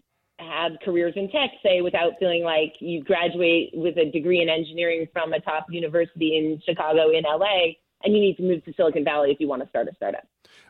have 0.49 0.73
careers 0.83 1.13
in 1.15 1.29
tech, 1.29 1.51
say, 1.63 1.81
without 1.81 2.13
feeling 2.19 2.43
like 2.43 2.73
you 2.79 3.03
graduate 3.03 3.71
with 3.73 3.97
a 3.97 4.11
degree 4.11 4.41
in 4.41 4.49
engineering 4.49 5.07
from 5.13 5.33
a 5.33 5.39
top 5.39 5.67
university 5.69 6.37
in 6.37 6.61
Chicago, 6.65 7.09
in 7.09 7.23
LA, 7.23 7.73
and 8.03 8.13
you 8.13 8.19
need 8.19 8.37
to 8.37 8.43
move 8.43 8.63
to 8.65 8.73
Silicon 8.75 9.03
Valley 9.03 9.31
if 9.31 9.39
you 9.39 9.47
want 9.47 9.61
to 9.63 9.69
start 9.69 9.87
a 9.87 9.95
startup. 9.95 10.27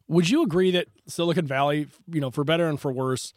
Would 0.07 0.29
you 0.29 0.43
agree 0.43 0.71
that 0.71 0.87
Silicon 1.07 1.47
Valley, 1.47 1.87
you 2.07 2.21
know, 2.21 2.31
for 2.31 2.43
better 2.43 2.67
and 2.67 2.79
for 2.79 2.91
worse, 2.91 3.33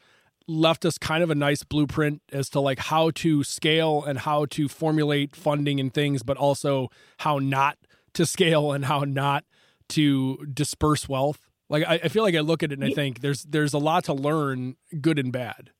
left 0.48 0.84
us 0.84 0.98
kind 0.98 1.22
of 1.22 1.30
a 1.30 1.34
nice 1.34 1.62
blueprint 1.62 2.22
as 2.32 2.48
to 2.50 2.60
like 2.60 2.78
how 2.78 3.10
to 3.10 3.42
scale 3.42 4.04
and 4.04 4.20
how 4.20 4.46
to 4.46 4.68
formulate 4.68 5.34
funding 5.34 5.80
and 5.80 5.92
things, 5.92 6.22
but 6.22 6.36
also 6.36 6.88
how 7.18 7.38
not 7.38 7.78
to 8.14 8.26
scale 8.26 8.72
and 8.72 8.84
how 8.84 9.00
not 9.00 9.44
to 9.88 10.44
disperse 10.52 11.08
wealth? 11.08 11.48
Like 11.68 11.84
I, 11.86 11.94
I 12.04 12.08
feel 12.08 12.22
like 12.22 12.34
I 12.34 12.40
look 12.40 12.62
at 12.62 12.70
it 12.70 12.78
and 12.78 12.84
I 12.84 12.94
think 12.94 13.20
there's 13.20 13.42
there's 13.42 13.74
a 13.74 13.78
lot 13.78 14.04
to 14.04 14.14
learn, 14.14 14.76
good 15.00 15.18
and 15.18 15.32
bad. 15.32 15.70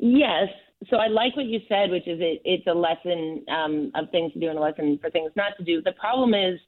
Yes. 0.00 0.48
So 0.88 0.96
I 0.96 1.08
like 1.08 1.36
what 1.36 1.44
you 1.44 1.60
said, 1.68 1.90
which 1.90 2.08
is 2.08 2.18
it, 2.20 2.40
it's 2.44 2.66
a 2.66 2.72
lesson 2.72 3.44
um, 3.48 3.92
of 3.94 4.10
things 4.10 4.32
to 4.32 4.40
do 4.40 4.48
and 4.48 4.58
a 4.58 4.62
lesson 4.62 4.98
for 5.00 5.10
things 5.10 5.30
not 5.36 5.52
to 5.58 5.64
do. 5.64 5.82
The 5.82 5.92
problem 5.92 6.32
is, 6.32 6.58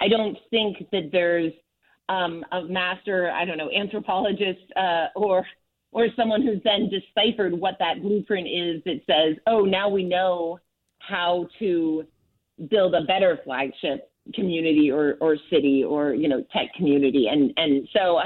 I 0.00 0.08
don't 0.08 0.36
think 0.50 0.78
that 0.90 1.10
there's 1.12 1.52
um, 2.08 2.44
a 2.50 2.62
master, 2.64 3.30
I 3.30 3.44
don't 3.44 3.56
know, 3.56 3.70
anthropologist 3.70 4.72
uh, 4.76 5.06
or 5.14 5.46
or 5.92 6.08
someone 6.16 6.42
who's 6.42 6.60
then 6.64 6.90
deciphered 6.90 7.58
what 7.58 7.76
that 7.78 8.02
blueprint 8.02 8.46
is 8.46 8.82
that 8.84 9.00
says, 9.06 9.36
oh, 9.46 9.60
now 9.60 9.88
we 9.88 10.04
know 10.04 10.58
how 10.98 11.48
to 11.58 12.04
build 12.68 12.94
a 12.94 13.02
better 13.02 13.38
flagship 13.44 14.10
community 14.34 14.90
or, 14.90 15.16
or 15.20 15.36
city 15.50 15.84
or 15.84 16.12
you 16.12 16.28
know 16.28 16.44
tech 16.52 16.66
community 16.76 17.28
and 17.30 17.52
and 17.56 17.88
so 17.92 18.18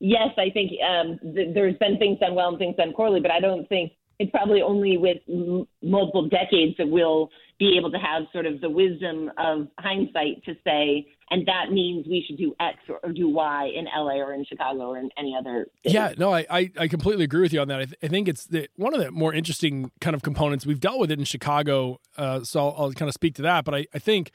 yes 0.00 0.30
i 0.38 0.50
think 0.50 0.72
um, 0.82 1.18
th- 1.34 1.54
there's 1.54 1.76
been 1.76 1.98
things 1.98 2.18
done 2.18 2.34
well 2.34 2.48
and 2.48 2.58
things 2.58 2.76
done 2.76 2.92
poorly 2.94 3.20
but 3.20 3.30
i 3.30 3.40
don't 3.40 3.68
think 3.68 3.92
it's 4.20 4.30
probably 4.30 4.60
only 4.60 4.98
with 4.98 5.16
m- 5.28 5.66
multiple 5.82 6.28
decades 6.28 6.76
that 6.76 6.86
we'll 6.86 7.30
be 7.58 7.76
able 7.78 7.90
to 7.90 7.96
have 7.96 8.24
sort 8.32 8.44
of 8.44 8.60
the 8.60 8.68
wisdom 8.68 9.30
of 9.38 9.66
hindsight 9.78 10.44
to 10.44 10.54
say, 10.62 11.06
and 11.30 11.46
that 11.46 11.72
means 11.72 12.06
we 12.06 12.22
should 12.26 12.36
do 12.36 12.54
X 12.60 12.76
or, 12.88 13.00
or 13.02 13.12
do 13.12 13.28
Y 13.30 13.70
in 13.74 13.86
LA 13.86 14.16
or 14.16 14.34
in 14.34 14.44
Chicago 14.44 14.90
or 14.90 14.98
in 14.98 15.08
any 15.18 15.34
other. 15.38 15.66
Yeah, 15.84 16.12
no, 16.18 16.34
I, 16.34 16.46
I, 16.50 16.70
I, 16.78 16.88
completely 16.88 17.24
agree 17.24 17.40
with 17.40 17.52
you 17.54 17.60
on 17.60 17.68
that. 17.68 17.80
I, 17.80 17.84
th- 17.84 17.96
I 18.02 18.08
think 18.08 18.28
it's 18.28 18.44
the, 18.44 18.68
one 18.76 18.92
of 18.94 19.00
the 19.00 19.10
more 19.10 19.32
interesting 19.32 19.90
kind 20.02 20.14
of 20.14 20.22
components. 20.22 20.66
We've 20.66 20.80
dealt 20.80 21.00
with 21.00 21.10
it 21.10 21.18
in 21.18 21.24
Chicago, 21.24 21.98
uh, 22.18 22.44
so 22.44 22.60
I'll, 22.60 22.74
I'll 22.76 22.92
kind 22.92 23.08
of 23.08 23.14
speak 23.14 23.34
to 23.36 23.42
that. 23.42 23.64
But 23.64 23.74
I, 23.74 23.86
I 23.94 23.98
think, 23.98 24.32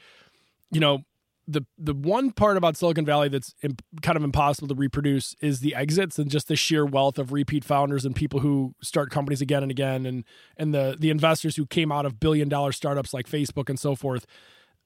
you 0.71 0.79
know, 0.79 1.03
the 1.47 1.61
the 1.77 1.93
one 1.93 2.31
part 2.31 2.57
about 2.57 2.75
Silicon 2.75 3.05
Valley 3.05 3.29
that's 3.29 3.53
imp- 3.61 3.83
kind 4.01 4.17
of 4.17 4.23
impossible 4.23 4.67
to 4.67 4.75
reproduce 4.75 5.35
is 5.41 5.59
the 5.59 5.75
exits 5.75 6.17
and 6.17 6.29
just 6.29 6.47
the 6.47 6.55
sheer 6.55 6.85
wealth 6.85 7.19
of 7.19 7.31
repeat 7.31 7.63
founders 7.63 8.05
and 8.05 8.15
people 8.15 8.39
who 8.39 8.73
start 8.81 9.11
companies 9.11 9.41
again 9.41 9.61
and 9.61 9.71
again 9.71 10.05
and 10.05 10.23
and 10.57 10.73
the 10.73 10.95
the 10.99 11.09
investors 11.09 11.55
who 11.55 11.65
came 11.65 11.91
out 11.91 12.05
of 12.05 12.19
billion 12.19 12.49
dollar 12.49 12.71
startups 12.71 13.13
like 13.13 13.27
Facebook 13.27 13.69
and 13.69 13.79
so 13.79 13.95
forth. 13.95 14.25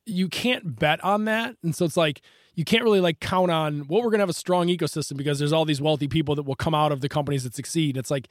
You 0.06 0.28
can't 0.28 0.80
bet 0.80 1.04
on 1.04 1.26
that, 1.26 1.56
and 1.64 1.76
so 1.76 1.86
it's 1.86 1.98
like 1.98 2.22
you 2.56 2.66
can't 2.66 2.84
really 2.84 3.00
like 3.00 3.20
count 3.20 3.52
on 3.52 3.86
well 3.88 4.02
we're 4.02 4.10
going 4.10 4.20
to 4.20 4.24
have 4.24 4.30
a 4.30 4.34
strong 4.34 4.68
ecosystem 4.68 5.16
because 5.16 5.40
there's 5.40 5.54
all 5.54 5.66
these 5.66 5.82
wealthy 5.82 6.08
people 6.08 6.36
that 6.36 6.44
will 6.44 6.56
come 6.56 6.76
out 6.76 6.92
of 6.92 7.02
the 7.02 7.10
companies 7.10 7.44
that 7.44 7.56
succeed. 7.56 7.96
It's 7.96 8.12
like 8.12 8.28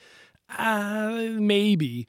uh, 0.56 1.28
maybe 1.32 2.06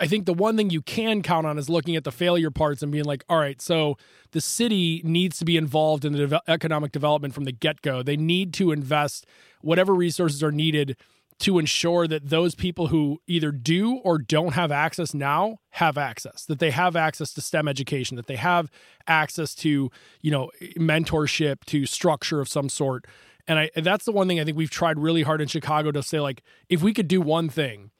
I 0.00 0.06
think 0.06 0.24
the 0.24 0.34
one 0.34 0.56
thing 0.56 0.70
you 0.70 0.80
can 0.80 1.22
count 1.22 1.46
on 1.46 1.58
is 1.58 1.68
looking 1.68 1.94
at 1.94 2.04
the 2.04 2.10
failure 2.10 2.50
parts 2.50 2.82
and 2.82 2.90
being 2.90 3.04
like, 3.04 3.22
all 3.28 3.38
right, 3.38 3.60
so 3.60 3.98
the 4.32 4.40
city 4.40 5.02
needs 5.04 5.38
to 5.38 5.44
be 5.44 5.58
involved 5.58 6.06
in 6.06 6.14
the 6.14 6.26
de- 6.26 6.42
economic 6.48 6.90
development 6.90 7.34
from 7.34 7.44
the 7.44 7.52
get 7.52 7.82
go. 7.82 8.02
They 8.02 8.16
need 8.16 8.54
to 8.54 8.72
invest 8.72 9.26
whatever 9.60 9.94
resources 9.94 10.42
are 10.42 10.52
needed 10.52 10.96
to 11.40 11.58
ensure 11.58 12.06
that 12.06 12.28
those 12.28 12.54
people 12.54 12.88
who 12.88 13.20
either 13.26 13.50
do 13.50 13.96
or 13.96 14.18
don't 14.18 14.54
have 14.54 14.70
access 14.70 15.14
now 15.14 15.58
have 15.70 15.96
access 15.96 16.44
that 16.44 16.58
they 16.58 16.70
have 16.70 16.96
access 16.96 17.32
to 17.32 17.40
STEM 17.40 17.66
education 17.66 18.16
that 18.16 18.26
they 18.26 18.36
have 18.36 18.70
access 19.06 19.54
to 19.54 19.90
you 20.20 20.30
know 20.30 20.50
mentorship 20.78 21.64
to 21.64 21.86
structure 21.86 22.40
of 22.40 22.48
some 22.48 22.68
sort 22.68 23.06
and 23.48 23.58
I 23.58 23.70
that's 23.76 24.04
the 24.04 24.12
one 24.12 24.28
thing 24.28 24.38
I 24.38 24.44
think 24.44 24.56
we've 24.56 24.70
tried 24.70 24.98
really 24.98 25.22
hard 25.22 25.40
in 25.40 25.48
Chicago 25.48 25.90
to 25.92 26.02
say 26.02 26.20
like 26.20 26.42
if 26.68 26.82
we 26.82 26.92
could 26.92 27.08
do 27.08 27.22
one 27.22 27.48
thing 27.48 27.90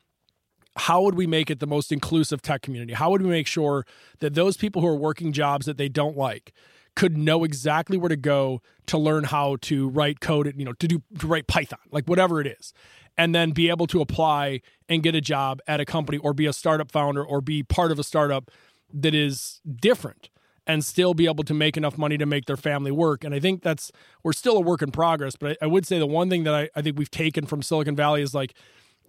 how 0.81 1.03
would 1.03 1.15
we 1.15 1.27
make 1.27 1.51
it 1.51 1.61
the 1.61 1.67
most 1.67 1.93
inclusive 1.93 2.41
tech 2.41 2.63
community? 2.63 2.95
How 2.95 3.11
would 3.11 3.21
we 3.21 3.29
make 3.29 3.47
sure 3.47 3.85
that 4.21 4.35
those 4.35 4.57
people 4.57 4.81
who 4.81 4.89
are 4.89 4.97
working 4.97 5.31
jobs 5.33 5.67
that 5.67 5.77
they 5.77 5.89
don't 5.89 6.17
like 6.17 6.53
could 6.97 7.19
know 7.19 7.45
exactly 7.45 7.99
where 7.99 8.09
to 8.09 8.17
go 8.17 8.63
to 8.87 8.97
learn 8.97 9.25
how 9.25 9.57
to 9.63 9.91
write 9.91 10.21
code, 10.21 10.53
you 10.57 10.65
know, 10.65 10.73
to 10.73 10.89
do 10.89 11.03
to 11.19 11.27
write 11.27 11.47
Python, 11.47 11.79
like 11.91 12.07
whatever 12.07 12.41
it 12.41 12.47
is, 12.47 12.73
and 13.19 13.35
then 13.35 13.51
be 13.51 13.69
able 13.69 13.87
to 13.87 14.01
apply 14.01 14.63
and 14.89 15.03
get 15.03 15.15
a 15.15 15.21
job 15.21 15.61
at 15.69 15.81
a 15.81 15.85
company 15.85 16.17
or 16.19 16.33
be 16.33 16.47
a 16.47 16.53
startup 16.53 16.91
founder 16.91 17.23
or 17.23 17.43
be 17.43 17.63
part 17.63 17.93
of 17.93 17.99
a 17.99 18.03
startup 18.03 18.51
that 18.93 19.15
is 19.15 19.61
different 19.81 20.31
and 20.67 20.85
still 20.85 21.13
be 21.13 21.27
able 21.27 21.45
to 21.45 21.55
make 21.55 21.77
enough 21.77 21.99
money 21.99 22.17
to 22.17 22.27
make 22.27 22.47
their 22.47 22.57
family 22.57 22.91
work. 22.91 23.23
And 23.23 23.35
I 23.35 23.41
think 23.41 23.63
that's 23.63 23.93
we're 24.23 24.33
still 24.33 24.57
a 24.57 24.61
work 24.61 24.81
in 24.81 24.91
progress. 24.91 25.37
But 25.37 25.59
I, 25.61 25.67
I 25.67 25.69
would 25.69 25.87
say 25.87 25.99
the 25.99 26.07
one 26.07 26.31
thing 26.31 26.45
that 26.45 26.55
I, 26.55 26.71
I 26.75 26.81
think 26.81 26.99
we've 26.99 27.11
taken 27.11 27.45
from 27.45 27.61
Silicon 27.61 27.95
Valley 27.95 28.23
is 28.23 28.35
like 28.35 28.55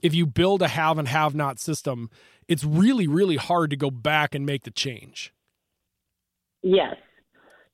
if 0.01 0.13
you 0.13 0.25
build 0.25 0.61
a 0.61 0.67
have 0.67 0.97
and 0.97 1.07
have 1.07 1.35
not 1.35 1.59
system, 1.59 2.09
it's 2.47 2.63
really, 2.63 3.07
really 3.07 3.37
hard 3.37 3.69
to 3.69 3.75
go 3.75 3.89
back 3.89 4.35
and 4.35 4.45
make 4.45 4.63
the 4.63 4.71
change. 4.71 5.33
Yes. 6.63 6.95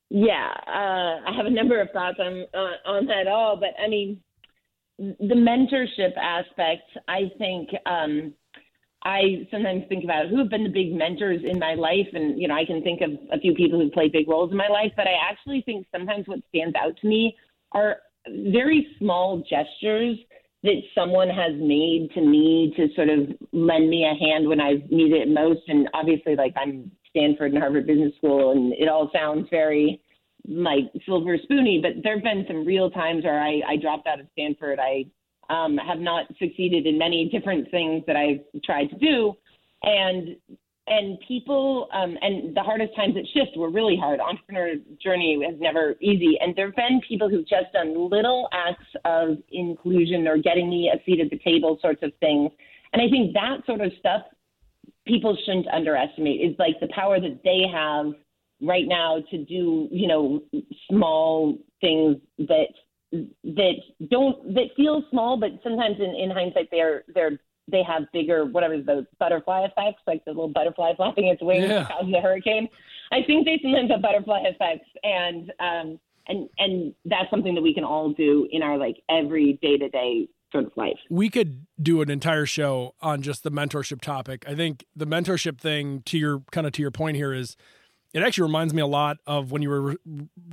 Yeah. 0.09 0.53
Uh, 0.67 1.29
I 1.29 1.33
have 1.35 1.45
a 1.45 1.49
number 1.49 1.81
of 1.81 1.89
thoughts 1.91 2.17
on, 2.19 2.45
uh, 2.53 2.89
on 2.89 3.05
that 3.07 3.27
all, 3.27 3.57
but 3.57 3.69
I 3.83 3.87
mean, 3.87 4.21
the 4.97 5.35
mentorship 5.35 6.17
aspect, 6.17 6.83
I 7.07 7.31
think, 7.37 7.69
um, 7.85 8.33
I 9.03 9.47
sometimes 9.51 9.83
think 9.87 10.03
about 10.03 10.27
who 10.27 10.37
have 10.39 10.49
been 10.49 10.63
the 10.63 10.69
big 10.69 10.93
mentors 10.93 11.41
in 11.43 11.59
my 11.59 11.75
life. 11.75 12.07
And, 12.13 12.41
you 12.41 12.47
know, 12.47 12.55
I 12.55 12.65
can 12.65 12.81
think 12.81 13.01
of 13.01 13.11
a 13.31 13.39
few 13.39 13.53
people 13.53 13.79
who 13.79 13.91
played 13.91 14.11
big 14.11 14.27
roles 14.27 14.51
in 14.51 14.57
my 14.57 14.67
life, 14.67 14.91
but 14.97 15.07
I 15.07 15.13
actually 15.29 15.61
think 15.61 15.85
sometimes 15.95 16.27
what 16.27 16.39
stands 16.49 16.75
out 16.75 16.97
to 17.01 17.07
me 17.07 17.35
are 17.73 17.97
very 18.27 18.87
small 18.97 19.43
gestures 19.49 20.17
that 20.67 20.81
someone 20.93 21.29
has 21.29 21.53
made 21.55 22.09
to 22.13 22.21
me 22.21 22.73
to 22.75 22.87
sort 22.93 23.07
of 23.07 23.19
lend 23.53 23.89
me 23.89 24.03
a 24.03 24.13
hand 24.13 24.47
when 24.47 24.59
I've 24.59 24.83
needed 24.91 25.21
it 25.21 25.29
most. 25.29 25.61
And 25.69 25.89
obviously, 25.93 26.35
like 26.35 26.53
I'm 26.57 26.91
Stanford 27.09 27.53
and 27.53 27.61
Harvard 27.61 27.87
Business 27.87 28.13
School, 28.17 28.51
and 28.51 28.73
it 28.73 28.89
all 28.89 29.09
sounds 29.13 29.47
very 29.49 30.01
like 30.45 30.83
silver 31.05 31.37
spoony, 31.41 31.79
but 31.81 32.03
there 32.03 32.15
have 32.15 32.23
been 32.23 32.45
some 32.47 32.65
real 32.65 32.89
times 32.89 33.23
where 33.23 33.41
I, 33.41 33.61
I 33.67 33.77
dropped 33.77 34.07
out 34.07 34.19
of 34.19 34.27
Stanford. 34.33 34.79
I 34.79 35.05
um, 35.49 35.77
have 35.77 35.99
not 35.99 36.25
succeeded 36.37 36.85
in 36.85 36.97
many 36.97 37.29
different 37.29 37.71
things 37.71 38.03
that 38.05 38.17
I've 38.17 38.41
tried 38.63 38.89
to 38.89 38.97
do. 38.97 39.33
And 39.83 40.35
and 40.87 41.19
people 41.27 41.89
um, 41.93 42.17
and 42.21 42.55
the 42.55 42.61
hardest 42.61 42.95
times 42.95 43.15
at 43.17 43.23
shift 43.33 43.57
were 43.57 43.69
really 43.69 43.97
hard. 43.97 44.19
Entrepreneur 44.19 44.75
journey 45.01 45.33
is 45.33 45.59
never 45.59 45.95
easy. 46.01 46.37
And 46.39 46.55
there 46.55 46.67
have 46.67 46.75
been 46.75 47.01
people 47.07 47.29
who've 47.29 47.47
just 47.47 47.73
done 47.73 48.09
little 48.09 48.47
acts 48.53 48.85
of 49.05 49.37
inclusion 49.51 50.27
or 50.27 50.37
getting 50.37 50.69
me 50.69 50.91
a 50.93 51.03
seat 51.05 51.19
at 51.19 51.29
the 51.29 51.39
table 51.39 51.77
sorts 51.81 52.03
of 52.03 52.11
things. 52.19 52.51
And 52.93 53.01
i 53.01 53.09
think 53.09 53.33
that 53.33 53.65
sort 53.65 53.81
of 53.81 53.91
stuff 53.99 54.21
people 55.05 55.37
shouldn't 55.45 55.67
underestimate. 55.67 56.41
Is 56.41 56.55
like 56.57 56.79
the 56.79 56.87
power 56.87 57.19
that 57.19 57.41
they 57.43 57.63
have 57.71 58.13
right 58.61 58.87
now 58.87 59.23
to 59.29 59.37
do 59.45 59.87
you 59.91 60.07
know 60.07 60.41
small 60.89 61.57
things 61.79 62.17
that 62.39 62.67
that 63.43 63.73
don't 64.09 64.53
that 64.53 64.67
feel 64.75 65.03
small 65.11 65.37
but 65.39 65.51
sometimes 65.63 65.95
in, 65.99 66.15
in 66.15 66.31
hindsight 66.31 66.67
they're 66.71 67.03
they're 67.13 67.39
they 67.69 67.83
have 67.83 68.03
bigger 68.13 68.45
whatever 68.45 68.77
the 68.77 69.05
butterfly 69.19 69.65
effects, 69.65 70.01
like 70.07 70.23
the 70.25 70.31
little 70.31 70.47
butterfly 70.47 70.93
flapping 70.95 71.27
its 71.27 71.41
wings 71.41 71.69
yeah. 71.69 71.87
causing 71.87 72.13
a 72.13 72.21
hurricane. 72.21 72.69
I 73.11 73.23
think 73.25 73.45
they 73.45 73.59
sometimes 73.61 73.91
have 73.91 74.01
butterfly 74.01 74.43
effects, 74.45 74.89
and 75.03 75.51
um, 75.59 75.99
and 76.27 76.49
and 76.57 76.93
that's 77.05 77.29
something 77.29 77.55
that 77.55 77.61
we 77.61 77.73
can 77.73 77.83
all 77.83 78.11
do 78.13 78.47
in 78.51 78.61
our 78.61 78.77
like 78.77 78.97
every 79.09 79.59
day 79.61 79.77
to 79.77 79.89
day 79.89 80.27
sort 80.51 80.65
of 80.65 80.71
life. 80.75 80.97
We 81.09 81.29
could 81.29 81.65
do 81.81 82.01
an 82.01 82.09
entire 82.09 82.45
show 82.45 82.95
on 83.01 83.21
just 83.21 83.43
the 83.43 83.51
mentorship 83.51 84.01
topic. 84.01 84.45
I 84.47 84.55
think 84.55 84.85
the 84.95 85.07
mentorship 85.07 85.59
thing, 85.59 86.03
to 86.05 86.17
your 86.17 86.43
kind 86.51 86.65
of 86.65 86.73
to 86.73 86.81
your 86.81 86.91
point 86.91 87.17
here, 87.17 87.33
is 87.33 87.55
it 88.13 88.23
actually 88.23 88.43
reminds 88.43 88.73
me 88.73 88.81
a 88.81 88.87
lot 88.87 89.17
of 89.25 89.51
when 89.51 89.61
you 89.61 89.69
were 89.69 89.81
re- 89.81 89.97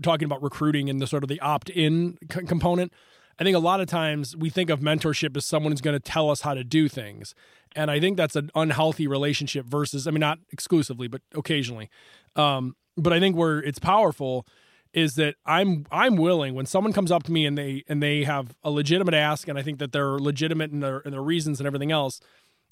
talking 0.02 0.26
about 0.26 0.42
recruiting 0.42 0.90
and 0.90 1.00
the 1.00 1.06
sort 1.06 1.22
of 1.22 1.28
the 1.28 1.40
opt 1.40 1.70
in 1.70 2.18
c- 2.30 2.44
component. 2.46 2.92
I 3.38 3.44
think 3.44 3.56
a 3.56 3.60
lot 3.60 3.80
of 3.80 3.88
times 3.88 4.36
we 4.36 4.50
think 4.50 4.70
of 4.70 4.80
mentorship 4.80 5.36
as 5.36 5.44
someone 5.44 5.72
who's 5.72 5.80
going 5.80 5.98
to 5.98 6.00
tell 6.00 6.30
us 6.30 6.42
how 6.42 6.54
to 6.54 6.64
do 6.64 6.88
things. 6.88 7.34
And 7.74 7.90
I 7.90 7.98
think 7.98 8.16
that's 8.16 8.36
an 8.36 8.50
unhealthy 8.54 9.06
relationship 9.06 9.66
versus, 9.66 10.06
I 10.06 10.12
mean, 10.12 10.20
not 10.20 10.38
exclusively, 10.52 11.08
but 11.08 11.22
occasionally. 11.34 11.90
Um, 12.36 12.76
but 12.96 13.12
I 13.12 13.18
think 13.18 13.36
where 13.36 13.58
it's 13.58 13.78
powerful 13.80 14.46
is 14.92 15.16
that 15.16 15.34
I'm 15.44 15.86
I'm 15.90 16.16
willing 16.16 16.54
when 16.54 16.66
someone 16.66 16.92
comes 16.92 17.10
up 17.10 17.24
to 17.24 17.32
me 17.32 17.46
and 17.46 17.58
they 17.58 17.82
and 17.88 18.00
they 18.00 18.22
have 18.22 18.54
a 18.62 18.70
legitimate 18.70 19.14
ask 19.14 19.48
and 19.48 19.58
I 19.58 19.62
think 19.62 19.80
that 19.80 19.90
they're 19.90 20.18
legitimate 20.18 20.70
in 20.70 20.80
their 20.80 21.00
in 21.00 21.10
their 21.10 21.22
reasons 21.22 21.58
and 21.58 21.66
everything 21.66 21.90
else. 21.90 22.20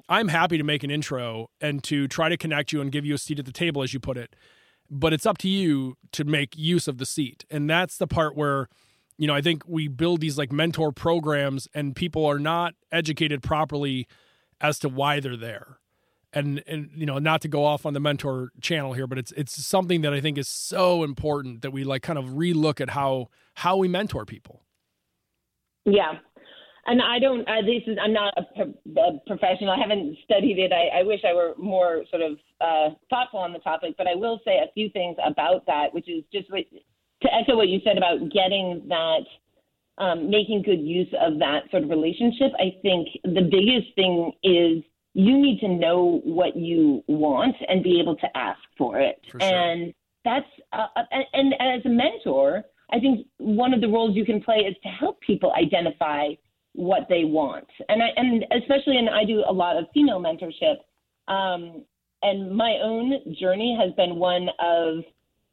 I'm 0.09 0.29
happy 0.29 0.59
to 0.59 0.65
make 0.65 0.83
an 0.83 0.91
intro 0.91 1.49
and 1.61 1.83
to 1.85 2.09
try 2.09 2.29
to 2.29 2.37
connect 2.37 2.73
you 2.73 2.81
and 2.81 2.91
give 2.91 3.05
you 3.05 3.15
a 3.15 3.19
seat 3.19 3.39
at 3.39 3.45
the 3.45 3.53
table, 3.53 3.83
as 3.83 3.95
you 3.95 4.01
put 4.01 4.17
it. 4.17 4.35
But 4.91 5.13
it's 5.13 5.27
up 5.27 5.39
to 5.39 5.49
you 5.49 5.97
to 6.13 6.25
make 6.25 6.57
use 6.57 6.87
of 6.87 6.99
the 6.99 7.07
seat, 7.07 7.45
and 7.51 7.69
that's 7.69 7.97
the 7.97 8.07
part 8.07 8.37
where 8.37 8.69
you 9.23 9.29
know, 9.29 9.37
I 9.37 9.41
think 9.41 9.63
we 9.69 9.87
build 9.87 10.21
these 10.21 10.37
like 10.37 10.51
mentor 10.51 10.91
programs 10.91 11.69
and 11.73 11.95
people 11.95 12.27
are 12.27 12.41
not 12.41 12.75
educated 12.91 13.41
properly 13.41 14.09
as 14.61 14.81
to 14.81 14.89
why 14.89 15.21
they're 15.21 15.37
there. 15.37 15.79
And 16.33 16.61
and 16.67 16.91
you 16.93 17.07
know, 17.07 17.21
not 17.21 17.41
to 17.43 17.49
go 17.49 17.65
off 17.65 17.87
on 17.87 17.95
the 17.95 18.01
mentor 18.01 18.51
channel 18.61 18.95
here, 18.95 19.07
but 19.07 19.19
it's 19.19 19.31
it's 19.37 19.65
something 19.65 20.01
that 20.01 20.13
I 20.13 20.21
think 20.21 20.39
is 20.39 20.49
so 20.49 21.05
important 21.05 21.63
that 21.63 21.71
we 21.71 21.85
like 21.85 22.03
kind 22.03 22.19
of 22.19 22.25
relook 22.31 22.81
at 22.81 22.91
how 22.91 23.29
how 23.55 23.77
we 23.77 23.87
mentor 23.87 24.25
people. 24.25 24.65
Yeah. 25.85 26.15
And 26.87 27.01
I 27.01 27.21
don't. 27.21 27.43
Uh, 27.43 27.63
this 27.63 27.85
is. 27.87 27.97
I'm 28.03 28.13
not 28.13 28.35
a, 28.37 28.63
a, 28.63 29.21
professional. 29.29 29.71
I 29.71 29.79
haven't 29.79 30.17
studied 30.25 30.59
it. 30.59 30.73
I, 30.73 30.99
I 30.99 31.03
wish 31.05 31.21
I 31.25 31.33
were 31.33 31.55
more 31.57 32.03
sort 32.11 32.23
of 32.23 32.33
uh, 32.61 32.97
thoughtful 33.09 33.39
on 33.39 33.53
the 33.53 33.61
topic. 33.61 33.95
But 33.97 34.09
I 34.09 34.17
will 34.17 34.41
say 34.45 34.57
a 34.57 34.73
few 34.75 34.91
things 34.91 35.17
about 35.25 35.65
that, 35.67 35.95
which 35.95 36.09
is 36.09 36.25
just 36.33 36.51
what 36.51 36.65
to 37.23 37.35
echo 37.35 37.57
what 37.57 37.69
you 37.69 37.81
said 37.85 37.97
about 37.97 38.19
getting 38.31 38.85
that, 38.89 39.25
um, 39.99 40.31
making 40.31 40.63
good 40.63 40.81
use 40.81 41.13
of 41.21 41.39
that 41.39 41.71
sort 41.71 41.85
of 41.85 41.91
relationship, 41.91 42.53
I 42.59 42.77
think 42.83 43.09
the 43.25 43.49
biggest 43.51 43.95
thing 43.95 44.33
is 44.43 44.83
you 45.15 45.39
need 45.39 45.61
to 45.61 45.69
know 45.69 46.21
what 46.25 46.57
you 46.57 47.05
want 47.07 47.57
and 47.69 47.83
be 47.83 48.01
able 48.01 48.17
to 48.17 48.37
ask 48.37 48.61
for 48.79 48.99
it. 48.99 49.21
For 49.31 49.41
sure. 49.41 49.53
And 49.53 49.95
that's, 50.25 50.47
uh, 50.73 50.87
uh 50.97 51.03
and, 51.11 51.55
and 51.61 51.79
as 51.79 51.85
a 51.85 51.89
mentor, 51.89 52.65
I 52.91 53.01
think 53.01 53.27
one 53.39 53.75
of 53.75 53.81
the 53.81 53.89
roles 53.89 54.17
you 54.17 54.25
can 54.25 54.43
play 54.43 54.59
is 54.59 54.77
to 54.83 54.89
help 54.89 55.21
people 55.21 55.53
identify 55.53 56.29
what 56.75 57.07
they 57.09 57.25
want. 57.25 57.67
And 57.89 58.03
I, 58.03 58.09
and 58.17 58.45
especially, 58.53 58.97
and 58.97 59.11
I 59.11 59.25
do 59.25 59.45
a 59.47 59.53
lot 59.53 59.77
of 59.77 59.87
female 59.93 60.21
mentorship. 60.21 60.77
Um, 61.29 61.85
and 62.23 62.55
my 62.55 62.79
own 62.83 63.13
journey 63.39 63.77
has 63.81 63.93
been 63.95 64.17
one 64.17 64.49
of 64.59 65.05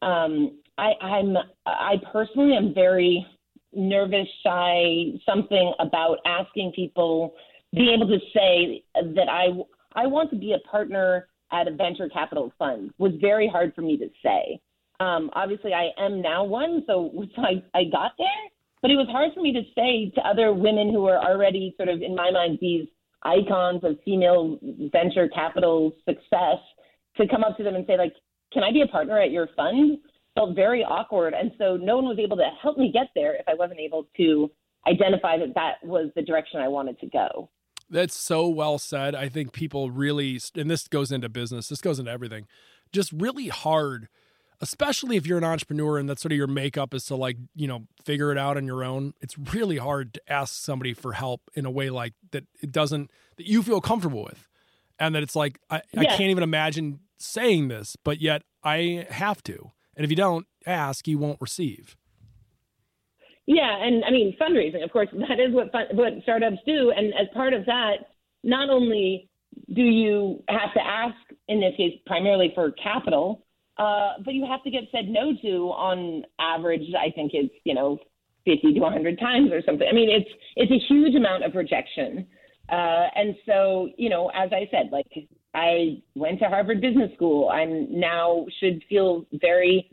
um, 0.02 0.60
I, 0.80 1.06
I'm 1.06 1.38
I 1.66 1.96
personally 2.12 2.56
am 2.56 2.74
very 2.74 3.26
nervous, 3.74 4.28
shy, 4.44 5.12
something 5.26 5.74
about 5.80 6.18
asking 6.26 6.72
people, 6.76 7.34
being 7.74 7.90
able 7.96 8.08
to 8.08 8.20
say 8.34 8.84
that 8.96 9.30
I 9.30 9.48
I 9.96 10.08
want 10.08 10.30
to 10.32 10.38
be 10.38 10.54
a 10.54 10.60
partner 10.70 11.28
at 11.52 11.68
a 11.68 11.72
venture 11.72 12.10
capital 12.10 12.54
fund 12.58 12.92
was 12.98 13.12
very 13.20 13.48
hard 13.48 13.74
for 13.76 13.82
me 13.82 13.98
to 13.98 14.08
say. 14.24 14.60
Um, 15.00 15.30
obviously, 15.34 15.74
I 15.74 15.90
am 15.98 16.22
now 16.22 16.44
one, 16.44 16.84
so, 16.86 17.12
I, 17.38 17.64
I 17.74 17.86
got 17.86 18.12
there. 18.18 18.28
But 18.82 18.92
it 18.92 18.96
was 18.96 19.08
hard 19.12 19.32
for 19.34 19.42
me 19.42 19.52
to 19.54 19.62
say 19.76 20.12
to 20.16 20.28
other 20.28 20.54
women 20.54 20.92
who 20.94 21.06
are 21.08 21.18
already 21.18 21.74
sort 21.76 21.90
of, 21.90 22.02
in 22.02 22.16
my 22.16 22.32
mind, 22.32 22.60
these 22.62 22.88
icons 23.24 23.84
of 23.84 23.98
female 24.06 24.58
venture 24.92 25.28
capital 25.28 25.92
success 26.08 26.60
to 27.18 27.28
come 27.28 27.44
up 27.44 27.58
to 27.58 27.64
them 27.64 27.76
and 27.76 27.86
say, 27.88 27.98
like, 27.98 28.14
can 28.54 28.64
I 28.64 28.72
be 28.72 28.82
a 28.82 28.88
partner 28.88 29.20
at 29.20 29.32
your 29.32 29.50
fund? 29.56 29.98
Felt 30.40 30.56
very 30.56 30.84
awkward. 30.84 31.34
And 31.34 31.52
so 31.58 31.78
no 31.78 31.98
one 31.98 32.06
was 32.06 32.20
able 32.20 32.38
to 32.38 32.50
help 32.62 32.78
me 32.78 32.92
get 32.92 33.08
there 33.16 33.36
if 33.36 33.48
I 33.48 33.56
wasn't 33.56 33.80
able 33.80 34.08
to 34.18 34.50
identify 34.88 35.38
that 35.38 35.54
that 35.56 35.84
was 35.84 36.10
the 36.16 36.22
direction 36.22 36.62
I 36.62 36.68
wanted 36.68 37.00
to 37.00 37.08
go. 37.08 37.50
That's 37.90 38.16
so 38.16 38.48
well 38.48 38.78
said. 38.78 39.16
I 39.16 39.30
think 39.30 39.52
people 39.52 39.92
really, 39.92 40.40
and 40.56 40.70
this 40.70 40.88
goes 40.88 41.12
into 41.12 41.28
business, 41.28 41.68
this 41.68 41.82
goes 41.82 42.00
into 42.00 42.12
everything, 42.12 42.48
just 42.92 43.12
really 43.12 43.48
hard 43.48 44.08
especially 44.62 45.16
if 45.16 45.26
you're 45.26 45.38
an 45.38 45.44
entrepreneur 45.44 45.98
and 45.98 46.10
that's 46.10 46.22
sort 46.22 46.32
of 46.32 46.38
your 46.38 46.48
makeup 46.48 46.94
is 46.94 47.06
to 47.06 47.16
like 47.16 47.38
you 47.56 47.68
know 47.68 47.86
figure 48.04 48.32
it 48.32 48.38
out 48.38 48.58
on 48.58 48.66
your 48.66 48.84
own 48.84 49.14
it's 49.22 49.38
really 49.54 49.78
hard 49.78 50.14
to 50.14 50.22
ask 50.32 50.54
somebody 50.54 50.94
for 50.94 51.14
help 51.14 51.42
in 51.54 51.66
a 51.66 51.72
way 51.72 51.90
like 51.90 52.14
that 52.32 52.46
it 52.62 52.72
doesn't 52.72 53.10
that 53.38 53.46
you 53.46 53.64
feel 53.64 53.82
comfortable 53.82 54.24
with 54.24 54.48
and 55.00 55.16
that 55.16 55.24
it's 55.24 55.36
like 55.36 55.60
i, 55.70 55.82
yeah. 55.94 56.02
I 56.02 56.06
can't 56.06 56.30
even 56.30 56.44
imagine 56.44 57.00
saying 57.18 57.70
this 57.70 57.96
but 58.04 58.22
yet 58.22 58.44
i 58.64 59.08
have 59.10 59.42
to 59.44 59.72
and 60.00 60.06
if 60.06 60.10
you 60.10 60.16
don't 60.16 60.48
ask 60.66 61.08
you 61.08 61.20
won't 61.20 61.40
receive 61.40 61.96
yeah 63.46 63.78
and 63.86 64.04
i 64.06 64.10
mean 64.10 64.36
fundraising 64.42 64.84
of 64.84 64.92
course 64.92 65.10
that 65.14 65.40
is 65.40 65.54
what 65.54 65.72
fun, 65.72 65.86
what 65.92 66.14
startups 66.24 66.58
do 66.66 66.92
and 66.96 67.14
as 67.14 67.28
part 67.36 67.54
of 67.54 67.64
that 67.68 67.98
not 68.44 68.72
only 68.72 69.30
do 69.76 69.84
you 69.84 70.44
have 70.50 70.74
to 70.74 70.82
ask 70.84 71.16
in 71.48 71.60
this 71.60 71.76
case 71.78 71.94
primarily 72.08 72.52
for 72.56 72.72
capital 72.72 73.46
uh, 73.80 74.16
but 74.26 74.34
you 74.34 74.46
have 74.46 74.62
to 74.64 74.70
get 74.70 74.84
said 74.92 75.08
no 75.08 75.32
to 75.42 75.70
on 75.70 76.24
average. 76.38 76.82
I 77.00 77.10
think 77.12 77.32
it's 77.34 77.54
you 77.64 77.74
know 77.74 77.98
50 78.46 78.74
to 78.74 78.80
100 78.80 79.20
times 79.20 79.52
or 79.52 79.62
something. 79.66 79.88
I 79.90 79.94
mean, 79.94 80.10
it's 80.10 80.30
it's 80.58 80.72
a 80.72 80.94
huge 80.94 81.16
amount 81.16 81.46
of 81.46 81.56
rejection. 81.56 82.28
Uh, 82.70 83.08
and 83.16 83.36
so, 83.48 83.90
you 83.98 84.10
know, 84.10 84.30
as 84.36 84.52
I 84.52 84.68
said, 84.70 84.90
like 84.92 85.08
I 85.54 86.02
went 86.16 86.40
to 86.40 86.46
Harvard 86.46 86.82
Business 86.82 87.12
School. 87.16 87.50
I'm 87.50 87.88
now 88.00 88.46
should 88.60 88.84
feel 88.88 89.26
very 89.34 89.90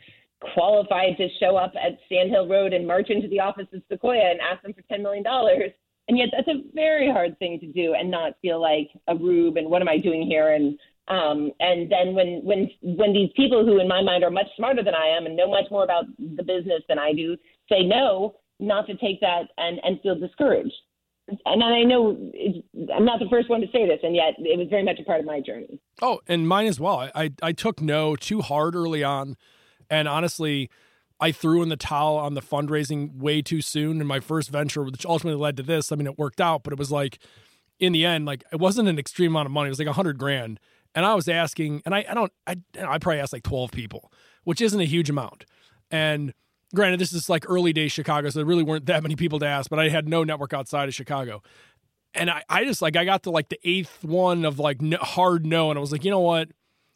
qualified 0.54 1.16
to 1.16 1.28
show 1.40 1.56
up 1.56 1.72
at 1.76 1.98
Sand 2.08 2.30
Hill 2.30 2.48
Road 2.48 2.72
and 2.72 2.86
march 2.86 3.08
into 3.08 3.28
the 3.28 3.40
office 3.40 3.66
of 3.72 3.82
Sequoia 3.90 4.30
and 4.30 4.40
ask 4.40 4.62
them 4.62 4.74
for 4.74 4.82
$10 4.82 5.02
million. 5.02 5.24
And 6.08 6.18
yet 6.18 6.28
that's 6.32 6.48
a 6.48 6.62
very 6.74 7.10
hard 7.10 7.38
thing 7.38 7.58
to 7.60 7.66
do 7.66 7.94
and 7.94 8.10
not 8.10 8.34
feel 8.42 8.60
like 8.60 8.90
a 9.08 9.16
rube 9.16 9.56
and 9.56 9.68
what 9.68 9.82
am 9.82 9.88
I 9.88 9.98
doing 9.98 10.22
here 10.22 10.52
and 10.52 10.78
um, 11.08 11.52
and 11.60 11.90
then 11.90 12.14
when 12.14 12.40
when 12.42 12.68
when 12.82 13.12
these 13.12 13.30
people 13.36 13.64
who 13.64 13.78
in 13.78 13.86
my 13.86 14.02
mind 14.02 14.24
are 14.24 14.30
much 14.30 14.48
smarter 14.56 14.82
than 14.82 14.94
I 14.94 15.06
am 15.06 15.26
and 15.26 15.36
know 15.36 15.48
much 15.48 15.70
more 15.70 15.84
about 15.84 16.04
the 16.18 16.42
business 16.42 16.82
than 16.88 16.98
I 16.98 17.12
do 17.12 17.36
say 17.68 17.82
no, 17.84 18.34
not 18.58 18.88
to 18.88 18.96
take 18.96 19.20
that 19.20 19.44
and 19.56 19.78
and 19.84 20.00
feel 20.00 20.18
discouraged. 20.18 20.74
And 21.44 21.62
I 21.62 21.82
know 21.82 22.10
I'm 22.94 23.04
not 23.04 23.18
the 23.18 23.28
first 23.28 23.50
one 23.50 23.60
to 23.60 23.66
say 23.72 23.86
this, 23.86 23.98
and 24.02 24.14
yet 24.14 24.34
it 24.38 24.58
was 24.58 24.68
very 24.70 24.84
much 24.84 25.00
a 25.00 25.04
part 25.04 25.20
of 25.20 25.26
my 25.26 25.40
journey. 25.40 25.80
Oh, 26.00 26.20
and 26.28 26.46
mine 26.46 26.66
as 26.66 26.78
well. 26.78 27.10
I 27.14 27.32
I 27.42 27.52
took 27.52 27.80
no 27.80 28.14
too 28.16 28.42
hard 28.42 28.76
early 28.76 29.02
on, 29.02 29.36
and 29.90 30.06
honestly, 30.06 30.70
I 31.18 31.32
threw 31.32 31.62
in 31.62 31.68
the 31.68 31.76
towel 31.76 32.16
on 32.16 32.34
the 32.34 32.42
fundraising 32.42 33.18
way 33.18 33.42
too 33.42 33.60
soon 33.60 34.00
in 34.00 34.06
my 34.06 34.20
first 34.20 34.50
venture, 34.50 34.84
which 34.84 35.04
ultimately 35.04 35.40
led 35.40 35.56
to 35.56 35.62
this. 35.62 35.90
I 35.90 35.96
mean, 35.96 36.06
it 36.06 36.18
worked 36.18 36.40
out, 36.40 36.62
but 36.62 36.72
it 36.72 36.78
was 36.78 36.92
like 36.92 37.18
in 37.80 37.92
the 37.92 38.06
end, 38.06 38.24
like 38.24 38.44
it 38.52 38.60
wasn't 38.60 38.88
an 38.88 38.98
extreme 38.98 39.32
amount 39.32 39.46
of 39.46 39.52
money. 39.52 39.66
It 39.66 39.70
was 39.70 39.78
like 39.80 39.88
a 39.88 39.94
hundred 39.94 40.18
grand 40.18 40.60
and 40.96 41.04
I 41.04 41.14
was 41.14 41.28
asking, 41.28 41.82
and 41.84 41.94
I, 41.94 42.06
I 42.08 42.14
don't, 42.14 42.32
I, 42.46 42.56
I 42.78 42.98
probably 42.98 43.20
asked 43.20 43.34
like 43.34 43.42
12 43.42 43.70
people, 43.70 44.10
which 44.44 44.62
isn't 44.62 44.80
a 44.80 44.86
huge 44.86 45.10
amount. 45.10 45.44
And 45.90 46.32
granted, 46.74 47.00
this 47.00 47.12
is 47.12 47.28
like 47.28 47.48
early 47.48 47.72
days 47.72 47.92
Chicago, 47.92 48.28
so 48.30 48.38
there 48.38 48.46
really 48.46 48.62
weren't 48.62 48.86
that 48.86 49.02
many 49.02 49.16
people 49.16 49.38
to 49.40 49.46
ask, 49.46 49.70
but 49.70 49.78
I 49.78 49.88
had 49.88 50.08
no 50.08 50.24
network 50.24 50.52
outside 50.52 50.88
of 50.88 50.94
Chicago. 50.94 51.42
And 52.14 52.30
I, 52.30 52.42
I 52.48 52.64
just 52.64 52.80
like, 52.80 52.96
I 52.96 53.04
got 53.04 53.24
to 53.24 53.30
like 53.30 53.50
the 53.50 53.58
eighth 53.64 54.02
one 54.02 54.44
of 54.44 54.58
like 54.58 54.80
no, 54.80 54.96
hard 54.98 55.44
no. 55.44 55.70
And 55.70 55.78
I 55.78 55.80
was 55.80 55.92
like, 55.92 56.04
you 56.04 56.10
know 56.10 56.20
what? 56.20 56.48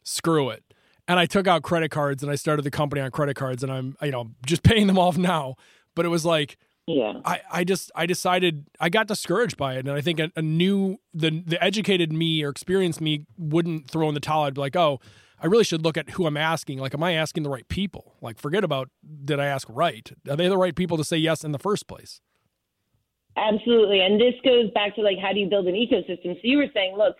Screw 0.02 0.48
it. 0.48 0.64
And 1.06 1.18
I 1.18 1.26
took 1.26 1.46
out 1.46 1.62
credit 1.62 1.90
cards 1.90 2.22
and 2.22 2.32
I 2.32 2.36
started 2.36 2.62
the 2.62 2.70
company 2.70 3.02
on 3.02 3.10
credit 3.10 3.36
cards 3.36 3.62
and 3.62 3.70
I'm, 3.70 3.96
you 4.00 4.12
know, 4.12 4.30
just 4.46 4.62
paying 4.64 4.86
them 4.86 4.98
off 4.98 5.18
now. 5.18 5.56
But 5.94 6.06
it 6.06 6.08
was 6.08 6.24
like, 6.24 6.56
yeah 6.86 7.20
i 7.24 7.40
i 7.52 7.64
just 7.64 7.90
i 7.94 8.06
decided 8.06 8.66
i 8.80 8.88
got 8.88 9.06
discouraged 9.06 9.56
by 9.56 9.74
it 9.74 9.86
and 9.86 9.90
i 9.90 10.00
think 10.00 10.18
a, 10.18 10.30
a, 10.36 10.42
new 10.42 10.98
the 11.14 11.42
the 11.46 11.62
educated 11.62 12.12
me 12.12 12.42
or 12.42 12.48
experienced 12.48 13.00
me 13.00 13.26
wouldn't 13.36 13.88
throw 13.88 14.08
in 14.08 14.14
the 14.14 14.20
towel 14.20 14.44
i'd 14.44 14.54
be 14.54 14.60
like 14.60 14.76
oh 14.76 14.98
i 15.40 15.46
really 15.46 15.64
should 15.64 15.82
look 15.82 15.96
at 15.96 16.10
who 16.10 16.26
i'm 16.26 16.36
asking. 16.36 16.78
Like 16.78 16.94
am 16.94 17.02
i 17.02 17.12
asking 17.12 17.42
the 17.42 17.50
right 17.50 17.68
people? 17.68 18.16
Like 18.20 18.38
forget 18.38 18.64
about 18.64 18.90
did 19.24 19.40
i 19.40 19.46
ask 19.46 19.66
right? 19.70 20.10
Are 20.28 20.36
they 20.36 20.48
the 20.48 20.58
right 20.58 20.74
people 20.74 20.96
to 20.96 21.04
say 21.04 21.16
yes 21.16 21.44
in 21.44 21.52
the 21.52 21.58
first 21.58 21.86
place? 21.86 22.20
Absolutely. 23.36 24.00
And 24.00 24.20
this 24.20 24.34
goes 24.44 24.70
back 24.72 24.94
to 24.96 25.02
like 25.02 25.18
how 25.18 25.32
do 25.32 25.40
you 25.40 25.48
build 25.48 25.66
an 25.66 25.74
ecosystem? 25.74 26.34
So 26.34 26.40
you 26.42 26.58
were 26.58 26.68
saying 26.74 26.96
look 26.96 27.16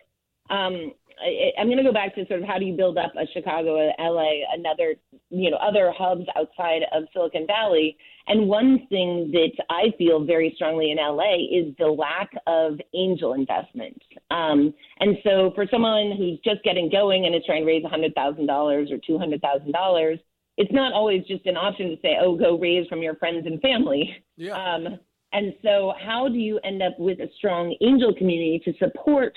um, 0.50 0.92
I, 1.20 1.52
I'm 1.60 1.66
going 1.66 1.78
to 1.78 1.84
go 1.84 1.92
back 1.92 2.14
to 2.14 2.26
sort 2.26 2.42
of 2.42 2.48
how 2.48 2.58
do 2.58 2.64
you 2.64 2.76
build 2.76 2.98
up 2.98 3.12
a 3.16 3.26
Chicago, 3.32 3.76
a 3.76 3.92
LA, 4.02 4.30
another, 4.54 4.94
you 5.30 5.50
know, 5.50 5.56
other 5.58 5.92
hubs 5.96 6.24
outside 6.36 6.82
of 6.92 7.04
Silicon 7.12 7.46
Valley. 7.46 7.96
And 8.26 8.48
one 8.48 8.86
thing 8.88 9.30
that 9.32 9.52
I 9.68 9.92
feel 9.98 10.24
very 10.24 10.52
strongly 10.56 10.90
in 10.90 10.98
LA 10.98 11.34
is 11.50 11.74
the 11.78 11.86
lack 11.86 12.30
of 12.46 12.78
angel 12.94 13.34
investment. 13.34 14.00
Um, 14.30 14.72
and 15.00 15.16
so 15.24 15.52
for 15.54 15.66
someone 15.70 16.14
who's 16.16 16.38
just 16.44 16.62
getting 16.62 16.90
going 16.90 17.26
and 17.26 17.34
is 17.34 17.42
trying 17.44 17.62
to 17.62 17.66
raise 17.66 17.84
$100,000 17.84 18.12
or 18.18 18.98
$200,000, 18.98 20.20
it's 20.56 20.72
not 20.72 20.92
always 20.92 21.24
just 21.26 21.46
an 21.46 21.56
option 21.56 21.88
to 21.90 21.96
say, 22.02 22.16
oh, 22.20 22.36
go 22.36 22.58
raise 22.58 22.86
from 22.88 23.02
your 23.02 23.16
friends 23.16 23.46
and 23.46 23.60
family. 23.60 24.24
Yeah. 24.36 24.52
Um, 24.52 24.98
and 25.32 25.54
so, 25.62 25.92
how 26.04 26.28
do 26.28 26.38
you 26.38 26.58
end 26.64 26.82
up 26.82 26.98
with 26.98 27.20
a 27.20 27.28
strong 27.36 27.76
angel 27.80 28.12
community 28.14 28.60
to 28.64 28.72
support 28.78 29.34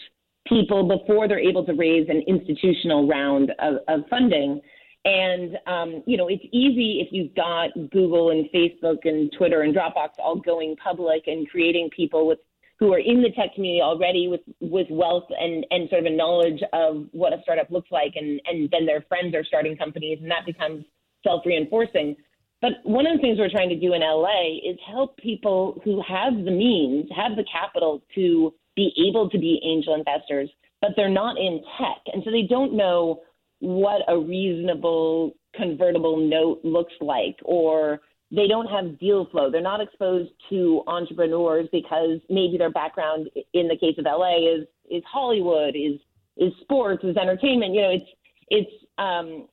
people 0.47 0.87
before 0.87 1.27
they're 1.27 1.39
able 1.39 1.65
to 1.65 1.73
raise 1.73 2.07
an 2.09 2.23
institutional 2.27 3.07
round 3.07 3.51
of, 3.59 3.75
of 3.87 4.01
funding. 4.09 4.61
And, 5.05 5.57
um, 5.67 6.03
you 6.05 6.17
know, 6.17 6.27
it's 6.27 6.43
easy 6.51 7.01
if 7.05 7.09
you've 7.11 7.35
got 7.35 7.69
Google 7.91 8.31
and 8.31 8.47
Facebook 8.53 8.99
and 9.03 9.31
Twitter 9.37 9.61
and 9.61 9.75
Dropbox 9.75 10.11
all 10.19 10.37
going 10.37 10.75
public 10.77 11.23
and 11.27 11.49
creating 11.49 11.89
people 11.95 12.27
with 12.27 12.39
who 12.79 12.91
are 12.91 12.99
in 12.99 13.21
the 13.21 13.29
tech 13.29 13.53
community 13.53 13.81
already 13.81 14.27
with, 14.27 14.41
with 14.59 14.87
wealth 14.89 15.27
and, 15.39 15.65
and 15.71 15.89
sort 15.89 16.05
of 16.05 16.11
a 16.11 16.15
knowledge 16.15 16.61
of 16.73 17.05
what 17.11 17.31
a 17.31 17.37
startup 17.43 17.69
looks 17.69 17.91
like. 17.91 18.13
And, 18.15 18.41
and 18.45 18.69
then 18.71 18.85
their 18.85 19.01
friends 19.07 19.35
are 19.35 19.43
starting 19.43 19.77
companies 19.77 20.19
and 20.21 20.29
that 20.31 20.45
becomes 20.45 20.83
self 21.23 21.43
reinforcing. 21.45 22.15
But 22.61 22.71
one 22.83 23.05
of 23.05 23.17
the 23.17 23.21
things 23.21 23.39
we're 23.39 23.49
trying 23.49 23.69
to 23.69 23.79
do 23.79 23.93
in 23.93 24.01
LA 24.01 24.57
is 24.65 24.77
help 24.89 25.17
people 25.17 25.81
who 25.83 26.01
have 26.01 26.33
the 26.33 26.51
means, 26.51 27.09
have 27.15 27.35
the 27.35 27.45
capital 27.51 28.01
to 28.15 28.53
be 28.75 28.91
able 29.07 29.29
to 29.29 29.37
be 29.37 29.61
angel 29.63 29.95
investors, 29.95 30.49
but 30.81 30.91
they're 30.95 31.09
not 31.09 31.37
in 31.37 31.61
tech. 31.77 32.13
And 32.13 32.23
so 32.23 32.31
they 32.31 32.43
don't 32.49 32.73
know 32.73 33.21
what 33.59 34.01
a 34.07 34.17
reasonable 34.17 35.35
convertible 35.55 36.17
note 36.17 36.59
looks 36.63 36.93
like 36.99 37.37
or 37.43 38.01
they 38.31 38.47
don't 38.47 38.67
have 38.67 38.99
deal 38.99 39.27
flow. 39.31 39.51
They're 39.51 39.61
not 39.61 39.79
exposed 39.79 40.31
to 40.49 40.83
entrepreneurs 40.87 41.67
because 41.71 42.19
maybe 42.29 42.57
their 42.57 42.71
background 42.71 43.29
in 43.53 43.67
the 43.67 43.77
case 43.77 43.95
of 43.97 44.05
LA 44.05 44.37
is 44.37 44.67
is 44.89 45.03
Hollywood, 45.09 45.75
is 45.75 45.99
is 46.37 46.51
sports, 46.61 47.03
is 47.03 47.15
entertainment. 47.15 47.75
You 47.75 47.81
know, 47.81 47.91
it's 47.91 48.09
it's 48.49 48.71
um 48.97 49.47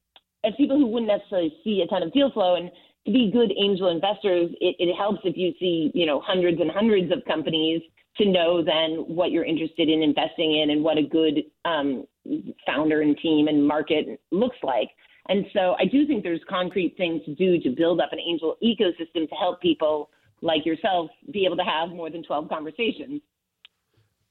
as 0.45 0.55
people 0.57 0.79
who 0.79 0.87
wouldn't 0.87 1.13
necessarily 1.13 1.55
see 1.63 1.83
a 1.85 1.87
ton 1.89 2.03
of 2.03 2.13
deal 2.13 2.31
flow 2.33 2.55
and 2.55 2.71
to 3.07 3.13
be 3.13 3.31
good 3.31 3.53
angel 3.57 3.89
investors, 3.89 4.51
it, 4.61 4.77
it 4.79 4.95
helps 4.95 5.21
if 5.25 5.37
you 5.37 5.53
see, 5.59 5.91
you 5.95 6.07
know, 6.07 6.21
hundreds 6.21 6.61
and 6.61 6.71
hundreds 6.71 7.13
of 7.13 7.25
companies 7.27 7.83
to 8.21 8.27
know 8.27 8.63
then 8.63 9.05
what 9.07 9.31
you're 9.31 9.45
interested 9.45 9.89
in 9.89 10.03
investing 10.03 10.61
in 10.61 10.71
and 10.71 10.85
what 10.85 10.99
a 10.99 11.03
good 11.03 11.43
um, 11.65 12.05
founder 12.67 13.01
and 13.01 13.17
team 13.19 13.49
and 13.49 13.67
market 13.67 14.21
looks 14.31 14.57
like. 14.63 14.89
And 15.29 15.47
so 15.53 15.77
I 15.79 15.85
do 15.85 16.07
think 16.07 16.23
there's 16.23 16.41
concrete 16.49 16.95
things 16.97 17.23
to 17.25 17.35
do 17.35 17.61
to 17.61 17.71
build 17.71 18.01
up 18.01 18.13
an 18.13 18.19
angel 18.19 18.57
ecosystem 18.63 19.29
to 19.29 19.35
help 19.35 19.61
people 19.61 20.11
like 20.43 20.65
yourself 20.65 21.11
be 21.33 21.45
able 21.45 21.57
to 21.57 21.63
have 21.63 21.91
more 21.91 22.11
than 22.11 22.23
12 22.23 22.49
conversations. 22.49 23.21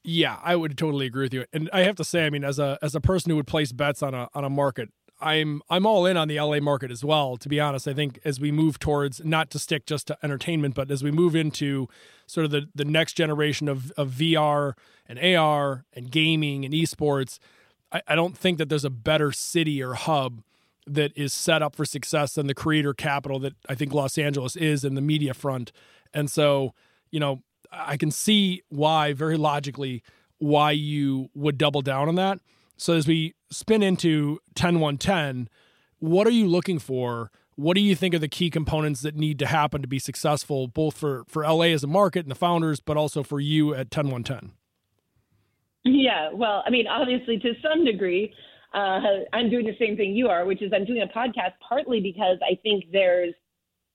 Yeah, 0.02 0.38
I 0.42 0.56
would 0.56 0.78
totally 0.78 1.06
agree 1.06 1.24
with 1.24 1.34
you. 1.34 1.44
And 1.52 1.68
I 1.72 1.80
have 1.82 1.96
to 1.96 2.04
say, 2.04 2.24
I 2.24 2.30
mean, 2.30 2.42
as 2.42 2.58
a 2.58 2.78
as 2.80 2.94
a 2.94 3.00
person 3.00 3.30
who 3.30 3.36
would 3.36 3.46
place 3.46 3.70
bets 3.70 4.02
on 4.02 4.14
a 4.14 4.28
on 4.34 4.44
a 4.44 4.50
market, 4.50 4.88
I'm 5.20 5.62
I'm 5.68 5.86
all 5.86 6.06
in 6.06 6.16
on 6.16 6.28
the 6.28 6.40
LA 6.40 6.60
market 6.60 6.90
as 6.90 7.04
well. 7.04 7.36
To 7.36 7.48
be 7.48 7.60
honest, 7.60 7.86
I 7.86 7.92
think 7.92 8.20
as 8.24 8.40
we 8.40 8.50
move 8.50 8.78
towards 8.78 9.24
not 9.24 9.50
to 9.50 9.58
stick 9.58 9.86
just 9.86 10.06
to 10.08 10.18
entertainment, 10.22 10.74
but 10.74 10.90
as 10.90 11.02
we 11.02 11.10
move 11.10 11.36
into 11.36 11.88
sort 12.26 12.44
of 12.44 12.50
the 12.50 12.68
the 12.74 12.84
next 12.84 13.14
generation 13.14 13.68
of 13.68 13.90
of 13.92 14.10
VR 14.10 14.74
and 15.08 15.18
AR 15.18 15.84
and 15.92 16.10
gaming 16.10 16.64
and 16.64 16.72
esports, 16.72 17.38
I, 17.92 18.02
I 18.08 18.14
don't 18.14 18.36
think 18.36 18.58
that 18.58 18.68
there's 18.68 18.84
a 18.84 18.90
better 18.90 19.32
city 19.32 19.82
or 19.82 19.94
hub 19.94 20.42
that 20.86 21.12
is 21.16 21.32
set 21.32 21.62
up 21.62 21.76
for 21.76 21.84
success 21.84 22.34
than 22.34 22.46
the 22.46 22.54
creator 22.54 22.94
capital 22.94 23.38
that 23.40 23.54
I 23.68 23.74
think 23.74 23.92
Los 23.92 24.18
Angeles 24.18 24.56
is 24.56 24.84
in 24.84 24.94
the 24.94 25.00
media 25.00 25.34
front. 25.34 25.72
And 26.12 26.30
so, 26.30 26.74
you 27.10 27.20
know, 27.20 27.42
I 27.70 27.96
can 27.96 28.10
see 28.10 28.62
why 28.68 29.12
very 29.12 29.36
logically 29.36 30.02
why 30.38 30.72
you 30.72 31.28
would 31.34 31.58
double 31.58 31.82
down 31.82 32.08
on 32.08 32.14
that. 32.16 32.40
So 32.80 32.94
as 32.94 33.06
we 33.06 33.34
spin 33.50 33.82
into 33.82 34.38
10110, 34.54 35.50
what 35.98 36.26
are 36.26 36.30
you 36.30 36.46
looking 36.46 36.78
for? 36.78 37.30
What 37.54 37.74
do 37.74 37.82
you 37.82 37.94
think 37.94 38.14
are 38.14 38.18
the 38.18 38.26
key 38.26 38.48
components 38.48 39.02
that 39.02 39.14
need 39.14 39.38
to 39.40 39.46
happen 39.46 39.82
to 39.82 39.86
be 39.86 39.98
successful, 39.98 40.66
both 40.66 40.96
for, 40.96 41.24
for 41.28 41.42
LA 41.42 41.64
as 41.74 41.84
a 41.84 41.86
market 41.86 42.20
and 42.20 42.30
the 42.30 42.34
founders, 42.34 42.80
but 42.80 42.96
also 42.96 43.22
for 43.22 43.38
you 43.38 43.74
at 43.74 43.90
10110? 43.90 44.52
Yeah, 45.84 46.30
well, 46.32 46.62
I 46.66 46.70
mean, 46.70 46.86
obviously, 46.86 47.38
to 47.40 47.52
some 47.62 47.84
degree, 47.84 48.32
uh, 48.72 49.00
I'm 49.34 49.50
doing 49.50 49.66
the 49.66 49.76
same 49.78 49.98
thing 49.98 50.16
you 50.16 50.28
are, 50.28 50.46
which 50.46 50.62
is 50.62 50.72
I'm 50.74 50.86
doing 50.86 51.02
a 51.02 51.18
podcast 51.18 51.52
partly 51.66 52.00
because 52.00 52.38
I 52.42 52.54
think 52.62 52.84
there's 52.92 53.34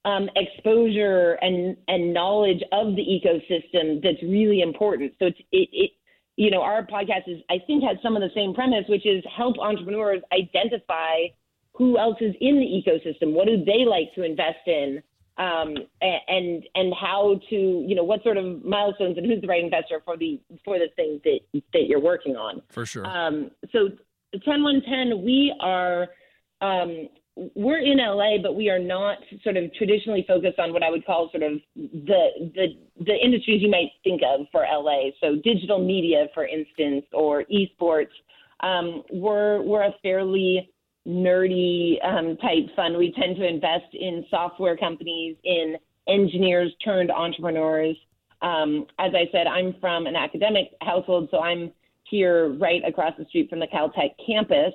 um, 0.03 0.29
exposure 0.36 1.39
and 1.41 1.75
and 1.88 2.13
knowledge 2.13 2.61
of 2.71 2.95
the 2.95 3.01
ecosystem 3.01 4.03
that's 4.03 4.21
really 4.21 4.61
important. 4.61 5.13
So 5.17 5.25
it's 5.25 5.39
it, 5.51 5.69
it 5.71 5.91
you 6.38 6.51
know 6.51 6.61
our 6.61 6.86
podcast 6.86 7.27
is 7.27 7.41
I 7.49 7.57
think 7.65 7.83
has 7.83 7.97
some 8.03 8.15
of 8.15 8.21
the 8.21 8.31
same 8.36 8.53
premise, 8.53 8.86
which 8.88 9.05
is 9.05 9.23
help 9.36 9.57
entrepreneurs 9.59 10.21
identify 10.33 11.27
who 11.73 11.97
else 11.97 12.17
is 12.21 12.33
in 12.39 12.55
the 12.55 12.65
ecosystem, 12.65 13.33
what 13.33 13.47
do 13.47 13.63
they 13.65 13.86
like 13.86 14.13
to 14.15 14.23
invest 14.23 14.65
in, 14.65 15.03
um, 15.38 15.75
and 16.01 16.63
and 16.75 16.93
how 16.99 17.39
to 17.49 17.55
you 17.55 17.95
know 17.95 18.03
what 18.03 18.23
sort 18.23 18.38
of 18.38 18.63
milestones 18.63 19.17
and 19.17 19.25
who's 19.25 19.41
the 19.41 19.47
right 19.47 19.63
investor 19.63 20.01
for 20.05 20.17
the 20.17 20.39
for 20.63 20.79
the 20.79 20.88
things 20.95 21.21
that 21.23 21.39
that 21.73 21.88
you're 21.88 21.99
working 21.99 22.36
on. 22.36 22.61
For 22.69 22.86
sure. 22.86 23.05
Um, 23.05 23.51
so 23.71 23.89
10110, 24.33 25.23
we 25.23 25.53
are 25.61 26.07
um, 26.61 27.09
we're 27.36 27.79
in 27.79 27.97
LA, 27.97 28.38
but 28.41 28.55
we 28.55 28.69
are 28.69 28.79
not 28.79 29.17
sort 29.43 29.57
of 29.57 29.73
traditionally 29.73 30.23
focused 30.27 30.57
on 30.57 30.71
what 30.71 30.83
I 30.83 30.89
would 30.89 31.05
call 31.05 31.29
sort 31.31 31.43
of 31.43 31.59
the 31.75 32.51
the 32.55 32.67
the 33.05 33.13
industries 33.13 33.61
you 33.61 33.69
might 33.69 33.91
think 34.03 34.21
of 34.23 34.45
for 34.51 34.61
LA. 34.61 35.09
So 35.21 35.36
digital 35.43 35.83
media, 35.83 36.27
for 36.33 36.45
instance, 36.45 37.05
or 37.11 37.43
esports. 37.45 38.13
Um, 38.61 39.03
we're 39.11 39.61
we're 39.63 39.83
a 39.83 39.93
fairly 40.01 40.71
nerdy 41.05 42.03
um, 42.05 42.38
type 42.38 42.73
fund. 42.75 42.97
We 42.97 43.13
tend 43.19 43.36
to 43.36 43.45
invest 43.45 43.93
in 43.93 44.25
software 44.29 44.77
companies, 44.77 45.36
in 45.43 45.75
engineers 46.07 46.73
turned 46.83 47.11
entrepreneurs. 47.11 47.97
Um, 48.41 48.86
as 48.99 49.11
I 49.13 49.29
said, 49.31 49.47
I'm 49.47 49.75
from 49.81 50.07
an 50.07 50.15
academic 50.15 50.71
household, 50.81 51.29
so 51.31 51.39
I'm 51.39 51.71
here 52.09 52.53
right 52.53 52.81
across 52.88 53.13
the 53.17 53.25
street 53.25 53.49
from 53.49 53.59
the 53.59 53.67
Caltech 53.67 54.11
campus. 54.25 54.73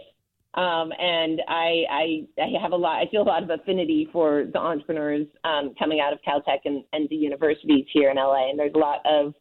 Um, 0.54 0.92
and 0.98 1.40
I, 1.46 1.84
I, 1.88 2.26
I 2.42 2.60
have 2.60 2.72
a 2.72 2.76
lot, 2.76 3.00
I 3.00 3.08
feel 3.10 3.22
a 3.22 3.30
lot 3.30 3.42
of 3.42 3.50
affinity 3.50 4.08
for 4.12 4.46
the 4.52 4.58
entrepreneurs 4.58 5.26
um, 5.44 5.74
coming 5.78 6.00
out 6.00 6.12
of 6.12 6.18
Caltech 6.26 6.60
and, 6.64 6.82
and 6.92 7.08
the 7.08 7.16
universities 7.16 7.86
here 7.92 8.10
in 8.10 8.16
LA. 8.16 8.50
And 8.50 8.58
there's 8.58 8.74
a 8.74 8.78
lot 8.78 9.00
of 9.04 9.34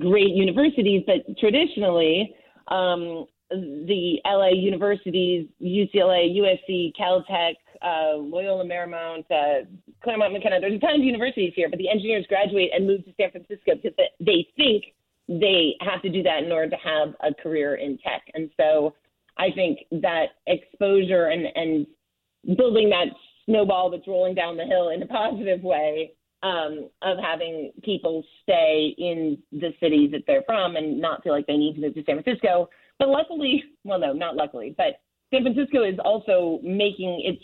great 0.00 0.30
universities, 0.30 1.02
but 1.06 1.36
traditionally, 1.38 2.34
um, 2.68 3.26
the 3.50 4.20
LA 4.24 4.48
universities, 4.48 5.46
UCLA, 5.62 6.34
USC, 6.34 6.92
Caltech, 6.98 7.54
uh, 7.82 8.16
Loyola 8.16 8.64
Marymount, 8.64 9.24
uh, 9.30 9.66
Claremont 10.02 10.32
McKenna, 10.32 10.60
there's 10.60 10.74
a 10.74 10.78
ton 10.78 10.96
of 10.96 11.02
universities 11.02 11.52
here, 11.54 11.68
but 11.68 11.78
the 11.78 11.88
engineers 11.88 12.24
graduate 12.28 12.70
and 12.74 12.86
move 12.86 13.04
to 13.04 13.12
San 13.20 13.30
Francisco 13.30 13.72
because 13.74 13.92
they 14.18 14.48
think 14.56 14.84
they 15.28 15.74
have 15.80 16.02
to 16.02 16.08
do 16.08 16.22
that 16.22 16.42
in 16.42 16.52
order 16.52 16.70
to 16.70 16.76
have 16.76 17.14
a 17.20 17.34
career 17.34 17.76
in 17.76 17.98
tech. 17.98 18.22
And 18.34 18.50
so 18.56 18.94
I 19.38 19.50
think 19.54 19.80
that 19.90 20.26
exposure 20.46 21.26
and, 21.26 21.46
and 21.54 22.56
building 22.56 22.90
that 22.90 23.06
snowball 23.46 23.90
that's 23.90 24.06
rolling 24.06 24.34
down 24.34 24.56
the 24.56 24.64
hill 24.64 24.90
in 24.90 25.02
a 25.02 25.06
positive 25.06 25.62
way 25.62 26.12
um, 26.42 26.90
of 27.02 27.18
having 27.18 27.72
people 27.82 28.22
stay 28.42 28.94
in 28.98 29.38
the 29.52 29.72
cities 29.80 30.10
that 30.12 30.24
they're 30.26 30.42
from 30.46 30.76
and 30.76 31.00
not 31.00 31.22
feel 31.22 31.32
like 31.32 31.46
they 31.46 31.56
need 31.56 31.74
to 31.74 31.80
move 31.80 31.94
to 31.94 32.04
San 32.04 32.22
Francisco. 32.22 32.68
But 32.98 33.08
luckily, 33.08 33.64
well, 33.84 33.98
no, 33.98 34.12
not 34.12 34.36
luckily, 34.36 34.74
but 34.76 35.00
San 35.32 35.42
Francisco 35.42 35.82
is 35.82 35.98
also 36.04 36.60
making 36.62 37.22
its 37.24 37.42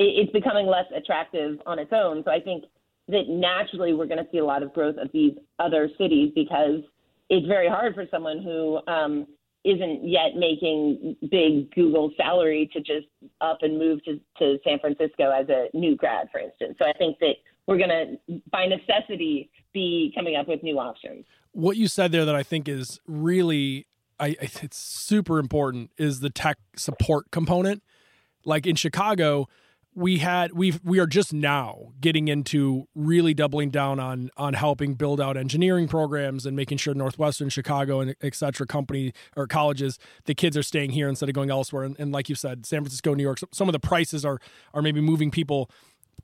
it's 0.00 0.30
becoming 0.30 0.66
less 0.66 0.84
attractive 0.96 1.58
on 1.66 1.80
its 1.80 1.90
own. 1.92 2.22
So 2.24 2.30
I 2.30 2.38
think 2.38 2.64
that 3.08 3.24
naturally 3.28 3.94
we're 3.94 4.06
going 4.06 4.24
to 4.24 4.30
see 4.30 4.38
a 4.38 4.44
lot 4.44 4.62
of 4.62 4.72
growth 4.72 4.96
of 4.96 5.10
these 5.12 5.32
other 5.58 5.90
cities 5.98 6.30
because 6.36 6.82
it's 7.28 7.46
very 7.46 7.68
hard 7.68 7.94
for 7.94 8.04
someone 8.10 8.40
who 8.40 8.78
um, 8.86 9.26
isn't 9.68 10.08
yet 10.08 10.36
making 10.36 11.16
big 11.30 11.70
Google 11.74 12.10
salary 12.16 12.70
to 12.72 12.80
just 12.80 13.06
up 13.40 13.58
and 13.60 13.78
move 13.78 14.02
to, 14.04 14.18
to 14.38 14.58
San 14.64 14.78
Francisco 14.78 15.30
as 15.30 15.48
a 15.48 15.68
new 15.76 15.94
grad, 15.94 16.28
for 16.32 16.40
instance. 16.40 16.76
So 16.78 16.86
I 16.88 16.92
think 16.94 17.18
that 17.18 17.34
we're 17.66 17.76
going 17.76 17.90
to, 17.90 18.40
by 18.50 18.66
necessity, 18.66 19.50
be 19.74 20.10
coming 20.14 20.36
up 20.36 20.48
with 20.48 20.62
new 20.62 20.78
options. 20.78 21.26
What 21.52 21.76
you 21.76 21.86
said 21.86 22.12
there 22.12 22.24
that 22.24 22.34
I 22.34 22.42
think 22.42 22.66
is 22.68 22.98
really, 23.06 23.86
I, 24.18 24.36
it's 24.40 24.78
super 24.78 25.38
important 25.38 25.90
is 25.98 26.20
the 26.20 26.30
tech 26.30 26.56
support 26.76 27.30
component. 27.30 27.82
Like 28.44 28.66
in 28.66 28.76
Chicago, 28.76 29.48
we 29.94 30.18
had 30.18 30.52
we 30.52 30.74
we 30.84 30.98
are 30.98 31.06
just 31.06 31.32
now 31.32 31.92
getting 32.00 32.28
into 32.28 32.86
really 32.94 33.34
doubling 33.34 33.70
down 33.70 33.98
on 33.98 34.30
on 34.36 34.54
helping 34.54 34.94
build 34.94 35.20
out 35.20 35.36
engineering 35.36 35.88
programs 35.88 36.46
and 36.46 36.54
making 36.54 36.78
sure 36.78 36.94
Northwestern, 36.94 37.48
Chicago, 37.48 38.00
and 38.00 38.14
et 38.20 38.34
cetera 38.34 38.66
company 38.66 39.12
or 39.36 39.46
colleges 39.46 39.98
the 40.26 40.34
kids 40.34 40.56
are 40.56 40.62
staying 40.62 40.90
here 40.90 41.08
instead 41.08 41.28
of 41.28 41.34
going 41.34 41.50
elsewhere. 41.50 41.84
And, 41.84 41.98
and 41.98 42.12
like 42.12 42.28
you 42.28 42.34
said, 42.34 42.64
San 42.64 42.82
Francisco, 42.82 43.14
New 43.14 43.22
York, 43.22 43.38
some 43.52 43.68
of 43.68 43.72
the 43.72 43.80
prices 43.80 44.24
are 44.24 44.38
are 44.72 44.82
maybe 44.82 45.00
moving 45.00 45.30
people 45.30 45.70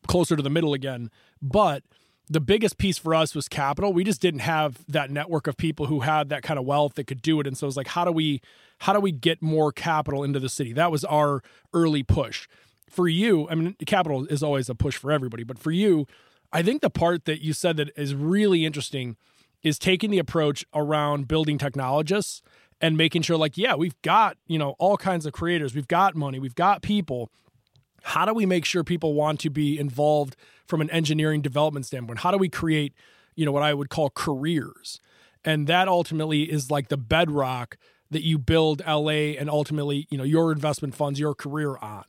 closer 0.06 0.36
to 0.36 0.42
the 0.42 0.50
middle 0.50 0.74
again, 0.74 1.10
but 1.42 1.82
the 2.28 2.40
biggest 2.40 2.78
piece 2.78 2.96
for 2.96 3.14
us 3.14 3.34
was 3.34 3.48
capital. 3.48 3.92
We 3.92 4.02
just 4.02 4.20
didn't 4.20 4.40
have 4.40 4.82
that 4.88 5.10
network 5.10 5.46
of 5.46 5.56
people 5.56 5.86
who 5.86 6.00
had 6.00 6.30
that 6.30 6.42
kind 6.42 6.58
of 6.58 6.64
wealth 6.64 6.94
that 6.94 7.06
could 7.06 7.20
do 7.20 7.38
it. 7.40 7.46
And 7.46 7.56
so 7.56 7.66
it 7.66 7.68
was 7.68 7.76
like, 7.76 7.88
how 7.88 8.04
do 8.04 8.12
we 8.12 8.40
how 8.78 8.92
do 8.92 9.00
we 9.00 9.12
get 9.12 9.42
more 9.42 9.72
capital 9.72 10.24
into 10.24 10.40
the 10.40 10.48
city? 10.48 10.72
That 10.72 10.90
was 10.90 11.04
our 11.04 11.42
early 11.72 12.02
push 12.02 12.48
for 12.94 13.08
you, 13.08 13.48
I 13.48 13.54
mean, 13.54 13.76
capital 13.86 14.24
is 14.26 14.42
always 14.42 14.68
a 14.68 14.74
push 14.74 14.96
for 14.96 15.10
everybody, 15.10 15.44
but 15.44 15.58
for 15.58 15.72
you, 15.72 16.06
I 16.52 16.62
think 16.62 16.82
the 16.82 16.90
part 16.90 17.24
that 17.24 17.42
you 17.42 17.52
said 17.52 17.76
that 17.78 17.90
is 17.96 18.14
really 18.14 18.64
interesting 18.64 19.16
is 19.64 19.78
taking 19.78 20.10
the 20.10 20.18
approach 20.18 20.64
around 20.72 21.26
building 21.26 21.58
technologists 21.58 22.42
and 22.80 22.96
making 22.96 23.22
sure 23.22 23.36
like 23.36 23.56
yeah 23.56 23.74
we've 23.74 24.00
got 24.02 24.36
you 24.46 24.58
know 24.58 24.76
all 24.78 24.96
kinds 24.96 25.26
of 25.26 25.32
creators 25.32 25.74
we've 25.74 25.88
got 25.88 26.14
money 26.14 26.38
we've 26.38 26.54
got 26.54 26.82
people. 26.82 27.30
How 28.02 28.26
do 28.26 28.34
we 28.34 28.44
make 28.44 28.66
sure 28.66 28.84
people 28.84 29.14
want 29.14 29.40
to 29.40 29.50
be 29.50 29.78
involved 29.78 30.36
from 30.66 30.82
an 30.82 30.90
engineering 30.90 31.40
development 31.40 31.86
standpoint? 31.86 32.20
How 32.20 32.30
do 32.30 32.36
we 32.36 32.48
create 32.48 32.92
you 33.34 33.44
know 33.44 33.52
what 33.52 33.62
i 33.62 33.74
would 33.74 33.90
call 33.90 34.10
careers? 34.10 35.00
And 35.44 35.66
that 35.66 35.88
ultimately 35.88 36.42
is 36.42 36.70
like 36.70 36.88
the 36.88 36.96
bedrock 36.96 37.76
that 38.10 38.22
you 38.22 38.38
build 38.38 38.82
la 38.86 39.08
and 39.08 39.50
ultimately 39.50 40.06
you 40.10 40.18
know 40.18 40.24
your 40.24 40.52
investment 40.52 40.94
funds 40.94 41.18
your 41.18 41.34
career 41.34 41.76
on 41.78 42.04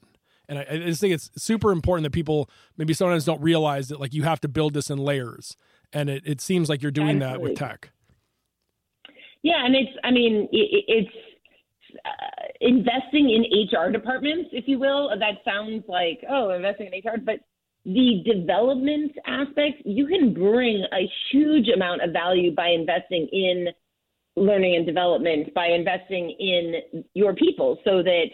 and 0.48 0.60
I, 0.60 0.66
I, 0.70 0.78
just 0.78 1.02
think 1.02 1.14
it's 1.14 1.30
super 1.38 1.72
important 1.72 2.04
that 2.04 2.12
people 2.12 2.50
maybe 2.78 2.94
sometimes 2.94 3.26
don't 3.26 3.42
realize 3.42 3.90
that 3.90 4.00
like 4.00 4.14
you 4.14 4.24
have 4.24 4.40
to 4.42 4.48
build 4.48 4.74
this 4.74 4.90
in 4.90 4.98
layers. 4.98 5.58
And 5.94 6.10
it, 6.10 6.24
it 6.26 6.42
seems 6.42 6.70
like 6.70 6.82
you're 6.82 6.92
doing 6.92 7.22
Absolutely. 7.22 7.38
that 7.38 7.42
with 7.42 7.58
tech. 7.58 7.90
Yeah, 9.44 9.64
and 9.64 9.76
it's 9.76 9.92
I 10.04 10.12
mean 10.12 10.48
it, 10.52 10.86
it's 10.88 11.16
uh, 12.04 12.48
investing 12.62 13.30
in 13.30 13.70
HR 13.70 13.92
departments, 13.92 14.50
if 14.54 14.68
you 14.68 14.80
will. 14.80 15.10
That 15.10 15.36
sounds 15.46 15.84
like 15.88 16.24
oh, 16.30 16.52
investing 16.52 16.90
in 16.92 17.00
HR, 17.00 17.18
but 17.18 17.40
the 17.86 18.24
development 18.26 19.12
aspect, 19.28 19.84
you 19.86 20.08
can 20.08 20.34
bring 20.34 20.84
a 20.92 21.10
huge 21.32 21.68
amount 21.70 22.02
of 22.02 22.12
value 22.12 22.54
by 22.54 22.70
investing 22.70 23.28
in 23.32 23.68
learning 24.36 24.76
and 24.76 24.86
development, 24.86 25.54
by 25.54 25.68
investing 25.68 26.32
in 26.40 27.04
your 27.14 27.36
people, 27.36 27.78
so 27.86 28.02
that 28.02 28.26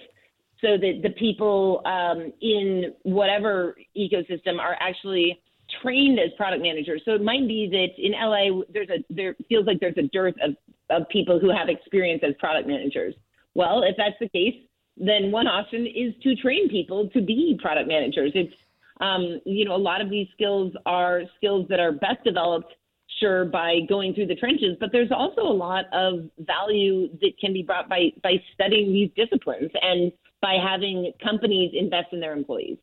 so 0.62 0.78
that 0.78 1.00
the 1.04 1.10
people 1.12 1.82
um, 1.86 2.32
in 2.42 2.94
whatever 3.04 3.76
ecosystem 3.98 4.60
are 4.60 4.78
actually 4.80 5.42
trained 5.82 6.20
as 6.20 6.30
product 6.38 6.62
managers. 6.62 7.02
So 7.06 7.14
it 7.14 7.24
might 7.24 7.48
be 7.48 7.68
that 7.72 8.04
in 8.04 8.12
LA 8.14 8.64
there's 8.74 8.90
a 8.90 9.04
there 9.10 9.36
feels 9.50 9.66
like 9.66 9.80
there's 9.80 9.98
a 9.98 10.08
dearth 10.14 10.36
of, 10.44 10.56
of 10.90 11.08
people 11.10 11.40
who 11.40 11.50
have 11.50 11.70
experience 11.70 12.22
as 12.28 12.36
product 12.40 12.68
managers. 12.68 13.16
Well, 13.56 13.84
if 13.84 13.96
that's 13.98 14.16
the 14.20 14.30
case, 14.30 14.56
then 14.98 15.32
one 15.32 15.48
option 15.48 15.86
is 15.88 16.14
to 16.24 16.36
train 16.36 16.70
people 16.70 17.10
to 17.10 17.22
be 17.22 17.58
product 17.62 17.88
managers. 17.88 18.32
It's 18.36 18.54
um, 19.00 19.40
you 19.46 19.66
know 19.66 19.76
a 19.76 19.78
lot 19.78 20.02
of 20.02 20.10
these 20.10 20.28
skills 20.34 20.74
are 20.86 21.22
skills 21.38 21.68
that 21.70 21.80
are 21.80 21.92
best 21.92 22.24
developed 22.24 22.74
sure 23.20 23.46
by 23.46 23.80
going 23.90 24.14
through 24.14 24.28
the 24.28 24.36
trenches, 24.36 24.78
but 24.80 24.90
there's 24.92 25.12
also 25.12 25.42
a 25.42 25.54
lot 25.54 25.86
of 25.94 26.30
value 26.40 27.10
that 27.22 27.32
can 27.40 27.54
be 27.54 27.64
brought 27.64 27.90
by 27.90 28.12
by 28.24 28.36
studying 28.54 28.94
these 28.94 29.10
disciplines 29.16 29.72
and 29.82 30.12
by 30.42 30.56
having 30.56 31.12
companies 31.24 31.72
invest 31.74 32.08
in 32.12 32.20
their 32.20 32.34
employees. 32.34 32.78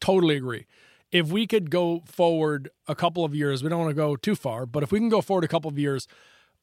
Totally 0.00 0.36
agree. 0.36 0.66
If 1.10 1.28
we 1.28 1.46
could 1.46 1.70
go 1.70 2.02
forward 2.06 2.70
a 2.88 2.94
couple 2.94 3.24
of 3.24 3.34
years, 3.34 3.62
we 3.62 3.68
don't 3.68 3.78
want 3.78 3.90
to 3.90 3.94
go 3.94 4.16
too 4.16 4.34
far, 4.34 4.66
but 4.66 4.82
if 4.82 4.92
we 4.92 4.98
can 4.98 5.08
go 5.08 5.20
forward 5.20 5.44
a 5.44 5.48
couple 5.48 5.70
of 5.70 5.78
years, 5.78 6.06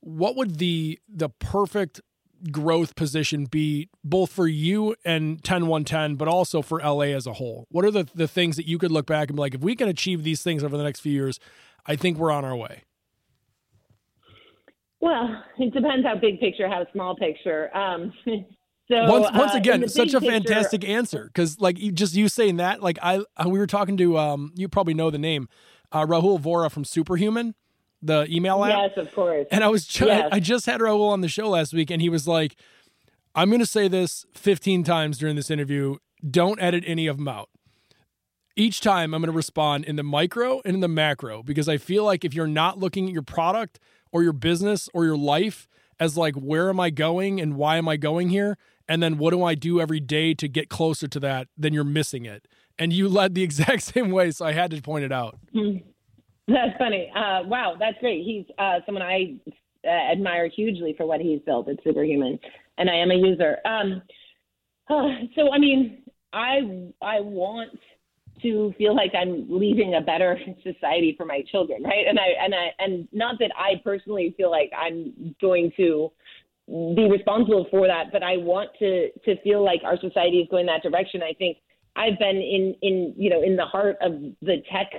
what 0.01 0.35
would 0.35 0.57
the 0.57 0.99
the 1.07 1.29
perfect 1.29 2.01
growth 2.51 2.95
position 2.95 3.45
be 3.45 3.89
both 4.01 4.31
for 4.31 4.47
you 4.47 4.95
and 5.03 5.43
10110 5.43 6.15
but 6.15 6.27
also 6.27 6.61
for 6.61 6.79
LA 6.79 7.13
as 7.15 7.27
a 7.27 7.33
whole? 7.33 7.67
What 7.69 7.85
are 7.85 7.91
the 7.91 8.07
the 8.15 8.27
things 8.27 8.55
that 8.55 8.67
you 8.67 8.77
could 8.77 8.91
look 8.91 9.05
back 9.05 9.29
and 9.29 9.35
be 9.35 9.41
like 9.41 9.55
if 9.55 9.61
we 9.61 9.75
can 9.75 9.87
achieve 9.87 10.23
these 10.23 10.41
things 10.41 10.63
over 10.63 10.77
the 10.77 10.83
next 10.83 11.01
few 11.01 11.13
years, 11.13 11.39
I 11.85 11.95
think 11.95 12.17
we're 12.17 12.31
on 12.31 12.45
our 12.45 12.55
way. 12.55 12.83
Well, 15.01 15.43
it 15.57 15.73
depends 15.73 16.05
how 16.05 16.15
big 16.15 16.39
picture, 16.39 16.67
how 16.67 16.85
small 16.91 17.15
picture. 17.15 17.75
Um, 17.75 18.11
so 18.89 19.09
once, 19.09 19.27
once 19.35 19.53
uh, 19.53 19.57
again, 19.57 19.87
such 19.87 20.13
a 20.13 20.19
picture, 20.19 20.31
fantastic 20.31 20.87
answer 20.87 21.25
because, 21.25 21.59
like, 21.59 21.77
just 21.93 22.15
you 22.15 22.27
saying 22.27 22.57
that, 22.57 22.81
like, 22.81 22.97
I 23.01 23.21
we 23.45 23.59
were 23.59 23.67
talking 23.67 23.97
to, 23.97 24.17
um, 24.17 24.51
you 24.55 24.67
probably 24.67 24.93
know 24.93 25.11
the 25.11 25.19
name, 25.19 25.47
uh, 25.91 26.05
Rahul 26.05 26.41
Vohra 26.41 26.71
from 26.71 26.83
Superhuman, 26.83 27.53
the 28.01 28.25
email 28.29 28.63
app. 28.63 28.91
Yes, 28.95 28.97
of 28.97 29.13
course. 29.13 29.47
And 29.51 29.63
I 29.63 29.67
was, 29.67 29.85
ju- 29.85 30.07
yes. 30.07 30.29
I 30.31 30.39
just 30.39 30.65
had 30.65 30.81
Rahul 30.81 31.11
on 31.11 31.21
the 31.21 31.27
show 31.27 31.49
last 31.49 31.73
week, 31.73 31.91
and 31.91 32.01
he 32.01 32.09
was 32.09 32.27
like, 32.27 32.55
"I'm 33.35 33.49
going 33.49 33.59
to 33.59 33.65
say 33.65 33.87
this 33.87 34.25
15 34.33 34.83
times 34.83 35.17
during 35.17 35.35
this 35.35 35.51
interview. 35.51 35.97
Don't 36.27 36.61
edit 36.61 36.83
any 36.87 37.07
of 37.07 37.17
them 37.17 37.27
out." 37.27 37.49
Each 38.55 38.81
time 38.81 39.13
I'm 39.13 39.21
going 39.21 39.31
to 39.31 39.35
respond 39.37 39.85
in 39.85 39.95
the 39.95 40.03
micro 40.03 40.61
and 40.65 40.75
in 40.75 40.79
the 40.81 40.87
macro 40.89 41.43
because 41.43 41.69
I 41.69 41.77
feel 41.77 42.03
like 42.03 42.25
if 42.25 42.33
you're 42.33 42.47
not 42.47 42.77
looking 42.77 43.05
at 43.05 43.13
your 43.13 43.21
product 43.21 43.79
or 44.11 44.21
your 44.23 44.33
business 44.33 44.89
or 44.93 45.05
your 45.05 45.15
life 45.15 45.67
as 45.99 46.17
like 46.17 46.35
where 46.35 46.69
am 46.69 46.79
I 46.79 46.89
going 46.89 47.39
and 47.39 47.55
why 47.55 47.77
am 47.77 47.87
I 47.87 47.95
going 47.95 48.29
here 48.29 48.57
and 48.89 49.03
then 49.03 49.19
what 49.19 49.29
do 49.29 49.43
I 49.43 49.53
do 49.53 49.79
every 49.79 49.99
day 49.99 50.33
to 50.33 50.47
get 50.49 50.67
closer 50.67 51.07
to 51.07 51.19
that? 51.21 51.47
Then 51.55 51.73
you're 51.73 51.83
missing 51.83 52.25
it. 52.25 52.47
And 52.77 52.91
you 52.91 53.07
led 53.07 53.35
the 53.35 53.43
exact 53.49 53.83
same 53.83 54.11
way 54.11 54.31
so 54.31 54.45
I 54.45 54.51
had 54.51 54.71
to 54.71 54.81
point 54.81 55.05
it 55.05 55.11
out. 55.13 55.37
That's 55.53 56.75
funny. 56.79 57.11
Uh, 57.15 57.43
wow 57.45 57.75
that's 57.79 57.97
great. 57.99 58.25
He's 58.25 58.45
uh, 58.57 58.79
someone 58.85 59.03
I 59.03 59.35
uh, 59.85 60.11
admire 60.11 60.49
hugely 60.49 60.95
for 60.97 61.05
what 61.05 61.21
he's 61.21 61.39
built. 61.45 61.69
It's 61.69 61.83
superhuman. 61.83 62.39
And 62.79 62.89
I 62.89 62.95
am 62.95 63.11
a 63.11 63.15
user. 63.15 63.57
Um, 63.63 64.01
so 65.35 65.53
I 65.53 65.59
mean 65.59 66.01
I 66.33 66.89
I 67.01 67.19
want 67.21 67.77
to 68.41 68.73
feel 68.77 68.95
like 68.95 69.11
I'm 69.13 69.45
leaving 69.49 69.95
a 69.95 70.01
better 70.01 70.39
society 70.63 71.13
for 71.15 71.25
my 71.25 71.43
children, 71.51 71.83
right? 71.83 72.07
And 72.07 72.17
I 72.17 72.43
and 72.43 72.55
I 72.55 72.71
and 72.79 73.07
not 73.11 73.35
that 73.39 73.51
I 73.55 73.81
personally 73.83 74.33
feel 74.35 74.49
like 74.49 74.71
I'm 74.75 75.35
going 75.39 75.71
to 75.77 76.11
be 76.95 77.09
responsible 77.09 77.67
for 77.71 77.87
that, 77.87 78.11
but 78.11 78.23
I 78.23 78.37
want 78.37 78.69
to 78.79 79.09
to 79.25 79.41
feel 79.41 79.63
like 79.63 79.81
our 79.83 79.99
society 79.99 80.37
is 80.37 80.47
going 80.49 80.67
that 80.67 80.83
direction. 80.83 81.21
I 81.23 81.33
think 81.33 81.57
I've 81.95 82.19
been 82.19 82.37
in 82.37 82.75
in 82.81 83.13
you 83.17 83.29
know 83.29 83.41
in 83.41 83.55
the 83.55 83.65
heart 83.65 83.97
of 84.01 84.13
the 84.41 84.57
tech 84.71 84.91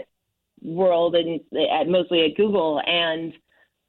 world 0.62 1.14
and 1.14 1.40
at, 1.72 1.88
mostly 1.88 2.24
at 2.24 2.36
Google, 2.36 2.80
and 2.86 3.32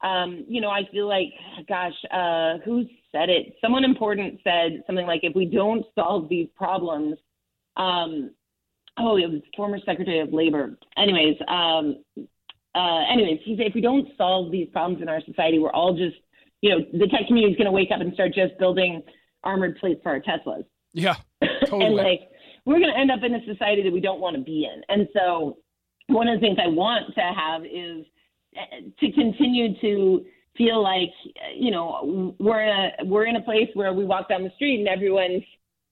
um, 0.02 0.44
you 0.48 0.60
know 0.60 0.70
I 0.70 0.82
feel 0.92 1.08
like 1.08 1.32
gosh, 1.68 1.94
uh, 2.12 2.58
who 2.64 2.84
said 3.12 3.28
it? 3.28 3.54
Someone 3.60 3.84
important 3.84 4.40
said 4.42 4.82
something 4.86 5.06
like, 5.06 5.20
if 5.22 5.34
we 5.34 5.44
don't 5.44 5.84
solve 5.94 6.28
these 6.28 6.48
problems. 6.56 7.16
Um, 7.76 8.30
oh, 8.98 9.16
it 9.16 9.30
was 9.30 9.40
former 9.56 9.78
Secretary 9.84 10.20
of 10.20 10.32
Labor. 10.32 10.76
Anyways, 10.96 11.36
um, 11.48 12.02
uh, 12.74 13.04
anyways, 13.10 13.40
he 13.44 13.56
said 13.56 13.66
if 13.66 13.74
we 13.74 13.80
don't 13.80 14.08
solve 14.16 14.50
these 14.50 14.68
problems 14.72 15.02
in 15.02 15.08
our 15.08 15.20
society, 15.22 15.58
we're 15.58 15.72
all 15.72 15.96
just, 15.96 16.16
you 16.62 16.70
know, 16.70 16.78
the 16.92 17.08
tech 17.08 17.26
community 17.26 17.52
is 17.52 17.58
going 17.58 17.66
to 17.66 17.72
wake 17.72 17.90
up 17.92 18.00
and 18.00 18.14
start 18.14 18.32
just 18.32 18.56
building 18.58 19.02
armored 19.44 19.76
plates 19.78 20.00
for 20.02 20.12
our 20.12 20.20
Teslas. 20.20 20.64
Yeah, 20.94 21.16
totally. 21.66 21.86
and 21.86 21.96
like, 21.96 22.20
we're 22.64 22.78
going 22.78 22.92
to 22.92 22.98
end 22.98 23.10
up 23.10 23.20
in 23.22 23.34
a 23.34 23.44
society 23.44 23.82
that 23.82 23.92
we 23.92 24.00
don't 24.00 24.20
want 24.20 24.36
to 24.36 24.42
be 24.42 24.68
in. 24.72 24.82
And 24.88 25.08
so, 25.12 25.58
one 26.06 26.28
of 26.28 26.40
the 26.40 26.46
things 26.46 26.58
I 26.62 26.68
want 26.68 27.14
to 27.14 27.20
have 27.20 27.64
is 27.64 28.06
uh, 28.56 28.90
to 29.00 29.12
continue 29.12 29.78
to 29.80 30.24
feel 30.56 30.82
like, 30.82 31.10
you 31.54 31.70
know, 31.70 32.34
we're 32.38 32.62
in 32.62 32.68
a 32.68 33.04
we're 33.04 33.26
in 33.26 33.36
a 33.36 33.42
place 33.42 33.68
where 33.74 33.92
we 33.92 34.04
walk 34.04 34.28
down 34.28 34.44
the 34.44 34.52
street 34.56 34.78
and 34.78 34.88
everyone's 34.88 35.42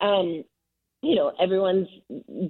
um, 0.01 0.45
you 1.03 1.15
know 1.15 1.33
everyone's 1.41 1.89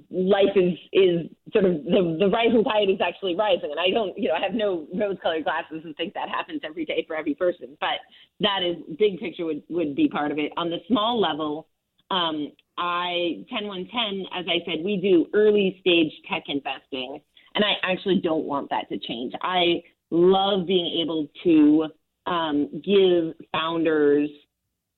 life 0.09 0.55
is 0.55 0.73
is 0.91 1.29
sort 1.53 1.65
of 1.65 1.83
the 1.85 2.17
the 2.19 2.29
rising 2.29 2.63
tide 2.63 2.89
is 2.89 2.99
actually 3.01 3.35
rising. 3.35 3.71
And 3.71 3.79
i 3.79 3.89
don't 3.89 4.17
you 4.17 4.27
know 4.27 4.35
i 4.35 4.41
have 4.41 4.53
no 4.53 4.87
rose 4.93 5.17
colored 5.21 5.43
glasses 5.43 5.81
and 5.83 5.95
think 5.95 6.13
that 6.13 6.29
happens 6.29 6.61
every 6.63 6.85
day 6.85 7.03
for 7.07 7.15
every 7.15 7.33
person. 7.33 7.77
But 7.79 7.99
that 8.39 8.59
is 8.63 8.77
big 8.99 9.19
picture 9.19 9.45
would 9.45 9.63
would 9.69 9.95
be 9.95 10.07
part 10.07 10.31
of 10.31 10.37
it. 10.37 10.51
On 10.57 10.69
the 10.69 10.79
small 10.87 11.19
level 11.19 11.67
um 12.09 12.51
i 12.77 13.43
10110 13.49 14.25
as 14.33 14.45
i 14.47 14.63
said 14.65 14.83
we 14.83 14.97
do 14.97 15.27
early 15.33 15.77
stage 15.79 16.11
tech 16.29 16.43
investing. 16.47 17.19
And 17.55 17.63
i 17.63 17.73
actually 17.83 18.19
don't 18.21 18.45
want 18.45 18.69
that 18.69 18.89
to 18.89 18.97
change. 18.97 19.33
I 19.41 19.81
love 20.09 20.67
being 20.67 21.01
able 21.01 21.27
to 21.43 21.87
um, 22.27 22.69
give 22.83 23.33
founders 23.51 24.29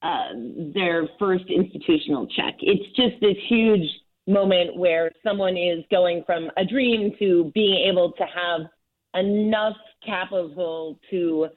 uh, 0.04 0.28
their 0.74 1.08
first 1.18 1.46
institutional 1.50 2.28
check. 2.28 2.56
It's 2.60 2.86
just 2.96 3.22
this 3.22 3.38
huge 3.48 3.88
moment 4.28 4.76
where 4.76 5.12
someone 5.26 5.58
is 5.58 5.84
going 5.90 6.24
from 6.26 6.50
a 6.58 6.66
dream 6.66 7.14
to 7.20 7.52
being 7.54 7.90
able 7.90 8.12
to 8.12 8.24
have 8.24 8.62
enough 9.16 9.76
capital 10.06 11.00
to, 11.10 11.48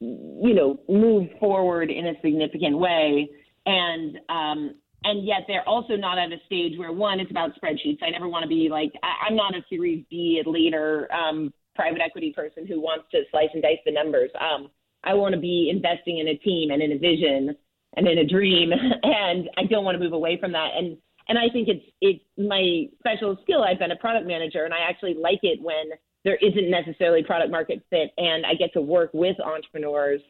you 0.00 0.54
know, 0.54 0.78
move 0.88 1.28
forward 1.40 1.90
in 1.90 2.06
a 2.06 2.12
significant 2.22 2.78
way. 2.78 3.28
And 3.64 4.18
um, 4.28 4.74
and 5.04 5.24
yet 5.24 5.42
they're 5.46 5.66
also 5.68 5.94
not 5.94 6.18
at 6.18 6.32
a 6.32 6.38
stage 6.46 6.78
where 6.78 6.92
one, 6.92 7.20
it's 7.20 7.30
about 7.30 7.52
spreadsheets. 7.54 7.98
I 8.02 8.10
never 8.10 8.28
want 8.28 8.42
to 8.42 8.48
be 8.48 8.68
like 8.70 8.92
I, 9.02 9.28
am 9.30 9.36
not 9.36 9.54
a 9.54 9.60
Series 9.70 10.04
B 10.10 10.42
later 10.44 11.08
um, 11.12 11.52
private 11.74 12.00
equity 12.04 12.32
person 12.34 12.66
who 12.66 12.80
wants 12.80 13.04
to 13.12 13.22
slice 13.30 13.48
and 13.54 13.62
dice 13.62 13.78
the 13.86 13.92
numbers. 13.92 14.30
Um, 14.38 14.68
I 15.04 15.14
want 15.14 15.34
to 15.34 15.40
be 15.40 15.70
investing 15.70 16.18
in 16.18 16.28
a 16.28 16.36
team 16.36 16.70
and 16.70 16.82
in 16.82 16.92
a 16.92 16.98
vision 16.98 17.56
and 17.96 18.06
in 18.06 18.18
a 18.18 18.26
dream, 18.26 18.70
and 19.02 19.48
I 19.56 19.64
don't 19.64 19.84
want 19.84 19.96
to 19.96 20.02
move 20.02 20.12
away 20.12 20.38
from 20.38 20.52
that. 20.52 20.70
And 20.76 20.96
and 21.28 21.38
I 21.38 21.48
think 21.52 21.68
it's 21.68 21.84
it's 22.00 22.24
my 22.38 22.88
special 22.98 23.36
skill. 23.42 23.62
I've 23.62 23.78
been 23.78 23.90
a 23.90 23.96
product 23.96 24.26
manager, 24.26 24.64
and 24.64 24.72
I 24.72 24.80
actually 24.88 25.14
like 25.14 25.40
it 25.42 25.60
when 25.60 25.90
there 26.24 26.36
isn't 26.36 26.70
necessarily 26.70 27.22
product 27.22 27.50
market 27.50 27.84
fit, 27.90 28.10
and 28.18 28.44
I 28.46 28.54
get 28.54 28.72
to 28.74 28.80
work 28.80 29.10
with 29.12 29.38
entrepreneurs 29.40 30.20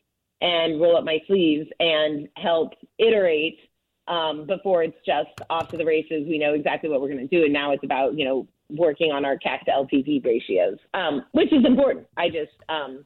and 0.40 0.80
roll 0.80 0.96
up 0.96 1.04
my 1.04 1.18
sleeves 1.26 1.66
and 1.80 2.28
help 2.36 2.74
iterate 2.98 3.58
um, 4.06 4.46
before 4.46 4.82
it's 4.82 4.96
just 5.04 5.30
off 5.48 5.70
to 5.70 5.76
the 5.76 5.84
races. 5.84 6.26
We 6.28 6.38
know 6.38 6.52
exactly 6.52 6.90
what 6.90 7.00
we're 7.00 7.08
going 7.08 7.26
to 7.28 7.36
do, 7.38 7.44
and 7.44 7.52
now 7.52 7.72
it's 7.72 7.84
about 7.84 8.16
you 8.16 8.24
know 8.24 8.46
working 8.70 9.12
on 9.12 9.24
our 9.24 9.36
CAC 9.36 9.64
to 9.66 9.70
LTV 9.70 10.24
ratios, 10.24 10.78
um, 10.94 11.24
which 11.32 11.52
is 11.52 11.64
important. 11.64 12.06
I 12.16 12.28
just 12.28 12.52
um, 12.68 13.04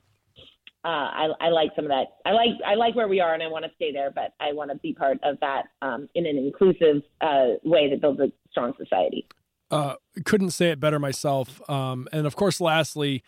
uh, 0.84 0.88
I, 0.88 1.28
I, 1.40 1.48
like 1.50 1.70
some 1.76 1.84
of 1.84 1.90
that. 1.90 2.06
I 2.24 2.32
like 2.32 2.50
I 2.66 2.74
like 2.74 2.96
where 2.96 3.08
we 3.08 3.20
are, 3.20 3.34
and 3.34 3.42
I 3.42 3.48
want 3.48 3.66
to 3.66 3.70
stay 3.76 3.92
there. 3.92 4.10
But 4.10 4.32
I 4.40 4.52
want 4.52 4.70
to 4.70 4.78
be 4.78 4.94
part 4.94 5.18
of 5.22 5.38
that 5.40 5.64
um, 5.82 6.08
in 6.14 6.26
an 6.26 6.38
inclusive 6.38 7.02
uh, 7.20 7.58
way 7.64 7.90
that 7.90 8.00
builds 8.00 8.20
a 8.20 8.32
strong 8.50 8.72
society. 8.78 9.26
Uh, 9.70 9.94
couldn't 10.24 10.50
say 10.50 10.70
it 10.70 10.80
better 10.80 10.98
myself. 10.98 11.60
Um, 11.68 12.08
and 12.12 12.26
of 12.26 12.34
course, 12.34 12.60
lastly, 12.60 13.22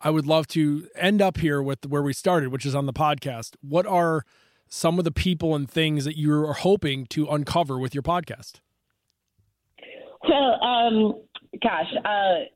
I 0.00 0.10
would 0.10 0.26
love 0.26 0.46
to 0.48 0.88
end 0.96 1.22
up 1.22 1.38
here 1.38 1.62
with 1.62 1.86
where 1.86 2.02
we 2.02 2.12
started, 2.12 2.50
which 2.50 2.66
is 2.66 2.74
on 2.74 2.86
the 2.86 2.92
podcast. 2.92 3.56
What 3.60 3.86
are 3.86 4.24
some 4.66 4.98
of 4.98 5.04
the 5.04 5.12
people 5.12 5.54
and 5.54 5.70
things 5.70 6.04
that 6.04 6.16
you 6.16 6.32
are 6.32 6.54
hoping 6.54 7.06
to 7.06 7.26
uncover 7.26 7.78
with 7.78 7.94
your 7.94 8.02
podcast? 8.02 8.60
Well, 10.26 10.62
um, 10.62 11.22
gosh, 11.62 11.92
uh, 12.04 12.46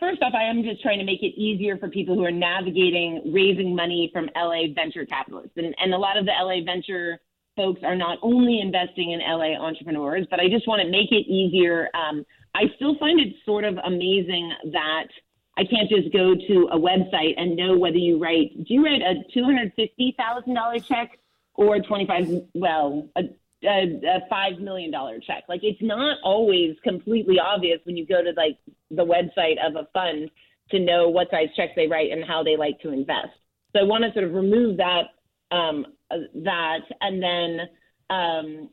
First 0.00 0.22
off, 0.22 0.32
I 0.34 0.44
am 0.44 0.62
just 0.62 0.80
trying 0.80 0.98
to 0.98 1.04
make 1.04 1.22
it 1.22 1.38
easier 1.38 1.76
for 1.76 1.88
people 1.88 2.14
who 2.14 2.24
are 2.24 2.30
navigating 2.30 3.32
raising 3.32 3.74
money 3.74 4.10
from 4.12 4.30
LA 4.36 4.72
venture 4.72 5.04
capitalists. 5.04 5.56
And, 5.56 5.74
and 5.78 5.92
a 5.92 5.98
lot 5.98 6.16
of 6.16 6.24
the 6.24 6.32
LA 6.40 6.64
venture 6.64 7.18
folks 7.56 7.80
are 7.82 7.96
not 7.96 8.18
only 8.22 8.60
investing 8.60 9.10
in 9.10 9.20
LA 9.20 9.60
entrepreneurs, 9.60 10.26
but 10.30 10.38
I 10.38 10.48
just 10.48 10.68
want 10.68 10.80
to 10.82 10.88
make 10.88 11.10
it 11.10 11.26
easier. 11.28 11.88
Um, 11.94 12.24
I 12.54 12.64
still 12.76 12.96
find 12.98 13.18
it 13.18 13.34
sort 13.44 13.64
of 13.64 13.76
amazing 13.84 14.52
that 14.72 15.08
I 15.56 15.64
can't 15.64 15.90
just 15.90 16.12
go 16.12 16.36
to 16.36 16.68
a 16.70 16.78
website 16.78 17.34
and 17.36 17.56
know 17.56 17.76
whether 17.76 17.96
you 17.96 18.18
write, 18.18 18.64
do 18.64 18.74
you 18.74 18.84
write 18.84 19.02
a 19.02 19.24
$250,000 19.36 20.86
check 20.86 21.18
or 21.54 21.80
25, 21.80 22.42
well, 22.54 23.08
a 23.16 23.22
a, 23.64 24.00
a 24.06 24.20
five 24.28 24.58
million 24.60 24.90
dollar 24.90 25.18
check. 25.24 25.44
Like 25.48 25.60
it's 25.62 25.82
not 25.82 26.18
always 26.22 26.76
completely 26.84 27.36
obvious 27.38 27.80
when 27.84 27.96
you 27.96 28.06
go 28.06 28.22
to 28.22 28.32
like 28.36 28.58
the 28.90 29.04
website 29.04 29.56
of 29.64 29.76
a 29.76 29.88
fund 29.92 30.30
to 30.70 30.78
know 30.78 31.08
what 31.08 31.30
size 31.30 31.48
checks 31.56 31.72
they 31.76 31.86
write 31.86 32.12
and 32.12 32.24
how 32.24 32.42
they 32.42 32.56
like 32.56 32.78
to 32.80 32.92
invest. 32.92 33.28
So 33.74 33.80
I 33.80 33.84
want 33.84 34.04
to 34.04 34.12
sort 34.12 34.24
of 34.24 34.34
remove 34.34 34.76
that 34.78 35.04
um, 35.50 35.86
that 36.10 36.80
and 37.00 37.22
then 37.22 37.68
um, 38.10 38.70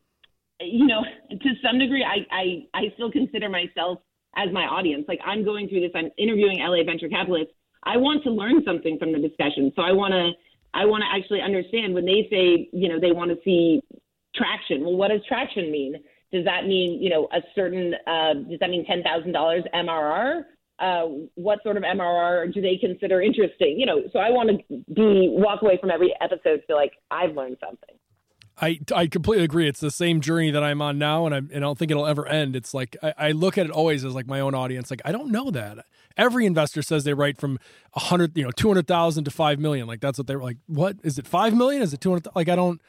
you 0.59 0.87
know, 0.87 1.01
to 1.31 1.49
some 1.63 1.79
degree, 1.79 2.03
I, 2.03 2.25
I, 2.33 2.79
I 2.79 2.93
still 2.95 3.11
consider 3.11 3.49
myself 3.49 3.99
as 4.35 4.51
my 4.51 4.63
audience. 4.63 5.05
Like 5.07 5.19
I'm 5.25 5.43
going 5.43 5.69
through 5.69 5.81
this, 5.81 5.91
I'm 5.95 6.11
interviewing 6.17 6.59
LA 6.59 6.83
venture 6.83 7.09
capitalists. 7.09 7.53
I 7.83 7.97
want 7.97 8.23
to 8.23 8.31
learn 8.31 8.63
something 8.65 8.97
from 8.97 9.11
the 9.11 9.19
discussion. 9.19 9.71
So 9.75 9.81
I 9.81 9.91
want 9.91 10.13
to, 10.13 10.31
I 10.73 10.85
want 10.85 11.03
to 11.03 11.17
actually 11.17 11.41
understand 11.41 11.93
when 11.93 12.05
they 12.05 12.27
say, 12.29 12.69
you 12.73 12.89
know, 12.89 12.99
they 12.99 13.11
want 13.11 13.31
to 13.31 13.37
see 13.45 13.81
traction. 14.35 14.83
Well, 14.83 14.95
what 14.95 15.09
does 15.09 15.21
traction 15.27 15.71
mean? 15.71 15.95
Does 16.31 16.45
that 16.45 16.65
mean, 16.65 17.01
you 17.01 17.09
know, 17.09 17.27
a 17.31 17.41
certain, 17.53 17.93
uh, 18.07 18.33
does 18.49 18.59
that 18.59 18.69
mean 18.69 18.85
$10,000 18.85 19.63
MRR? 19.73 20.43
Uh, 20.77 21.05
what 21.35 21.63
sort 21.63 21.77
of 21.77 21.83
MRR 21.83 22.53
do 22.53 22.61
they 22.61 22.77
consider 22.77 23.21
interesting? 23.21 23.79
You 23.79 23.85
know, 23.85 24.01
so 24.11 24.19
I 24.19 24.29
want 24.29 24.49
to 24.49 24.83
be, 24.93 25.29
walk 25.31 25.61
away 25.61 25.77
from 25.79 25.91
every 25.91 26.13
episode 26.19 26.61
feel 26.67 26.75
like 26.75 26.93
I've 27.11 27.35
learned 27.35 27.57
something. 27.63 27.95
I, 28.61 28.79
I 28.93 29.07
completely 29.07 29.43
agree. 29.43 29.67
It's 29.67 29.81
the 29.81 29.91
same 29.91 30.21
journey 30.21 30.51
that 30.51 30.63
I'm 30.63 30.81
on 30.81 30.97
now, 30.97 31.25
and 31.25 31.35
I, 31.35 31.39
and 31.39 31.55
I 31.55 31.59
don't 31.59 31.77
think 31.77 31.91
it'll 31.91 32.05
ever 32.05 32.25
end. 32.25 32.55
It's 32.55 32.73
like 32.73 32.95
I, 33.03 33.13
I, 33.17 33.31
look 33.31 33.57
at 33.57 33.65
it 33.65 33.71
always 33.71 34.05
as 34.05 34.15
like 34.15 34.27
my 34.27 34.39
own 34.39 34.55
audience. 34.55 34.89
Like 34.89 35.01
I 35.03 35.11
don't 35.11 35.29
know 35.29 35.51
that 35.51 35.85
every 36.15 36.45
investor 36.45 36.81
says 36.81 37.03
they 37.03 37.13
write 37.13 37.37
from 37.37 37.59
a 37.93 37.99
hundred, 37.99 38.37
you 38.37 38.43
know, 38.43 38.51
two 38.51 38.69
hundred 38.69 38.87
thousand 38.87 39.25
to 39.25 39.31
five 39.31 39.59
million. 39.59 39.87
Like 39.87 39.99
that's 39.99 40.17
what 40.17 40.27
they're 40.27 40.39
like. 40.39 40.57
What 40.67 40.97
is 41.03 41.19
it? 41.19 41.27
Five 41.27 41.53
million? 41.53 41.81
Is 41.81 41.93
it 41.93 41.99
two 41.99 42.11
hundred? 42.11 42.27
Like 42.35 42.49
I 42.49 42.55
don't. 42.55 42.81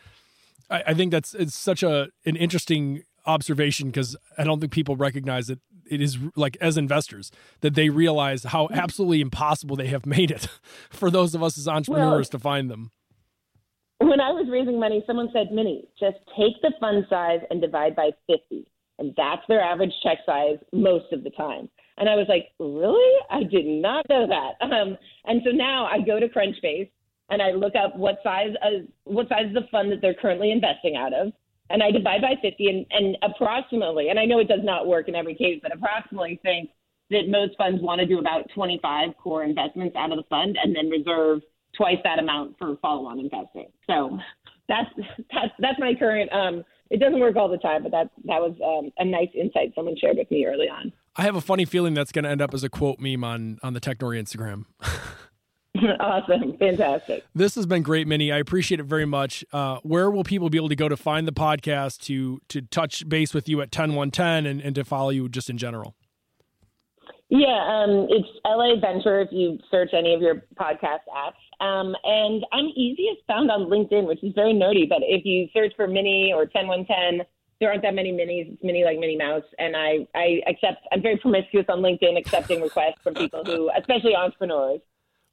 I, 0.70 0.82
I 0.88 0.94
think 0.94 1.10
that's 1.12 1.34
it's 1.34 1.56
such 1.56 1.82
a 1.82 2.08
an 2.24 2.36
interesting 2.36 3.02
observation 3.26 3.88
because 3.88 4.16
I 4.38 4.44
don't 4.44 4.60
think 4.60 4.72
people 4.72 4.96
recognize 4.96 5.48
that 5.48 5.58
it 5.88 6.00
is 6.00 6.18
like 6.36 6.56
as 6.60 6.76
investors 6.76 7.30
that 7.60 7.74
they 7.74 7.88
realize 7.88 8.44
how 8.44 8.68
absolutely 8.72 9.20
impossible 9.20 9.76
they 9.76 9.88
have 9.88 10.06
made 10.06 10.30
it 10.30 10.48
for 10.90 11.10
those 11.10 11.34
of 11.34 11.42
us 11.42 11.58
as 11.58 11.66
entrepreneurs 11.68 12.10
well, 12.10 12.24
to 12.24 12.38
find 12.38 12.70
them 12.70 12.90
when 13.98 14.20
I 14.20 14.30
was 14.30 14.46
raising 14.50 14.78
money, 14.78 15.02
someone 15.06 15.30
said, 15.32 15.52
Minnie, 15.52 15.88
just 15.98 16.18
take 16.36 16.60
the 16.62 16.72
fund 16.80 17.06
size 17.08 17.40
and 17.50 17.60
divide 17.60 17.96
by 17.96 18.10
50. 18.26 18.66
And 18.98 19.14
that's 19.16 19.42
their 19.48 19.60
average 19.60 19.92
check 20.02 20.18
size 20.26 20.58
most 20.72 21.12
of 21.12 21.24
the 21.24 21.30
time. 21.30 21.68
And 21.98 22.08
I 22.08 22.14
was 22.14 22.26
like, 22.28 22.48
really? 22.58 23.14
I 23.30 23.42
did 23.42 23.66
not 23.66 24.06
know 24.08 24.26
that. 24.26 24.54
Um, 24.66 24.98
and 25.24 25.40
so 25.44 25.50
now 25.50 25.86
I 25.86 26.00
go 26.00 26.20
to 26.20 26.28
Crunchbase 26.28 26.90
and 27.30 27.42
I 27.42 27.50
look 27.52 27.74
up 27.74 27.96
what 27.96 28.18
size 28.22 28.54
uh, 28.62 28.84
what 29.04 29.28
size 29.28 29.46
is 29.48 29.54
the 29.54 29.66
fund 29.70 29.90
that 29.92 30.00
they're 30.00 30.14
currently 30.14 30.52
investing 30.52 30.96
out 30.96 31.12
of, 31.12 31.32
and 31.70 31.82
I 31.82 31.90
divide 31.90 32.22
by 32.22 32.34
50 32.40 32.68
and, 32.68 32.86
and 32.90 33.16
approximately, 33.22 34.08
and 34.08 34.18
I 34.18 34.24
know 34.24 34.38
it 34.38 34.48
does 34.48 34.62
not 34.62 34.86
work 34.86 35.08
in 35.08 35.14
every 35.14 35.34
case, 35.34 35.60
but 35.62 35.74
approximately 35.74 36.40
think 36.42 36.70
that 37.10 37.28
most 37.28 37.56
funds 37.56 37.82
want 37.82 38.00
to 38.00 38.06
do 38.06 38.18
about 38.18 38.50
25 38.54 39.16
core 39.22 39.44
investments 39.44 39.96
out 39.96 40.10
of 40.10 40.18
the 40.18 40.24
fund 40.28 40.56
and 40.60 40.74
then 40.74 40.88
reserve 40.88 41.40
twice 41.76 41.98
that 42.04 42.18
amount 42.18 42.56
for 42.58 42.76
follow-on 42.82 43.18
investing. 43.18 43.68
So 43.86 44.18
that's 44.68 44.88
that's 45.32 45.52
that's 45.58 45.78
my 45.78 45.94
current. 45.98 46.32
Um, 46.32 46.64
it 46.90 47.00
doesn't 47.00 47.18
work 47.18 47.36
all 47.36 47.48
the 47.48 47.58
time, 47.58 47.82
but 47.82 47.92
that 47.92 48.10
that 48.24 48.40
was 48.40 48.54
um, 48.64 48.92
a 48.98 49.04
nice 49.04 49.30
insight 49.34 49.72
someone 49.74 49.96
shared 50.00 50.16
with 50.16 50.30
me 50.30 50.46
early 50.46 50.68
on. 50.68 50.92
I 51.16 51.22
have 51.22 51.36
a 51.36 51.40
funny 51.40 51.64
feeling 51.64 51.94
that's 51.94 52.12
going 52.12 52.24
to 52.24 52.30
end 52.30 52.42
up 52.42 52.54
as 52.54 52.62
a 52.62 52.68
quote 52.68 52.98
meme 52.98 53.24
on 53.24 53.58
on 53.62 53.74
the 53.74 53.80
Technori 53.80 54.20
Instagram. 54.20 54.64
awesome, 56.00 56.56
fantastic. 56.58 57.24
This 57.34 57.54
has 57.54 57.66
been 57.66 57.82
great, 57.82 58.06
Minnie. 58.06 58.32
I 58.32 58.38
appreciate 58.38 58.80
it 58.80 58.86
very 58.86 59.06
much. 59.06 59.44
Uh, 59.52 59.78
where 59.82 60.10
will 60.10 60.24
people 60.24 60.50
be 60.50 60.58
able 60.58 60.68
to 60.68 60.76
go 60.76 60.88
to 60.88 60.96
find 60.96 61.26
the 61.26 61.32
podcast 61.32 62.00
to 62.02 62.40
to 62.48 62.62
touch 62.62 63.08
base 63.08 63.34
with 63.34 63.48
you 63.48 63.60
at 63.60 63.70
ten 63.70 63.94
one 63.94 64.10
ten 64.10 64.46
and 64.46 64.60
and 64.60 64.74
to 64.74 64.84
follow 64.84 65.10
you 65.10 65.28
just 65.28 65.50
in 65.50 65.58
general? 65.58 65.94
Yeah, 67.28 67.82
um, 67.84 68.06
it's 68.08 68.28
LA 68.44 68.78
Venture 68.80 69.20
if 69.20 69.28
you 69.32 69.58
search 69.68 69.90
any 69.92 70.14
of 70.14 70.20
your 70.20 70.44
podcast 70.54 71.02
apps. 71.12 71.42
Um, 71.64 71.96
and 72.04 72.44
I'm 72.52 72.66
easiest 72.76 73.26
found 73.26 73.50
on 73.50 73.62
LinkedIn, 73.62 74.06
which 74.06 74.22
is 74.22 74.32
very 74.34 74.54
nerdy. 74.54 74.88
But 74.88 74.98
if 75.02 75.24
you 75.24 75.48
search 75.52 75.72
for 75.74 75.88
Minnie 75.88 76.32
or 76.32 76.46
10110, 76.46 77.26
there 77.58 77.70
aren't 77.70 77.82
that 77.82 77.94
many 77.94 78.12
minis. 78.12 78.52
It's 78.52 78.62
Minnie 78.62 78.84
like 78.84 78.98
Minnie 78.98 79.16
Mouse. 79.16 79.42
And 79.58 79.74
I, 79.76 80.06
I 80.14 80.40
accept, 80.46 80.86
I'm 80.92 81.02
very 81.02 81.16
promiscuous 81.16 81.66
on 81.68 81.80
LinkedIn, 81.80 82.16
accepting 82.16 82.60
requests 82.60 83.00
from 83.02 83.14
people 83.14 83.42
who, 83.44 83.70
especially 83.76 84.14
entrepreneurs. 84.14 84.80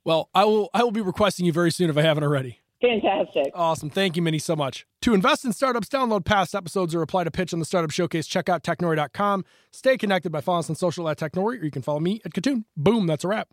Well, 0.06 0.30
I 0.34 0.45
will, 0.45 0.70
I 0.74 0.84
will 0.84 0.91
be 0.91 1.01
requesting 1.01 1.45
you 1.45 1.54
very 1.54 1.72
soon 1.72 1.89
if 1.89 1.97
I 1.97 2.01
haven't 2.01 2.24
already. 2.24 2.60
Fantastic. 2.82 3.54
Awesome. 3.56 3.89
Thank 3.89 4.18
you, 4.18 4.22
Minnie, 4.22 4.39
so 4.39 4.58
much. 4.58 4.86
To 5.04 5.14
invest 5.14 5.45
in 5.45 5.54
startups, 5.54 5.88
download 5.88 6.26
past 6.26 6.54
episodes 6.54 6.93
or 6.93 7.01
apply 7.01 7.24
to 7.24 7.32
pitch 7.32 7.54
on 7.54 7.60
the 7.60 7.66
Startup 7.66 7.89
Showcase. 7.89 8.28
Check 8.28 8.49
out 8.49 8.62
technori.com. 8.64 9.45
Stay 9.72 9.97
connected 9.97 10.32
by 10.34 10.41
following 10.41 10.60
us 10.60 10.70
on 10.70 10.76
social 10.76 11.08
at 11.08 11.18
Technori, 11.18 11.62
or 11.62 11.64
you 11.64 11.72
can 11.72 11.82
follow 11.82 12.01
me 12.01 12.20
at 12.26 12.34
Katoon. 12.34 12.66
Boom, 12.76 13.08
that's 13.08 13.24
a 13.24 13.30
wrap. 13.30 13.47